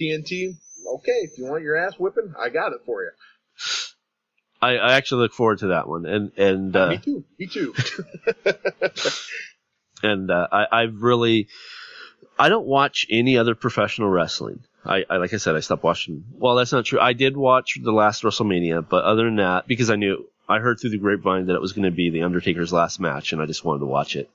TNT, 0.00 0.56
okay, 0.96 1.20
if 1.22 1.38
you 1.38 1.46
want 1.46 1.62
your 1.62 1.76
ass 1.76 1.94
whipping, 1.98 2.34
I 2.38 2.50
got 2.50 2.72
it 2.72 2.80
for 2.84 3.02
you. 3.02 3.10
I, 4.64 4.76
I 4.76 4.92
actually 4.94 5.22
look 5.22 5.34
forward 5.34 5.58
to 5.58 5.68
that 5.68 5.86
one, 5.86 6.06
and 6.06 6.32
and 6.38 6.74
uh, 6.74 6.88
Me 6.90 6.98
too. 6.98 7.24
Me 7.38 7.46
too. 7.46 7.74
and 10.02 10.30
uh, 10.30 10.48
I, 10.50 10.66
I've 10.72 11.02
really, 11.02 11.48
I 12.38 12.48
don't 12.48 12.66
watch 12.66 13.06
any 13.10 13.36
other 13.36 13.54
professional 13.54 14.08
wrestling. 14.08 14.60
I, 14.84 15.04
I 15.08 15.16
like 15.18 15.34
I 15.34 15.36
said, 15.36 15.54
I 15.54 15.60
stopped 15.60 15.82
watching. 15.82 16.24
Well, 16.32 16.54
that's 16.56 16.72
not 16.72 16.86
true. 16.86 17.00
I 17.00 17.12
did 17.12 17.36
watch 17.36 17.78
the 17.82 17.92
last 17.92 18.22
WrestleMania, 18.22 18.88
but 18.88 19.04
other 19.04 19.24
than 19.24 19.36
that, 19.36 19.66
because 19.66 19.90
I 19.90 19.96
knew 19.96 20.26
I 20.48 20.58
heard 20.60 20.80
through 20.80 20.90
the 20.90 20.98
grapevine 20.98 21.46
that 21.46 21.54
it 21.54 21.60
was 21.60 21.72
going 21.72 21.84
to 21.84 21.90
be 21.90 22.10
the 22.10 22.22
Undertaker's 22.22 22.72
last 22.72 23.00
match, 23.00 23.32
and 23.32 23.42
I 23.42 23.46
just 23.46 23.64
wanted 23.64 23.80
to 23.80 23.86
watch 23.86 24.16
it. 24.16 24.30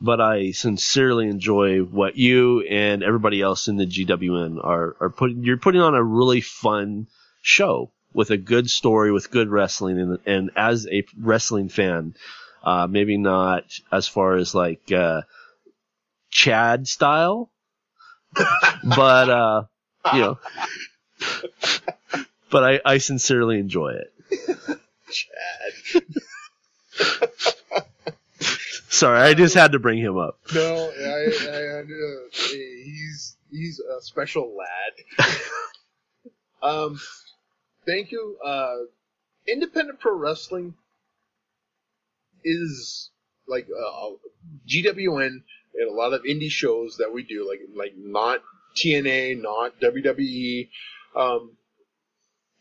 But 0.00 0.20
I 0.20 0.50
sincerely 0.52 1.28
enjoy 1.28 1.80
what 1.80 2.16
you 2.16 2.62
and 2.62 3.02
everybody 3.02 3.40
else 3.40 3.68
in 3.68 3.76
the 3.76 3.86
GWN 3.86 4.64
are 4.64 4.96
are 4.98 5.10
putting. 5.10 5.44
You're 5.44 5.58
putting 5.58 5.82
on 5.82 5.94
a 5.94 6.02
really 6.02 6.40
fun 6.40 7.06
show 7.42 7.90
with 8.14 8.30
a 8.30 8.36
good 8.36 8.70
story, 8.70 9.12
with 9.12 9.30
good 9.30 9.48
wrestling, 9.48 9.98
and 9.98 10.18
and 10.26 10.50
as 10.56 10.86
a 10.90 11.04
wrestling 11.18 11.68
fan, 11.68 12.14
uh, 12.62 12.86
maybe 12.88 13.16
not 13.16 13.64
as 13.90 14.08
far 14.08 14.36
as 14.36 14.54
like 14.54 14.92
uh, 14.92 15.22
Chad 16.30 16.86
style, 16.88 17.50
but 18.84 19.30
uh, 19.30 19.62
you 20.12 20.20
know, 20.20 20.38
but 22.50 22.64
I, 22.64 22.80
I 22.84 22.98
sincerely 22.98 23.58
enjoy 23.58 23.94
it. 23.94 24.12
Chad. 25.10 26.02
Sorry, 28.88 29.20
I 29.20 29.34
just 29.34 29.54
had 29.54 29.72
to 29.72 29.78
bring 29.78 29.98
him 29.98 30.16
up. 30.18 30.38
No, 30.54 30.92
I, 31.00 31.48
I, 31.50 31.80
uh, 31.80 31.82
he's 32.32 33.36
he's 33.50 33.80
a 33.80 34.00
special 34.00 34.56
lad. 34.56 35.26
um, 36.62 37.00
thank 37.86 38.12
you. 38.12 38.36
Uh, 38.44 38.76
independent 39.46 40.00
pro 40.00 40.16
wrestling 40.16 40.74
is 42.44 43.10
like 43.46 43.66
uh, 43.66 44.10
GWN 44.68 45.42
and 45.74 45.90
a 45.90 45.92
lot 45.92 46.12
of 46.12 46.22
indie 46.22 46.50
shows 46.50 46.96
that 46.98 47.12
we 47.12 47.22
do, 47.22 47.48
like 47.48 47.60
like 47.74 47.94
not 47.96 48.40
TNA, 48.76 49.40
not 49.40 49.80
WWE. 49.80 50.68
Um, 51.14 51.52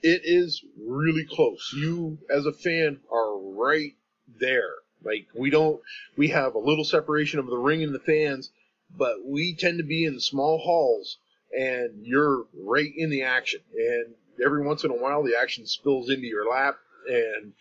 it 0.01 0.22
is 0.24 0.63
really 0.80 1.26
close. 1.26 1.74
You, 1.76 2.17
as 2.30 2.45
a 2.45 2.53
fan, 2.53 2.99
are 3.11 3.38
right 3.38 3.93
there. 4.39 4.74
Like 5.03 5.28
we 5.36 5.49
don't, 5.49 5.82
we 6.15 6.30
have 6.30 6.55
a 6.55 6.59
little 6.59 6.84
separation 6.84 7.39
of 7.39 7.47
the 7.47 7.57
ring 7.57 7.84
and 7.84 7.93
the 7.93 7.99
fans, 7.99 8.51
but 8.95 9.26
we 9.26 9.55
tend 9.55 9.78
to 9.80 9.84
be 9.84 10.05
in 10.05 10.19
small 10.19 10.59
halls, 10.59 11.17
and 11.57 12.05
you're 12.05 12.45
right 12.53 12.91
in 12.95 13.09
the 13.09 13.24
action. 13.24 13.61
And 13.76 14.15
every 14.43 14.65
once 14.65 14.84
in 14.84 14.91
a 14.91 14.95
while, 14.95 15.23
the 15.23 15.38
action 15.41 15.65
spills 15.65 16.09
into 16.09 16.25
your 16.25 16.49
lap, 16.49 16.77
and 17.07 17.53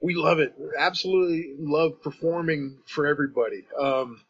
we 0.00 0.14
love 0.14 0.38
it. 0.38 0.54
Absolutely 0.78 1.54
love 1.58 2.02
performing 2.02 2.78
for 2.86 3.06
everybody. 3.06 3.64
Um, 3.78 4.20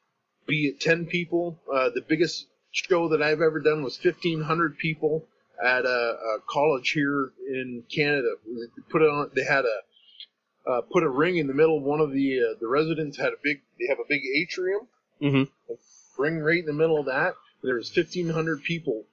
be 0.47 0.66
it 0.66 0.80
10 0.80 1.07
people. 1.07 1.59
Uh, 1.72 1.91
the 1.95 2.03
biggest 2.07 2.47
show 2.72 3.09
that 3.09 3.22
I've 3.22 3.41
ever 3.41 3.61
done 3.61 3.82
was 3.82 3.99
1,500 4.03 4.78
people 4.78 5.26
at 5.64 5.84
a, 5.84 5.88
a 5.88 6.38
college 6.49 6.91
here 6.91 7.32
in 7.49 7.84
Canada. 7.95 8.28
They 8.47 8.82
put 8.91 9.03
it 9.03 9.11
on. 9.11 9.30
They 9.34 9.45
had 9.45 9.64
a 9.64 10.70
uh, 10.70 10.80
put 10.82 11.03
a 11.03 11.09
ring 11.09 11.38
in 11.38 11.47
the 11.47 11.55
middle. 11.55 11.78
of 11.78 11.84
One 11.84 12.01
of 12.01 12.12
the 12.12 12.41
uh, 12.41 12.59
the 12.61 12.68
residents 12.68 13.16
had 13.16 13.28
a 13.28 13.41
big. 13.43 13.61
They 13.78 13.86
have 13.88 13.99
a 13.99 14.09
big 14.09 14.22
atrium. 14.36 14.88
Mm-hmm. 15.22 16.22
Ring 16.22 16.38
right 16.41 16.61
in 16.61 16.66
the 16.66 16.72
middle 16.72 16.99
of 16.99 17.07
that. 17.07 17.34
There 17.62 17.76
was 17.76 17.95
1,500 17.95 18.62
people 18.62 19.05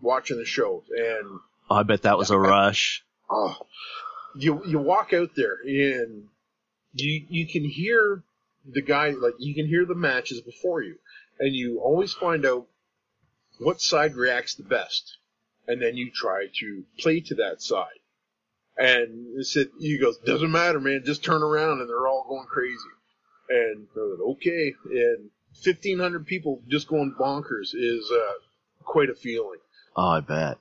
watching 0.00 0.38
the 0.38 0.44
show, 0.44 0.82
and 0.90 1.40
Oh, 1.70 1.76
I 1.76 1.82
bet 1.84 2.02
that 2.02 2.18
was 2.18 2.30
a 2.30 2.38
rush. 2.38 3.04
oh, 3.30 3.56
you 4.36 4.62
you 4.66 4.78
walk 4.78 5.12
out 5.12 5.30
there 5.36 5.56
and 5.64 6.24
you 6.92 7.24
you 7.28 7.46
can 7.46 7.64
hear 7.64 8.22
the 8.70 8.82
guy 8.82 9.10
like 9.10 9.34
you 9.38 9.54
can 9.54 9.66
hear 9.66 9.84
the 9.86 9.94
matches 9.94 10.40
before 10.40 10.82
you, 10.82 10.96
and 11.38 11.54
you 11.54 11.80
always 11.80 12.12
find 12.12 12.44
out 12.44 12.66
what 13.58 13.80
side 13.80 14.14
reacts 14.14 14.54
the 14.54 14.62
best, 14.64 15.16
and 15.68 15.80
then 15.80 15.96
you 15.96 16.10
try 16.10 16.46
to 16.60 16.84
play 16.98 17.20
to 17.20 17.34
that 17.36 17.62
side. 17.62 17.86
And 18.76 19.38
it 19.38 19.46
said 19.46 19.68
he 19.78 19.98
goes, 19.98 20.16
doesn't 20.18 20.50
matter, 20.50 20.80
man, 20.80 21.02
just 21.04 21.22
turn 21.22 21.42
around, 21.42 21.80
and 21.80 21.88
they're 21.88 22.06
all 22.06 22.24
going 22.28 22.46
crazy. 22.46 22.78
And 23.50 23.86
I 23.94 23.98
was 24.00 24.18
like, 24.18 24.28
okay, 24.36 24.74
and 24.90 25.30
fifteen 25.62 25.98
hundred 25.98 26.26
people 26.26 26.62
just 26.68 26.88
going 26.88 27.14
bonkers 27.18 27.74
is 27.74 28.10
uh, 28.10 28.32
quite 28.84 29.10
a 29.10 29.14
feeling. 29.14 29.58
Oh, 29.96 30.08
I 30.08 30.20
bet. 30.20 30.58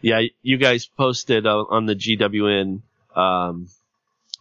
Yeah, 0.00 0.22
you 0.42 0.58
guys 0.58 0.86
posted 0.86 1.46
uh, 1.46 1.64
on 1.68 1.86
the 1.86 1.94
GWN 1.94 2.82
um, 3.14 3.68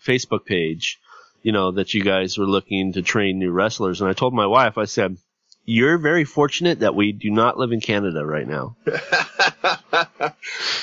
Facebook 0.06 0.46
page, 0.46 1.00
you 1.42 1.52
know, 1.52 1.72
that 1.72 1.94
you 1.94 2.04
guys 2.04 2.38
were 2.38 2.46
looking 2.46 2.94
to 2.94 3.02
train 3.02 3.40
new 3.40 3.52
wrestlers. 3.52 4.02
And 4.02 4.10
I 4.10 4.14
told 4.14 4.34
my 4.34 4.48
wife, 4.48 4.78
I 4.78 4.86
said, 4.86 5.18
you're 5.66 5.98
very 5.98 6.24
fortunate 6.24 6.80
that 6.80 6.96
we 6.96 7.12
do 7.12 7.30
not 7.30 7.58
live 7.58 7.72
in 7.72 7.82
Canada 7.82 8.26
right 8.26 8.48
now. 8.48 8.78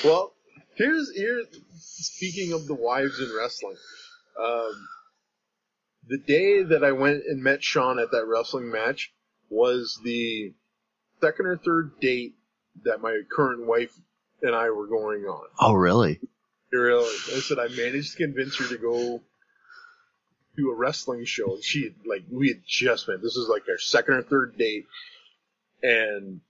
well, 0.05 0.35
here's 0.75 1.11
here's 1.17 1.47
speaking 1.79 2.53
of 2.53 2.67
the 2.67 2.75
wives 2.75 3.19
in 3.19 3.35
wrestling. 3.35 3.77
Um, 4.39 4.89
the 6.07 6.19
day 6.19 6.63
that 6.65 6.85
I 6.85 6.93
went 6.93 7.23
and 7.27 7.43
met 7.43 7.65
Sean 7.65 7.99
at 7.99 8.11
that 8.11 8.27
wrestling 8.27 8.71
match 8.71 9.11
was 9.49 9.99
the 10.05 10.53
second 11.21 11.47
or 11.47 11.57
third 11.57 11.99
date 12.01 12.35
that 12.85 13.01
my 13.01 13.21
current 13.35 13.67
wife 13.67 13.93
and 14.45 14.55
I 14.55 14.71
were 14.71 14.87
going 14.87 15.25
on. 15.25 15.47
Oh, 15.59 15.73
really? 15.73 16.21
Really, 16.71 17.15
I 17.35 17.41
said 17.41 17.59
I 17.59 17.69
managed 17.69 18.13
to 18.13 18.25
convince 18.25 18.59
her 18.59 18.69
to 18.69 18.79
go 18.79 19.21
to 20.57 20.71
a 20.71 20.75
wrestling 20.75 21.25
show. 21.25 21.59
She 21.61 21.85
had, 21.85 21.95
like 22.07 22.25
we 22.31 22.49
had 22.49 22.63
just 22.67 23.09
met. 23.09 23.23
This 23.23 23.37
is 23.37 23.49
like 23.49 23.63
our 23.69 23.79
second 23.79 24.15
or 24.15 24.23
third 24.23 24.59
date, 24.59 24.87
and 25.83 26.41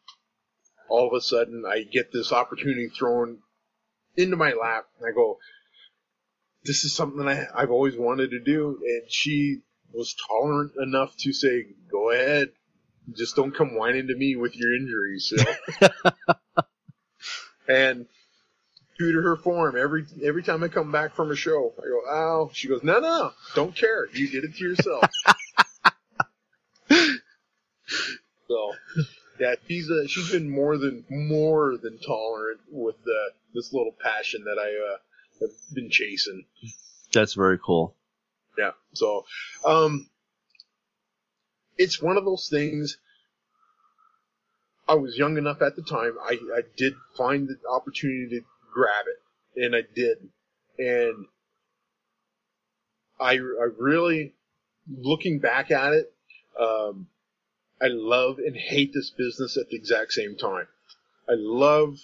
all 0.88 1.06
of 1.06 1.14
a 1.14 1.20
sudden 1.20 1.64
I 1.66 1.84
get 1.84 2.12
this 2.12 2.32
opportunity 2.32 2.88
thrown 2.88 3.38
into 4.16 4.36
my 4.36 4.52
lap, 4.52 4.86
and 4.98 5.08
I 5.08 5.14
go, 5.14 5.38
"This 6.64 6.84
is 6.84 6.94
something 6.94 7.28
I, 7.28 7.46
I've 7.54 7.70
always 7.70 7.96
wanted 7.96 8.30
to 8.30 8.40
do." 8.40 8.80
And 8.82 9.02
she 9.08 9.60
was 9.92 10.16
tolerant 10.26 10.72
enough 10.82 11.14
to 11.18 11.32
say, 11.32 11.66
"Go 11.90 12.10
ahead, 12.10 12.48
just 13.14 13.36
don't 13.36 13.54
come 13.54 13.76
whining 13.76 14.08
to 14.08 14.16
me 14.16 14.36
with 14.36 14.56
your 14.56 14.74
injuries." 14.74 15.32
Know? 15.36 15.90
and 17.68 18.06
true 18.96 19.12
to 19.12 19.22
her 19.22 19.36
form, 19.36 19.76
every 19.76 20.04
every 20.22 20.42
time 20.42 20.62
I 20.62 20.68
come 20.68 20.92
back 20.92 21.14
from 21.14 21.30
a 21.30 21.36
show, 21.36 21.72
I 21.78 21.82
go, 21.82 22.00
"Ow!" 22.10 22.50
She 22.52 22.68
goes, 22.68 22.82
"No, 22.82 23.00
no, 23.00 23.32
don't 23.54 23.74
care. 23.74 24.06
You 24.12 24.28
did 24.28 24.44
it 24.44 24.54
to 24.56 24.64
yourself." 24.64 25.04
so, 28.48 28.72
yeah, 29.40 29.54
she's 29.66 29.90
uh, 29.90 30.06
she's 30.06 30.30
been 30.30 30.50
more 30.50 30.78
than 30.78 31.04
more 31.10 31.76
than 31.76 31.98
tolerant 31.98 32.60
with 32.70 32.96
uh, 32.96 33.32
this 33.54 33.72
little 33.72 33.94
passion 34.02 34.44
that 34.44 34.58
I 34.58 34.94
uh, 34.94 34.98
have 35.40 35.74
been 35.74 35.90
chasing. 35.90 36.44
That's 37.12 37.34
very 37.34 37.58
cool. 37.64 37.94
Yeah. 38.58 38.72
So, 38.92 39.24
um, 39.64 40.08
it's 41.76 42.00
one 42.00 42.16
of 42.16 42.24
those 42.24 42.48
things. 42.48 42.98
I 44.86 44.94
was 44.94 45.16
young 45.16 45.38
enough 45.38 45.62
at 45.62 45.76
the 45.76 45.82
time. 45.82 46.12
I, 46.22 46.38
I 46.54 46.62
did 46.76 46.94
find 47.16 47.48
the 47.48 47.56
opportunity 47.68 48.40
to 48.40 48.44
grab 48.72 49.06
it, 49.06 49.64
and 49.64 49.74
I 49.74 49.82
did. 49.94 50.18
And 50.78 51.26
I, 53.18 53.32
I 53.32 53.68
really, 53.78 54.34
looking 54.90 55.38
back 55.38 55.70
at 55.70 55.94
it, 55.94 56.12
um, 56.60 57.08
I 57.80 57.86
love 57.88 58.38
and 58.38 58.56
hate 58.56 58.92
this 58.92 59.10
business 59.10 59.56
at 59.56 59.68
the 59.68 59.76
exact 59.76 60.12
same 60.12 60.36
time. 60.36 60.66
I 61.28 61.34
love, 61.36 61.98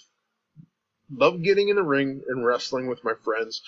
love 1.11 1.43
getting 1.43 1.69
in 1.69 1.75
the 1.75 1.83
ring 1.83 2.21
and 2.27 2.45
wrestling 2.45 2.87
with 2.87 3.03
my 3.03 3.13
friends. 3.23 3.61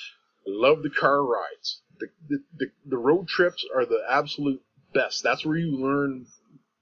I 0.48 0.50
love 0.50 0.82
the 0.82 0.90
car 0.90 1.24
rides. 1.24 1.82
The, 2.00 2.08
the, 2.30 2.44
the, 2.58 2.66
the 2.88 2.98
road 2.98 3.28
trips 3.28 3.64
are 3.76 3.86
the 3.86 4.04
absolute 4.10 4.62
best. 4.94 5.24
That's 5.24 5.46
where 5.46 5.58
you 5.58 5.78
learn 5.78 6.26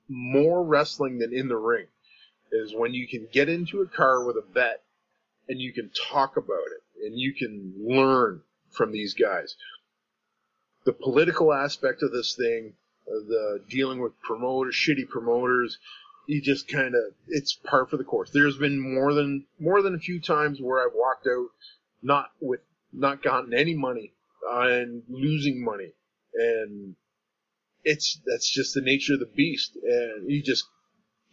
more 0.08 0.64
wrestling 0.64 1.20
than 1.20 1.34
in 1.34 1.48
the 1.48 1.58
ring. 1.58 1.88
Is 2.52 2.74
when 2.76 2.94
you 2.94 3.08
can 3.08 3.28
get 3.32 3.50
into 3.50 3.82
a 3.82 3.88
car 3.88 4.26
with 4.26 4.36
a 4.36 4.44
vet 4.54 4.84
and 5.48 5.60
you 5.60 5.74
can 5.74 5.90
talk 6.12 6.38
about 6.38 6.68
it 6.76 7.06
and 7.06 7.18
you 7.18 7.34
can 7.34 7.74
learn 7.80 8.42
from 8.72 8.92
these 8.92 9.14
guys. 9.14 9.56
The 10.84 10.94
political 10.94 11.54
aspect 11.54 12.04
of 12.04 12.12
this 12.12 12.36
thing, 12.36 12.74
uh, 13.08 13.20
the 13.28 13.64
dealing 13.70 14.02
with 14.02 14.20
promoters, 14.22 14.76
shitty 14.76 15.08
promoters, 15.10 15.78
you 16.28 16.42
just 16.42 16.68
kind 16.68 16.96
of 16.96 17.02
it's 17.28 17.54
par 17.54 17.86
for 17.86 17.98
the 17.98 18.04
course. 18.04 18.30
There's 18.32 18.58
been 18.58 18.80
more 18.80 19.14
than 19.14 19.46
more 19.60 19.82
than 19.82 19.96
a 19.96 20.00
few 20.00 20.20
times 20.20 20.60
where 20.62 20.82
I've 20.82 20.96
walked 20.96 21.28
out 21.28 21.50
not 22.02 22.32
with 22.40 22.62
not 22.94 23.22
gotten 23.22 23.54
any 23.54 23.76
money 23.76 24.14
uh, 24.50 24.68
and 24.68 25.04
losing 25.10 25.64
money, 25.64 25.94
and 26.34 26.96
it's 27.84 28.20
that's 28.26 28.50
just 28.50 28.74
the 28.74 28.82
nature 28.82 29.16
of 29.16 29.20
the 29.20 29.26
beast, 29.26 29.76
and 29.76 30.30
you 30.30 30.42
just 30.42 30.66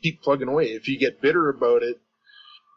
keep 0.03 0.23
plugging 0.23 0.49
away. 0.49 0.67
If 0.67 0.89
you 0.89 0.99
get 0.99 1.21
bitter 1.21 1.49
about 1.49 1.83
it, 1.83 2.01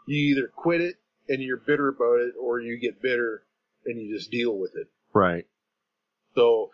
you 0.07 0.35
either 0.35 0.51
quit 0.55 0.81
it 0.81 0.95
and 1.29 1.41
you're 1.41 1.57
bitter 1.57 1.87
about 1.87 2.19
it, 2.19 2.33
or 2.39 2.59
you 2.59 2.77
get 2.79 3.01
bitter 3.01 3.43
and 3.85 3.99
you 3.99 4.15
just 4.15 4.31
deal 4.31 4.57
with 4.57 4.75
it. 4.75 4.87
Right. 5.13 5.45
So 6.35 6.71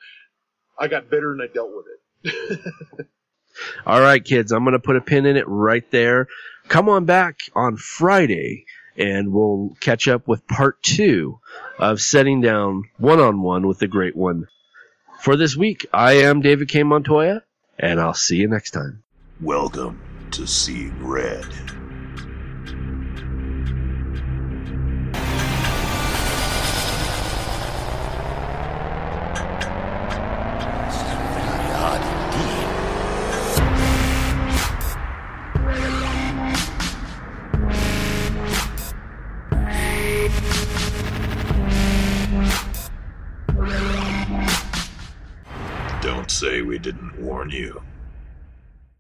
I 0.80 0.88
got 0.88 1.10
bitter 1.10 1.32
and 1.32 1.42
I 1.42 1.48
dealt 1.48 1.72
with 1.74 1.86
it. 2.24 2.60
All 3.86 4.02
right, 4.02 4.24
kids, 4.24 4.52
I'm 4.52 4.64
going 4.64 4.74
to 4.74 4.80
put 4.80 4.96
a 4.96 5.02
pin 5.02 5.26
in 5.26 5.38
it 5.38 5.48
right 5.48 5.90
there. 5.92 6.28
Come 6.68 6.90
on 6.90 7.06
back 7.06 7.40
on 7.56 7.78
Friday 7.78 8.66
and 8.98 9.32
we'll 9.32 9.76
catch 9.80 10.08
up 10.08 10.28
with 10.28 10.48
part 10.48 10.82
two 10.82 11.40
of 11.80 12.02
setting 12.02 12.42
down 12.42 12.84
one 12.98 13.20
on 13.20 13.42
one 13.42 13.68
with 13.68 13.80
the 13.80 13.88
great 13.88 14.16
one. 14.16 14.48
For 15.22 15.36
this 15.36 15.56
week, 15.56 15.86
I 15.94 16.14
am 16.14 16.42
David 16.42 16.70
K. 16.70 16.84
Montoya, 16.84 17.44
and 17.78 18.00
I'll 18.00 18.14
see 18.14 18.38
you 18.38 18.48
next 18.48 18.72
time. 18.72 19.04
Welcome 19.42 20.17
to 20.32 20.48
Seeing 20.48 20.96
Red. 21.06 21.46